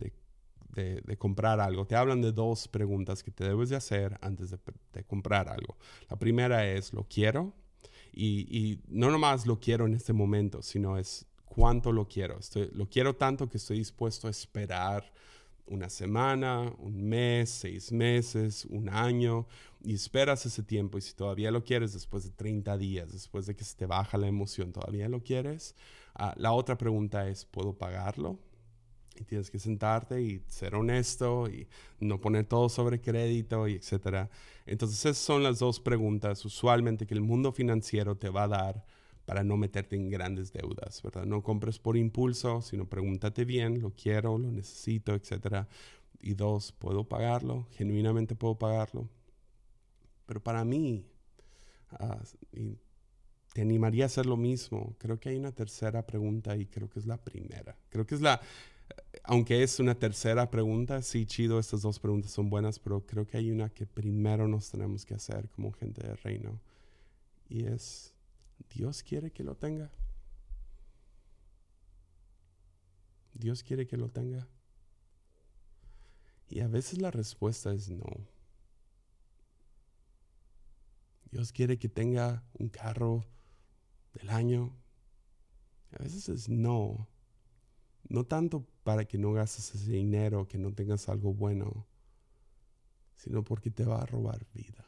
de, 0.74 1.18
comprar 1.18 1.60
algo, 1.60 1.86
te 1.86 1.98
hablan 1.98 2.22
de 2.22 2.32
dos 2.32 2.70
preguntas 2.70 3.22
que 3.22 3.32
te 3.32 3.44
debes 3.44 3.68
de 3.68 3.76
hacer 3.76 4.18
antes 4.22 4.52
de, 4.52 4.60
de 4.94 5.04
comprar 5.04 5.50
algo. 5.50 5.78
La 6.10 6.18
primera 6.18 6.66
es, 6.72 6.94
¿lo 6.94 7.04
quiero? 7.04 7.54
Y, 8.14 8.80
no 8.88 9.10
nomás 9.12 9.46
lo 9.46 9.60
quiero 9.60 9.86
en 9.86 9.94
este 9.94 10.14
momento, 10.14 10.62
sino 10.62 10.98
es 10.98 11.26
cuánto 11.46 11.92
lo 11.92 12.08
quiero. 12.08 12.40
lo 12.74 12.90
quiero 12.90 13.16
tanto 13.16 13.50
que 13.50 13.58
estoy 13.58 13.80
dispuesto 13.80 14.28
a 14.28 14.32
esperar 14.32 15.12
una 15.70 15.90
semana, 15.90 16.74
un 16.80 17.04
mes, 17.08 17.50
seis 17.50 17.92
meses, 17.92 18.66
un 18.66 18.90
año, 18.90 19.48
y 19.84 19.94
esperas 19.94 20.46
ese 20.46 20.64
tiempo. 20.64 20.98
Y 20.98 21.02
si 21.02 21.14
todavía 21.14 21.52
lo 21.52 21.64
quieres 21.64 21.94
después 21.94 22.24
de 22.24 22.32
30 22.32 22.78
días, 22.78 23.12
después 23.12 23.46
de 23.46 23.56
que 23.56 23.64
se 23.64 23.76
te 23.76 23.86
baja 23.86 24.18
la 24.18 24.28
emoción, 24.28 24.72
todavía 24.72 25.08
lo 25.10 25.24
quieres. 25.24 25.76
Ah, 26.16 26.34
la 26.38 26.52
otra 26.52 26.78
pregunta 26.78 27.28
es, 27.30 27.46
¿puedo 27.46 27.74
pagarlo? 27.78 28.40
Y 29.20 29.26
tienes 29.26 29.52
que 29.52 29.60
sentarte 29.60 30.22
y 30.22 30.42
ser 30.48 30.76
honesto 30.76 31.50
y 31.50 31.68
no 32.00 32.20
poner 32.20 32.46
todo 32.46 32.70
sobre 32.70 33.02
crédito 33.02 33.68
y 33.68 33.76
etcétera. 33.76 34.30
Entonces 34.66 35.00
esas 35.00 35.18
son 35.18 35.44
las 35.44 35.60
dos 35.60 35.80
preguntas 35.80 36.46
usualmente 36.46 37.06
que 37.06 37.14
el 37.14 37.22
mundo 37.22 37.52
financiero 37.52 38.16
te 38.16 38.30
va 38.30 38.44
a 38.44 38.48
dar 38.48 38.86
para 39.26 39.44
no 39.44 39.58
meterte 39.58 39.96
en 39.96 40.10
grandes 40.10 40.52
deudas, 40.52 41.04
¿verdad? 41.04 41.26
No 41.26 41.44
compres 41.44 41.78
por 41.78 41.96
impulso, 41.96 42.64
sino 42.64 42.90
pregúntate 42.90 43.46
bien, 43.46 43.80
lo 43.80 43.92
quiero, 43.92 44.38
lo 44.40 44.52
necesito, 44.52 45.14
etcétera. 45.14 45.68
Y 46.20 46.34
dos, 46.34 46.72
¿puedo 46.72 47.04
pagarlo? 47.04 47.68
¿Genuinamente 47.74 48.36
puedo 48.36 48.58
pagarlo? 48.58 49.08
Pero 50.26 50.42
para 50.42 50.66
mí, 50.66 51.06
ah, 51.92 52.20
te 53.54 53.62
animaría 53.62 54.06
a 54.06 54.08
hacer 54.08 54.26
lo 54.26 54.38
mismo. 54.38 54.96
Creo 54.98 55.20
que 55.20 55.30
hay 55.30 55.38
una 55.38 55.52
tercera 55.52 56.06
pregunta 56.06 56.56
y 56.56 56.66
creo 56.66 56.90
que 56.90 57.00
es 57.00 57.06
la 57.06 57.18
primera. 57.18 57.76
Creo 57.90 58.06
que 58.06 58.16
es 58.16 58.22
la, 58.22 58.42
aunque 59.24 59.64
es 59.64 59.80
una 59.80 59.96
tercera 59.96 60.50
pregunta, 60.50 61.02
sí, 61.02 61.26
chido, 61.26 61.60
estas 61.60 61.82
dos 61.82 62.00
preguntas 62.00 62.32
son 62.32 62.50
buenas, 62.50 62.80
pero 62.80 63.06
creo 63.06 63.28
que 63.28 63.38
hay 63.38 63.52
una 63.52 63.70
que 63.70 63.86
primero 63.86 64.48
nos 64.48 64.72
tenemos 64.72 65.06
que 65.06 65.14
hacer 65.14 65.50
como 65.50 65.72
gente 65.72 66.06
del 66.06 66.18
reino. 66.18 66.60
Y 67.48 67.66
es, 67.66 68.14
¿Dios 68.74 69.04
quiere 69.04 69.32
que 69.32 69.44
lo 69.44 69.56
tenga? 69.56 69.92
¿Dios 73.34 73.64
quiere 73.64 73.88
que 73.88 73.98
lo 73.98 74.10
tenga? 74.10 74.48
Y 76.50 76.62
a 76.62 76.68
veces 76.68 77.00
la 77.00 77.12
respuesta 77.12 77.74
es 77.74 77.90
no. 77.90 78.28
Dios 81.32 81.52
quiere 81.52 81.78
que 81.78 81.90
tenga 81.90 82.44
un 82.58 82.70
carro 82.70 83.24
del 84.14 84.30
año. 84.32 84.76
A 85.92 86.04
veces 86.04 86.28
es 86.30 86.50
no. 86.50 87.08
No 88.08 88.26
tanto 88.26 88.66
para 88.84 89.06
que 89.06 89.18
no 89.18 89.34
gastes 89.34 89.76
ese 89.76 89.92
dinero, 89.92 90.48
que 90.48 90.58
no 90.58 90.74
tengas 90.74 91.10
algo 91.10 91.34
bueno, 91.34 91.86
sino 93.16 93.44
porque 93.44 93.70
te 93.70 93.84
va 93.84 94.02
a 94.02 94.06
robar 94.06 94.46
vida. 94.54 94.86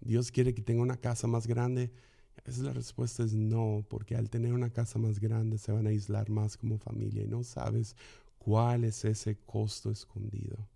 Dios 0.00 0.30
quiere 0.30 0.54
que 0.54 0.62
tenga 0.62 0.82
una 0.82 0.98
casa 0.98 1.26
más 1.26 1.46
grande. 1.46 1.92
A 2.36 2.42
veces 2.42 2.62
la 2.62 2.72
respuesta 2.72 3.22
es 3.22 3.32
no, 3.32 3.86
porque 3.88 4.16
al 4.16 4.28
tener 4.28 4.52
una 4.52 4.70
casa 4.70 4.98
más 4.98 5.18
grande 5.18 5.56
se 5.56 5.72
van 5.72 5.86
a 5.86 5.90
aislar 5.90 6.28
más 6.28 6.56
como 6.56 6.78
familia 6.78 7.22
y 7.22 7.28
no 7.28 7.42
sabes 7.42 7.96
cuál 8.38 8.84
es 8.84 9.04
ese 9.04 9.38
costo 9.38 9.90
escondido. 9.90 10.68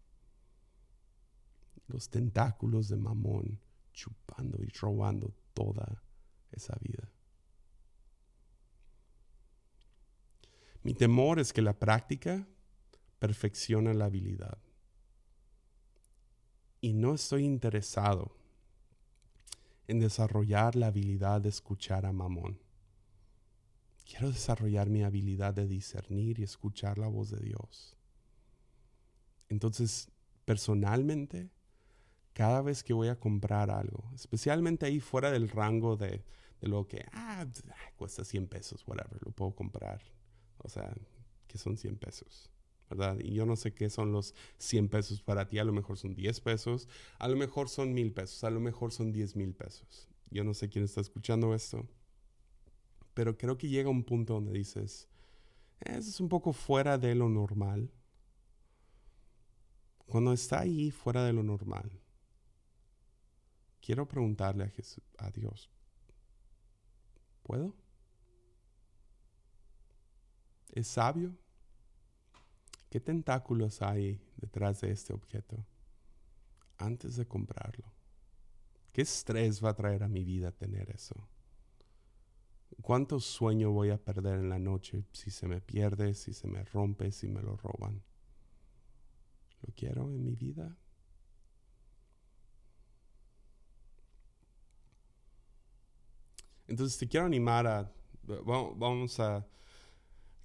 Los 1.89 2.09
tentáculos 2.09 2.89
de 2.89 2.97
mamón 2.97 3.61
chupando 3.93 4.63
y 4.63 4.69
robando 4.69 5.35
toda 5.53 6.03
esa 6.53 6.77
vida. 6.81 7.11
Mi 10.83 10.95
temor 10.95 11.39
es 11.39 11.53
que 11.53 11.63
la 11.63 11.79
práctica 11.79 12.47
perfecciona 13.19 13.93
la 13.95 14.07
habilidad. 14.07 14.59
Y 16.81 16.93
no 16.93 17.15
estoy 17.15 17.45
interesado 17.45 18.37
en 19.89 19.99
desarrollar 19.99 20.77
la 20.77 20.89
habilidad 20.89 21.41
de 21.41 21.49
escuchar 21.49 22.07
a 22.07 22.13
Mamón. 22.13 22.61
Quiero 24.09 24.31
desarrollar 24.31 24.89
mi 24.89 25.03
habilidad 25.03 25.55
de 25.55 25.67
discernir 25.67 26.39
y 26.39 26.45
escuchar 26.45 26.99
la 26.99 27.09
voz 27.09 27.31
de 27.31 27.41
Dios. 27.41 27.97
Entonces, 29.49 30.11
personalmente, 30.45 31.51
cada 32.33 32.63
vez 32.63 32.85
que 32.85 32.93
voy 32.93 33.09
a 33.09 33.19
comprar 33.19 33.71
algo, 33.71 34.11
especialmente 34.15 34.87
ahí 34.87 35.01
fuera 35.01 35.31
del 35.31 35.49
rango 35.49 35.97
de, 35.97 36.25
lo 36.61 36.87
que, 36.87 37.05
ah, 37.13 37.47
cuesta 37.97 38.25
100 38.25 38.47
pesos, 38.47 38.85
whatever, 38.87 39.21
lo 39.25 39.33
puedo 39.33 39.55
comprar 39.55 40.01
o 40.59 40.69
sea, 40.69 40.93
que 41.47 41.59
son 41.59 41.77
100 41.77 41.97
pesos. 41.97 42.51
¿verdad? 42.89 43.19
Y 43.21 43.35
yo 43.35 43.45
no 43.45 43.57
sé 43.57 43.75
qué 43.75 43.91
son 43.91 44.13
los 44.13 44.35
100 44.59 44.89
pesos 44.89 45.23
para 45.23 45.47
ti, 45.47 45.59
a 45.59 45.65
lo 45.65 45.73
mejor 45.73 45.99
son 45.99 46.15
10 46.15 46.41
pesos, 46.41 46.89
a 47.19 47.29
lo 47.29 47.37
mejor 47.37 47.69
son 47.69 47.93
1000 47.93 48.13
pesos, 48.13 48.45
a 48.45 48.51
lo 48.51 48.61
mejor 48.61 48.93
son 48.93 49.13
10 49.13 49.37
mil 49.37 49.55
pesos. 49.55 50.09
Yo 50.31 50.45
no 50.45 50.55
sé 50.55 50.69
quién 50.69 50.85
está 50.85 51.01
escuchando 51.01 51.55
esto, 51.55 51.87
pero 53.15 53.37
creo 53.37 53.59
que 53.59 53.69
llega 53.69 53.91
un 53.91 54.05
punto 54.05 54.35
donde 54.35 54.53
dices, 54.53 55.09
eso 55.81 56.09
es 56.09 56.21
un 56.21 56.29
poco 56.29 56.53
fuera 56.53 56.99
de 56.99 57.15
lo 57.15 57.29
normal. 57.29 57.91
Cuando 60.07 60.33
está 60.33 60.61
ahí 60.61 60.91
fuera 60.91 61.25
de 61.25 61.35
lo 61.35 61.43
normal, 61.43 61.91
quiero 63.81 64.09
preguntarle 64.09 64.65
a, 64.65 64.69
Jesús, 64.69 65.05
a 65.19 65.31
Dios, 65.31 65.71
¿puedo? 67.43 67.75
¿Es 70.73 70.89
sabio? 70.89 71.37
¿Qué 72.91 73.01
tentáculos 73.01 73.83
hay 73.83 74.21
detrás 74.37 74.81
de 74.81 74.91
este 74.91 75.13
objeto 75.13 75.65
antes 76.79 77.17
de 77.17 77.27
comprarlo? 77.27 77.93
¿Qué 78.93 79.03
estrés 79.03 79.63
va 79.63 79.71
a 79.71 79.77
traer 79.77 80.03
a 80.03 80.09
mi 80.09 80.25
vida 80.25 80.53
tener 80.53 80.91
eso? 80.91 81.15
¿Cuánto 82.83 83.21
sueño 83.21 83.71
voy 83.71 83.91
a 83.91 84.03
perder 84.03 84.39
en 84.39 84.49
la 84.49 84.59
noche 84.59 85.05
si 85.13 85.31
se 85.31 85.47
me 85.47 85.61
pierde, 85.61 86.15
si 86.15 86.33
se 86.33 86.47
me 86.47 86.65
rompe, 86.65 87.13
si 87.13 87.29
me 87.29 87.43
lo 87.43 87.57
roban? 87.57 88.03
¿Lo 89.63 89.75
quiero 89.75 90.11
en 90.11 90.25
mi 90.25 90.35
vida? 90.35 90.77
Entonces 96.67 96.99
te 96.99 97.09
quiero 97.09 97.27
animar 97.27 97.67
a, 97.67 97.93
vamos 98.23 99.19
a 99.21 99.47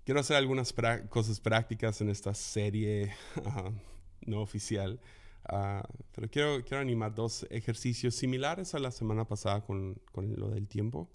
quiero 0.04 0.20
hacer 0.20 0.38
algunas 0.38 0.74
cosas 1.10 1.40
prácticas 1.40 2.02
en 2.02 2.10
esta 2.10 2.34
serie 2.34 3.14
no 4.26 4.42
oficial. 4.42 5.00
Ah, 5.46 5.86
pero 6.14 6.30
quiero, 6.30 6.64
quiero 6.64 6.82
animar 6.82 7.14
dos 7.14 7.46
ejercicios 7.50 8.16
similares 8.16 8.76
a 8.76 8.80
la 8.80 8.92
semana 8.92 9.26
pasada 9.26 9.62
con, 9.62 9.96
con 10.12 10.34
lo 10.38 10.50
del 10.50 10.68
tiempo. 10.68 11.10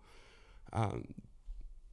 Ah, 0.71 0.97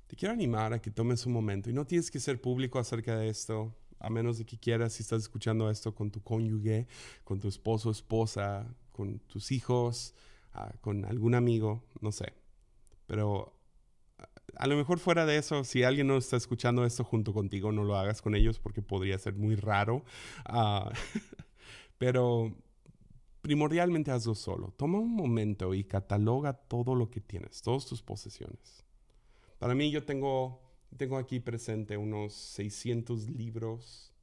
te 0.08 0.16
quiero 0.16 0.34
animar 0.34 0.74
a 0.74 0.82
que 0.82 0.92
tomes 0.92 1.26
un 1.26 1.34
momento 1.34 1.70
y 1.70 1.74
no 1.74 1.86
tienes 1.86 2.12
que 2.12 2.20
ser 2.20 2.42
público 2.42 2.78
acerca 2.78 3.18
de 3.18 3.30
esto, 3.30 3.74
a 4.00 4.10
menos 4.10 4.38
de 4.38 4.46
que 4.46 4.58
quieras, 4.58 4.94
si 4.94 5.04
estás 5.04 5.24
escuchando 5.24 5.70
esto 5.70 5.96
con 5.96 6.12
tu 6.12 6.22
cónyuge, 6.22 6.88
con 7.24 7.40
tu 7.40 7.48
esposo, 7.48 7.90
esposa, 7.90 8.68
con 8.92 9.20
tus 9.20 9.52
hijos, 9.52 10.14
ah, 10.54 10.74
con 10.82 11.06
algún 11.06 11.36
amigo, 11.36 11.84
no 12.02 12.12
sé. 12.12 12.34
Pero 13.08 13.56
a 14.58 14.68
lo 14.68 14.76
mejor 14.76 15.00
fuera 15.00 15.26
de 15.26 15.38
eso, 15.38 15.64
si 15.64 15.84
alguien 15.84 16.08
no 16.08 16.18
está 16.18 16.38
escuchando 16.38 16.86
esto 16.86 17.04
junto 17.04 17.34
contigo, 17.34 17.72
no 17.72 17.84
lo 17.84 17.96
hagas 17.98 18.22
con 18.22 18.36
ellos 18.36 18.60
porque 18.60 18.82
podría 18.82 19.18
ser 19.18 19.36
muy 19.36 19.56
raro. 19.56 20.04
Ah, 20.46 20.92
pero 21.98 22.56
primordialmente 23.42 24.12
hazlo 24.12 24.36
solo. 24.36 24.74
Toma 24.78 25.00
un 25.00 25.14
momento 25.14 25.74
y 25.74 25.84
cataloga 25.84 26.54
todo 26.54 26.96
lo 26.96 27.10
que 27.10 27.22
tienes, 27.22 27.62
todas 27.62 27.86
tus 27.86 28.02
posesiones. 28.02 28.84
Para 29.60 29.76
mí 29.76 29.92
yo 29.92 30.04
tengo, 30.04 30.62
tengo 30.98 31.18
aquí 31.18 31.40
presente 31.40 31.98
unos 31.98 32.34
600 32.34 33.30
libros, 33.30 34.14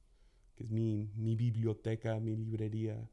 que 0.57 0.65
es 0.65 0.71
mi, 0.71 1.11
mi 1.17 1.37
biblioteca, 1.37 2.19
mi 2.19 2.37
librería. 2.37 3.09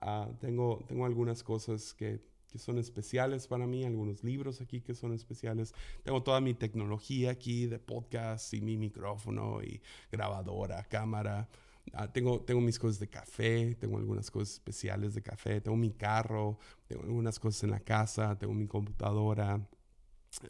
Ah, 0.00 0.28
tengo, 0.40 0.84
tengo 0.88 1.06
algunas 1.06 1.42
cosas 1.42 1.94
que 1.94 2.20
que 2.52 2.58
son 2.58 2.78
especiales 2.78 3.46
para 3.46 3.66
mí, 3.66 3.84
algunos 3.84 4.22
libros 4.22 4.60
aquí 4.60 4.82
que 4.82 4.94
son 4.94 5.14
especiales. 5.14 5.74
Tengo 6.02 6.22
toda 6.22 6.40
mi 6.40 6.52
tecnología 6.52 7.30
aquí 7.30 7.66
de 7.66 7.78
podcast 7.78 8.52
y 8.52 8.60
mi 8.60 8.76
micrófono 8.76 9.62
y 9.62 9.80
grabadora, 10.10 10.84
cámara. 10.84 11.48
Ah, 11.94 12.12
tengo, 12.12 12.42
tengo 12.42 12.60
mis 12.60 12.78
cosas 12.78 13.00
de 13.00 13.08
café, 13.08 13.74
tengo 13.74 13.96
algunas 13.96 14.30
cosas 14.30 14.54
especiales 14.54 15.14
de 15.14 15.22
café, 15.22 15.60
tengo 15.62 15.76
mi 15.76 15.92
carro, 15.92 16.58
tengo 16.86 17.02
algunas 17.04 17.40
cosas 17.40 17.64
en 17.64 17.70
la 17.70 17.80
casa, 17.80 18.38
tengo 18.38 18.52
mi 18.52 18.66
computadora. 18.66 19.66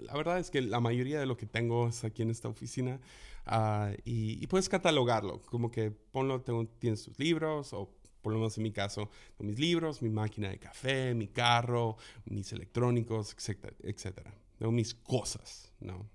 La 0.01 0.15
verdad 0.15 0.39
es 0.39 0.51
que 0.51 0.61
la 0.61 0.81
mayoría 0.81 1.21
de 1.21 1.27
lo 1.27 1.37
que 1.37 1.47
tengo 1.47 1.89
es 1.89 2.05
aquí 2.05 2.23
en 2.23 2.31
esta 2.31 2.49
oficina 2.49 3.01
ah, 3.47 3.93
y, 4.05 4.45
puedes 4.49 4.69
catalogarlo, 4.69 5.41
como 5.43 5.71
que 5.71 5.91
ponlo, 5.91 6.43
tengo, 6.43 6.67
tienes 6.67 7.05
tus 7.05 7.19
libros 7.19 7.73
o 7.73 7.95
por 8.23 8.33
lo 8.33 8.39
menos 8.39 8.57
en 8.57 8.63
mi 8.63 8.73
caso, 8.73 9.11
mis 9.41 9.59
libros, 9.59 10.01
mi 10.01 10.09
máquina 10.09 10.49
de 10.49 10.59
café, 10.59 11.13
mi 11.15 11.27
carro, 11.27 11.97
mis 12.25 12.53
electrónicos, 12.53 13.35
etcétera, 13.35 13.77
etcétera. 13.83 14.35
Mis 14.61 14.95
cosas, 14.95 15.73
¿no? 15.81 16.09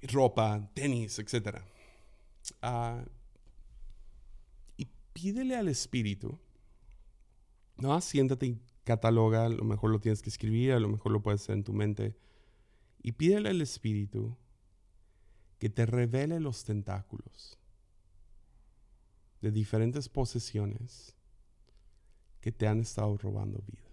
Mi 0.00 0.06
ropa, 0.06 0.70
tenis, 0.74 1.18
etcétera. 1.18 1.64
Ah, 2.62 3.04
y 4.76 4.86
pídele 5.12 5.56
al 5.56 5.68
Espíritu, 5.68 6.38
¿no? 7.76 8.00
Siéntate 8.00 8.46
y 8.46 8.60
cataloga, 8.84 9.46
a 9.46 9.48
lo 9.48 9.64
mejor 9.64 9.90
lo 9.90 9.98
tienes 9.98 10.22
que 10.22 10.30
escribir, 10.30 10.72
a 10.72 10.78
lo 10.78 10.88
mejor 10.88 11.10
lo 11.10 11.20
puedes 11.20 11.42
hacer 11.42 11.56
en 11.56 11.64
tu 11.64 11.72
mente. 11.72 12.16
Y 13.02 13.12
pídele 13.12 13.48
al 13.48 13.60
Espíritu 13.60 14.36
que 15.58 15.68
te 15.68 15.84
revele 15.86 16.38
los 16.38 16.62
tentáculos 16.62 17.58
de 19.44 19.50
diferentes 19.52 20.08
posesiones 20.08 21.14
que 22.40 22.50
te 22.50 22.66
han 22.66 22.80
estado 22.80 23.16
robando 23.18 23.62
vida. 23.66 23.90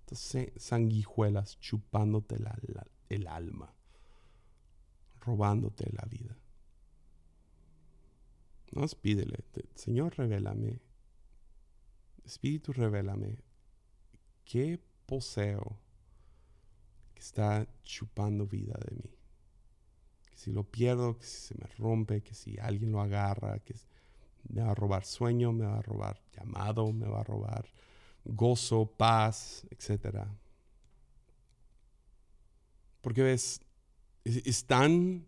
Entonces, 0.00 0.52
sanguijuelas 0.56 1.58
chupándote 1.60 2.36
el 3.08 3.26
alma, 3.26 3.74
robándote 5.20 5.90
la 5.92 6.06
vida. 6.08 6.36
No 8.72 8.86
pídele, 8.88 9.44
Señor, 9.74 10.16
revélame, 10.16 10.80
Espíritu, 12.24 12.72
revélame, 12.72 13.38
¿qué 14.44 14.78
poseo 15.06 15.78
que 17.14 17.20
está 17.20 17.66
chupando 17.84 18.46
vida 18.46 18.78
de 18.86 18.96
mí? 18.96 19.18
Que 20.30 20.36
si 20.36 20.52
lo 20.52 20.64
pierdo, 20.64 21.16
que 21.16 21.24
si 21.24 21.48
se 21.48 21.54
me 21.54 21.66
rompe, 21.78 22.22
que 22.22 22.34
si 22.34 22.58
alguien 22.58 22.92
lo 22.92 23.00
agarra, 23.00 23.58
que 23.60 23.74
me 24.48 24.62
va 24.62 24.70
a 24.70 24.74
robar 24.74 25.04
sueño, 25.04 25.52
me 25.52 25.66
va 25.66 25.78
a 25.78 25.82
robar 25.82 26.20
llamado, 26.36 26.92
me 26.92 27.06
va 27.06 27.20
a 27.20 27.24
robar 27.24 27.68
gozo, 28.24 28.86
paz, 28.86 29.66
etc. 29.70 30.26
Porque 33.00 33.22
ves, 33.22 33.60
es, 34.24 34.66
tan 34.66 35.24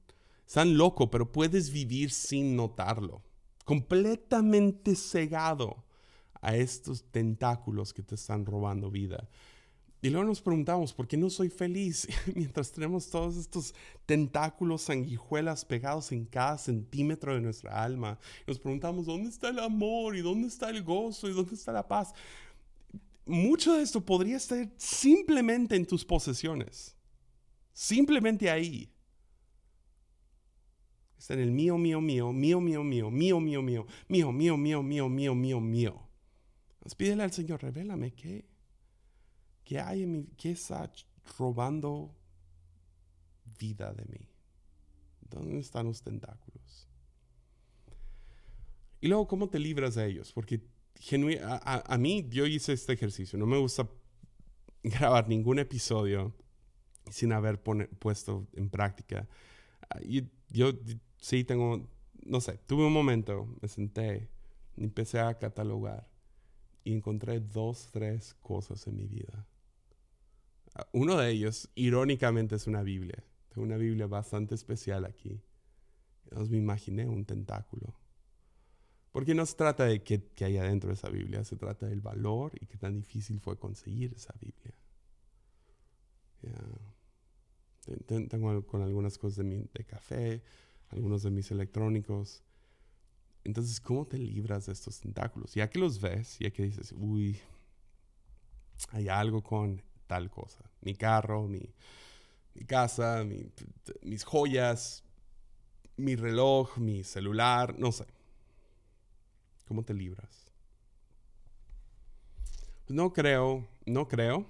loco, 0.54 1.10
pero 1.10 1.32
puedes 1.32 1.70
vivir 1.70 2.10
sin 2.10 2.56
notarlo, 2.56 3.22
completamente 3.64 4.94
cegado 4.94 5.84
a 6.42 6.56
estos 6.56 7.04
tentáculos 7.10 7.92
que 7.92 8.02
te 8.02 8.14
están 8.14 8.46
robando 8.46 8.90
vida. 8.90 9.28
Y 10.02 10.08
luego 10.08 10.26
nos 10.26 10.40
preguntamos, 10.40 10.94
¿por 10.94 11.06
qué 11.06 11.16
no 11.16 11.28
soy 11.28 11.50
feliz 11.50 12.08
mientras 12.34 12.72
tenemos 12.72 13.10
todos 13.10 13.36
estos 13.36 13.74
tentáculos, 14.06 14.82
sanguijuelas 14.82 15.64
pegados 15.64 16.10
en 16.12 16.24
cada 16.24 16.56
centímetro 16.56 17.34
de 17.34 17.40
nuestra 17.40 17.82
alma? 17.82 18.18
nos 18.46 18.58
preguntamos, 18.58 19.06
¿dónde 19.06 19.28
está 19.28 19.50
el 19.50 19.58
amor? 19.58 20.16
¿Y 20.16 20.22
dónde 20.22 20.48
está 20.48 20.70
el 20.70 20.82
gozo? 20.82 21.28
¿Y 21.28 21.32
dónde 21.32 21.54
está 21.54 21.72
la 21.72 21.86
paz? 21.86 22.14
Mucho 23.26 23.74
de 23.74 23.82
esto 23.82 24.00
podría 24.00 24.38
estar 24.38 24.68
simplemente 24.76 25.76
en 25.76 25.86
tus 25.86 26.04
posesiones. 26.04 26.96
Simplemente 27.72 28.50
ahí. 28.50 28.90
Está 31.18 31.34
en 31.34 31.40
el 31.40 31.50
mío, 31.50 31.76
mío, 31.76 32.00
mío, 32.00 32.32
mío, 32.32 32.60
mío, 32.60 32.82
mío, 32.82 33.10
mío, 33.10 33.32
mío, 33.32 33.86
mío, 34.08 34.32
mío, 34.32 34.32
mío, 34.32 34.56
mío, 34.56 34.82
mío, 34.82 35.08
mío, 35.08 35.34
mío, 35.34 35.60
mío. 35.60 36.02
Pídele 36.96 37.22
al 37.22 37.32
Señor, 37.32 37.62
revélame 37.62 38.12
qué 38.14 38.49
¿Qué 39.70 39.78
hay 39.78 40.02
en 40.02 40.10
mi, 40.10 40.24
qué 40.36 40.50
está 40.50 40.92
robando 41.38 42.12
vida 43.56 43.94
de 43.94 44.04
mí? 44.06 44.28
¿Dónde 45.20 45.60
están 45.60 45.86
los 45.86 46.02
tentáculos? 46.02 46.88
Y 49.00 49.06
luego, 49.06 49.28
¿cómo 49.28 49.48
te 49.48 49.60
libras 49.60 49.94
de 49.94 50.08
ellos? 50.08 50.32
Porque 50.32 50.60
a, 51.44 51.84
a, 51.86 51.98
mí, 51.98 52.26
yo 52.30 52.46
hice 52.46 52.72
este 52.72 52.94
ejercicio. 52.94 53.38
No 53.38 53.46
me 53.46 53.58
gusta 53.58 53.88
grabar 54.82 55.28
ningún 55.28 55.60
episodio 55.60 56.34
sin 57.08 57.32
haber 57.32 57.62
puesto 57.62 58.48
en 58.54 58.70
práctica. 58.70 59.28
Y 60.02 60.24
yo 60.48 60.72
sí 61.18 61.44
tengo, 61.44 61.88
no 62.24 62.40
sé, 62.40 62.58
tuve 62.66 62.86
un 62.86 62.92
momento, 62.92 63.46
me 63.62 63.68
senté, 63.68 64.30
empecé 64.76 65.20
a 65.20 65.38
catalogar 65.38 66.10
y 66.82 66.92
encontré 66.92 67.38
dos, 67.38 67.88
tres 67.92 68.34
cosas 68.42 68.84
en 68.88 68.96
mi 68.96 69.06
vida 69.06 69.46
uno 70.92 71.16
de 71.16 71.30
ellos, 71.30 71.70
irónicamente, 71.74 72.56
es 72.56 72.66
una 72.66 72.82
Biblia. 72.82 73.24
Tengo 73.48 73.66
una 73.66 73.76
Biblia 73.76 74.06
bastante 74.06 74.54
especial 74.54 75.04
aquí. 75.04 75.40
Entonces 76.24 76.50
me 76.50 76.58
imaginé 76.58 77.08
un 77.08 77.24
tentáculo. 77.24 77.94
Porque 79.12 79.34
no 79.34 79.44
se 79.44 79.56
trata 79.56 79.84
de 79.84 80.02
qué, 80.02 80.22
hay 80.40 80.56
adentro 80.58 80.88
de 80.88 80.94
esa 80.94 81.08
Biblia, 81.08 81.42
se 81.42 81.56
trata 81.56 81.86
del 81.86 82.00
valor 82.00 82.52
y 82.60 82.66
qué 82.66 82.76
tan 82.76 82.94
difícil 82.94 83.40
fue 83.40 83.58
conseguir 83.58 84.14
esa 84.14 84.32
Biblia. 84.40 84.74
Tengo 88.06 88.64
con 88.66 88.82
algunas 88.82 89.18
cosas 89.18 89.44
de, 89.44 89.84
café, 89.84 90.42
algunos 90.90 91.24
de 91.24 91.30
mis 91.30 91.50
electrónicos. 91.50 92.44
Entonces, 93.42 93.80
¿cómo 93.80 94.06
te 94.06 94.18
libras 94.18 94.66
de 94.66 94.72
estos 94.72 95.00
tentáculos? 95.00 95.54
Ya 95.54 95.68
que 95.68 95.80
los 95.80 96.00
ves, 96.00 96.38
ya 96.38 96.50
que 96.50 96.62
dices, 96.62 96.92
uy, 96.96 97.40
hay 98.90 99.08
algo 99.08 99.42
con 99.42 99.82
tal 100.10 100.28
cosa. 100.28 100.58
Mi 100.80 100.96
carro, 100.96 101.46
mi, 101.46 101.72
casa, 102.66 103.24
mis 104.02 104.24
joyas, 104.24 105.04
mi 105.96 106.16
reloj, 106.16 106.78
mi 106.78 107.04
celular, 107.04 107.78
no 107.78 107.92
sé. 107.92 108.06
¿Cómo 109.68 109.84
te 109.84 109.94
libras? 109.94 110.50
No 112.88 113.12
creo, 113.12 113.68
no 113.86 114.08
creo, 114.08 114.46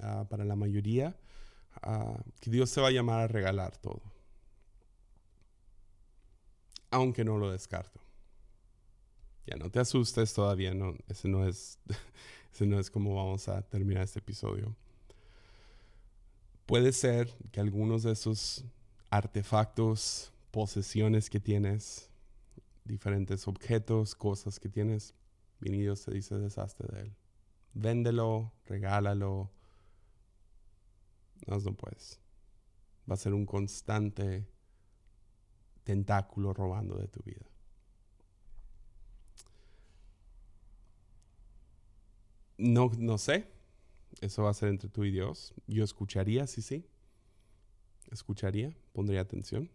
ah, 0.00 0.26
para 0.28 0.44
la 0.44 0.54
mayoría, 0.54 1.16
ah, 1.80 2.22
que 2.38 2.50
Dios 2.50 2.68
se 2.68 2.82
va 2.82 2.88
a 2.88 2.90
llamar 2.90 3.20
a 3.20 3.26
regalar 3.26 3.74
todo. 3.78 4.02
Aunque 6.90 7.24
no 7.24 7.38
lo 7.38 7.50
descarto. 7.50 8.00
Ya 9.46 9.56
no 9.56 9.70
te 9.70 9.80
asustes 9.80 10.34
todavía, 10.34 10.74
no, 10.74 10.94
ese 11.08 11.26
no 11.26 11.48
es, 11.48 11.78
no 12.66 12.78
es 12.78 12.90
como 12.90 13.14
vamos 13.14 13.48
a 13.48 13.62
terminar 13.62 14.04
este 14.04 14.18
episodio. 14.18 14.74
Puede 16.66 16.92
ser 16.92 17.34
que 17.50 17.60
algunos 17.60 18.02
de 18.02 18.12
esos 18.12 18.64
artefactos, 19.10 20.32
posesiones 20.50 21.30
que 21.30 21.40
tienes, 21.40 22.10
diferentes 22.84 23.48
objetos, 23.48 24.14
cosas 24.14 24.58
que 24.58 24.68
tienes, 24.68 25.14
Dios 25.60 26.04
te 26.04 26.14
dice 26.14 26.36
deshazte 26.36 26.86
de 26.92 27.02
él. 27.02 27.16
Véndelo, 27.74 28.52
regálalo. 28.66 29.50
No, 31.46 31.58
no 31.58 31.74
puedes. 31.74 32.20
Va 33.10 33.14
a 33.14 33.18
ser 33.18 33.34
un 33.34 33.46
constante 33.46 34.46
tentáculo 35.84 36.52
robando 36.52 36.96
de 36.96 37.08
tu 37.08 37.22
vida. 37.22 37.46
No, 42.58 42.90
no 42.98 43.18
sé. 43.18 43.48
Eso 44.20 44.42
va 44.42 44.50
a 44.50 44.54
ser 44.54 44.68
entre 44.68 44.88
tú 44.88 45.04
y 45.04 45.10
Dios. 45.10 45.54
Yo 45.66 45.84
escucharía, 45.84 46.46
sí, 46.46 46.60
sí. 46.60 46.84
Escucharía, 48.10 48.74
pondría 48.92 49.20
atención. 49.20 49.70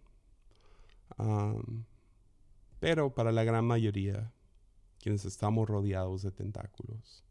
pero 2.79 3.13
para 3.13 3.31
la 3.31 3.43
gran 3.43 3.65
mayoría, 3.65 4.31
quienes 4.99 5.25
estamos 5.25 5.67
rodeados 5.69 6.23
de 6.23 6.31
tentáculos, 6.31 7.23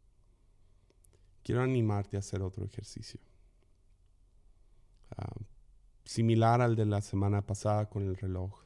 quiero 1.43 1.61
animarte 1.61 2.17
a 2.17 2.19
hacer 2.19 2.41
otro 2.41 2.65
ejercicio. 2.65 3.19
similar 6.05 6.61
al 6.61 6.75
de 6.75 6.85
la 6.85 7.01
semana 7.01 7.45
pasada 7.45 7.89
con 7.89 8.03
el 8.03 8.15
reloj. 8.17 8.63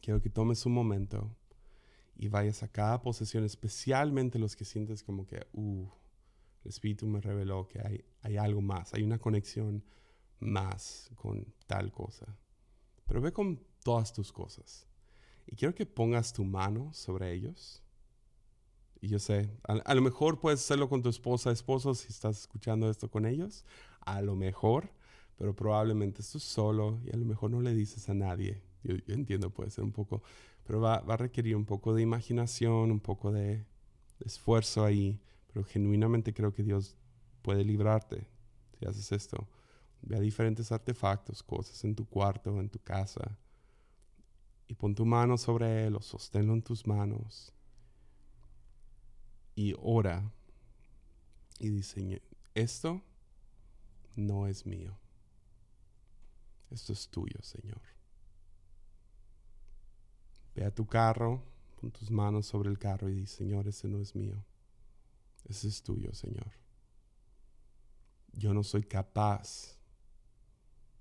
Quiero 0.00 0.20
que 0.20 0.30
tomes 0.30 0.64
un 0.66 0.72
momento 0.72 1.30
y 2.16 2.28
vayas 2.28 2.62
a 2.62 2.68
cada 2.68 3.02
posesión, 3.02 3.44
especialmente 3.44 4.38
los 4.38 4.56
que 4.56 4.64
sientes 4.64 5.02
como 5.02 5.26
que, 5.26 5.46
uh, 5.52 5.88
el 6.62 6.68
Espíritu 6.68 7.06
me 7.06 7.20
reveló 7.20 7.68
que 7.68 7.80
hay, 7.80 8.04
hay 8.22 8.36
algo 8.36 8.62
más, 8.62 8.94
hay 8.94 9.02
una 9.02 9.18
conexión 9.18 9.84
más 10.40 11.10
con 11.16 11.52
tal 11.66 11.92
cosa. 11.92 12.38
Pero 13.06 13.20
ve 13.20 13.32
con 13.32 13.60
todas 13.82 14.12
tus 14.12 14.32
cosas. 14.32 14.86
Y 15.46 15.56
quiero 15.56 15.74
que 15.74 15.86
pongas 15.86 16.32
tu 16.32 16.44
mano 16.44 16.92
sobre 16.92 17.32
ellos. 17.32 17.82
Y 19.00 19.08
yo 19.08 19.18
sé, 19.18 19.50
a, 19.64 19.94
lo 19.94 20.00
mejor 20.00 20.40
puedes 20.40 20.60
hacerlo 20.60 20.88
con 20.88 21.02
tu 21.02 21.10
esposa, 21.10 21.50
esposo, 21.50 21.94
si 21.94 22.08
estás 22.08 22.40
escuchando 22.40 22.88
esto 22.90 23.10
con 23.10 23.26
ellos. 23.26 23.64
A 24.00 24.22
lo 24.22 24.34
mejor, 24.34 24.90
pero 25.36 25.54
probablemente 25.54 26.22
estás 26.22 26.42
solo 26.42 27.00
y 27.04 27.10
a 27.10 27.16
lo 27.18 27.26
mejor 27.26 27.50
no 27.50 27.60
le 27.60 27.74
dices 27.74 28.08
a 28.08 28.14
nadie. 28.14 28.62
yo 28.82 28.96
entiendo, 29.08 29.50
puede 29.50 29.70
ser 29.70 29.84
un 29.84 29.92
poco 29.92 30.22
pero 30.64 30.80
va, 30.80 30.96
a 30.96 31.16
requerir 31.16 31.56
un 31.56 31.64
poco 31.64 31.94
de 31.94 32.02
imaginación, 32.02 32.90
un 32.90 33.00
poco 33.00 33.32
de, 33.32 33.64
esfuerzo 34.24 34.84
ahí, 34.84 35.20
pero 35.52 35.64
genuinamente 35.64 36.32
creo 36.32 36.52
que 36.52 36.62
Dios 36.62 36.96
puede 37.42 37.64
librarte 37.64 38.26
si 38.78 38.86
haces 38.86 39.12
esto. 39.12 39.46
Ve 40.02 40.16
a 40.16 40.20
diferentes 40.20 40.72
artefactos, 40.72 41.42
cosas 41.42 41.82
en 41.84 41.94
tu 41.94 42.06
cuarto, 42.06 42.60
en 42.60 42.68
tu 42.68 42.78
casa, 42.78 43.38
y 44.66 44.74
pon 44.74 44.94
tu 44.94 45.04
mano 45.04 45.36
sobre 45.36 45.86
él 45.86 45.96
o 45.96 46.00
sosténlo 46.00 46.54
en 46.54 46.62
tus 46.62 46.86
manos. 46.86 47.52
Y 49.54 49.74
ora 49.78 50.32
y 51.58 51.68
dice, 51.68 52.22
esto 52.54 53.02
no 54.16 54.46
es 54.46 54.66
mío. 54.66 54.96
Esto 56.70 56.92
es 56.92 57.08
tuyo, 57.08 57.40
Señor. 57.42 57.80
Ve 60.54 60.64
a 60.64 60.70
tu 60.70 60.86
carro, 60.86 61.42
pon 61.80 61.90
tus 61.90 62.10
manos 62.10 62.46
sobre 62.46 62.70
el 62.70 62.78
carro 62.78 63.08
y 63.08 63.14
di, 63.14 63.26
Señor, 63.26 63.66
ese 63.66 63.88
no 63.88 64.00
es 64.00 64.14
mío. 64.14 64.36
Ese 65.44 65.68
es 65.68 65.82
tuyo, 65.82 66.14
Señor. 66.14 66.52
Yo 68.32 68.54
no 68.54 68.62
soy 68.62 68.84
capaz 68.84 69.76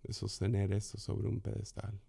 de 0.04 0.14
sostener 0.14 0.74
esto 0.74 0.98
sobre 0.98 1.28
un 1.28 1.40
pedestal. 1.40 2.00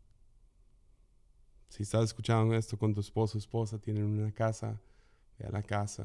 Si 1.68 1.82
estás 1.82 2.04
escuchando 2.04 2.54
esto 2.54 2.78
con 2.78 2.94
tu 2.94 3.00
esposo 3.00 3.36
o 3.36 3.38
esposa, 3.38 3.78
tienen 3.78 4.04
una 4.04 4.32
casa, 4.32 4.80
ve 5.38 5.46
a 5.46 5.50
la 5.50 5.62
casa, 5.62 6.04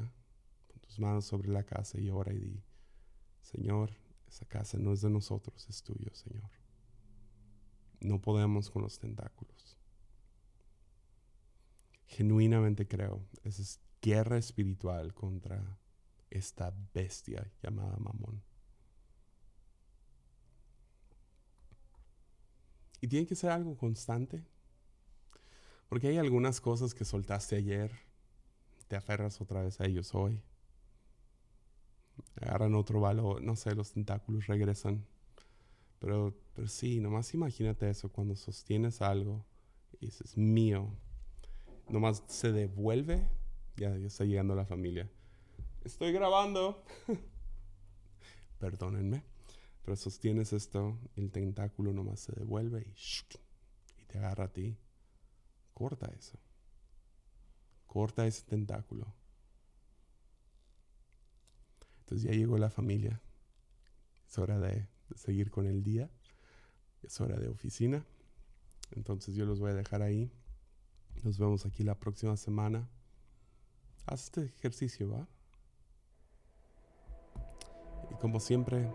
pon 0.67 0.79
tus 0.81 0.99
manos 0.99 1.25
sobre 1.25 1.49
la 1.49 1.63
casa 1.63 1.99
y 1.99 2.09
ora 2.09 2.33
y 2.33 2.39
di, 2.39 2.63
Señor, 3.41 3.91
esa 4.27 4.45
casa 4.45 4.77
no 4.77 4.91
es 4.91 5.01
de 5.01 5.09
nosotros, 5.09 5.67
es 5.69 5.81
tuyo, 5.83 6.13
Señor. 6.13 6.49
No 8.01 8.21
podemos 8.21 8.69
con 8.69 8.83
los 8.83 8.99
tentáculos 8.99 9.78
genuinamente 12.09 12.87
creo, 12.87 13.21
esa 13.43 13.61
es 13.61 13.79
guerra 14.01 14.37
espiritual 14.37 15.13
contra 15.13 15.77
esta 16.29 16.73
bestia 16.93 17.49
llamada 17.61 17.97
Mamón. 17.97 18.41
Y 23.01 23.07
tiene 23.07 23.25
que 23.25 23.35
ser 23.35 23.51
algo 23.51 23.77
constante. 23.77 24.43
Porque 25.87 26.07
hay 26.07 26.17
algunas 26.17 26.59
cosas 26.59 26.93
que 26.93 27.05
soltaste 27.05 27.55
ayer, 27.55 27.91
te 28.87 28.95
aferras 28.95 29.39
otra 29.39 29.61
vez 29.61 29.79
a 29.79 29.85
ellos 29.85 30.13
hoy. 30.13 30.43
Agarran 32.41 32.75
otro 32.75 32.99
valor, 32.99 33.41
no 33.41 33.55
sé, 33.55 33.73
los 33.73 33.91
tentáculos 33.91 34.47
regresan. 34.47 35.05
Pero, 35.99 36.35
pero 36.53 36.67
sí, 36.67 36.99
nomás 36.99 37.33
imagínate 37.33 37.89
eso, 37.89 38.09
cuando 38.09 38.35
sostienes 38.35 39.01
algo 39.01 39.45
y 39.99 40.07
dices, 40.07 40.37
mío, 40.37 40.93
nomás 41.89 42.23
se 42.27 42.51
devuelve. 42.51 43.27
Ya, 43.77 43.95
está 43.95 44.25
llegando 44.25 44.55
la 44.55 44.65
familia. 44.65 45.09
Estoy 45.83 46.11
grabando. 46.11 46.83
Perdónenme. 48.59 49.23
Pero 49.83 49.95
sostienes 49.95 50.53
esto, 50.53 50.99
el 51.15 51.31
tentáculo 51.31 51.93
nomás 51.93 52.19
se 52.19 52.33
devuelve 52.33 52.81
y, 52.81 54.01
y 54.01 54.05
te 54.05 54.17
agarra 54.17 54.45
a 54.45 54.53
ti. 54.53 54.77
Corta 55.73 56.07
eso. 56.17 56.37
Corta 57.87 58.27
ese 58.27 58.43
tentáculo. 58.43 59.13
Entonces 62.01 62.29
ya 62.29 62.37
llegó 62.37 62.57
la 62.57 62.69
familia. 62.69 63.21
Es 64.27 64.37
hora 64.37 64.59
de, 64.59 64.87
de 65.09 65.17
seguir 65.17 65.49
con 65.49 65.65
el 65.65 65.83
día. 65.83 66.09
Es 67.01 67.19
hora 67.21 67.37
de 67.37 67.47
oficina. 67.47 68.05
Entonces 68.91 69.35
yo 69.35 69.45
los 69.45 69.59
voy 69.59 69.71
a 69.71 69.75
dejar 69.75 70.01
ahí. 70.01 70.31
Nos 71.23 71.37
vemos 71.37 71.65
aquí 71.65 71.83
la 71.83 71.95
próxima 71.95 72.37
semana. 72.37 72.87
Haz 74.05 74.25
este 74.25 74.45
ejercicio, 74.45 75.09
¿va? 75.09 75.27
Y 78.09 78.15
como 78.15 78.39
siempre, 78.39 78.89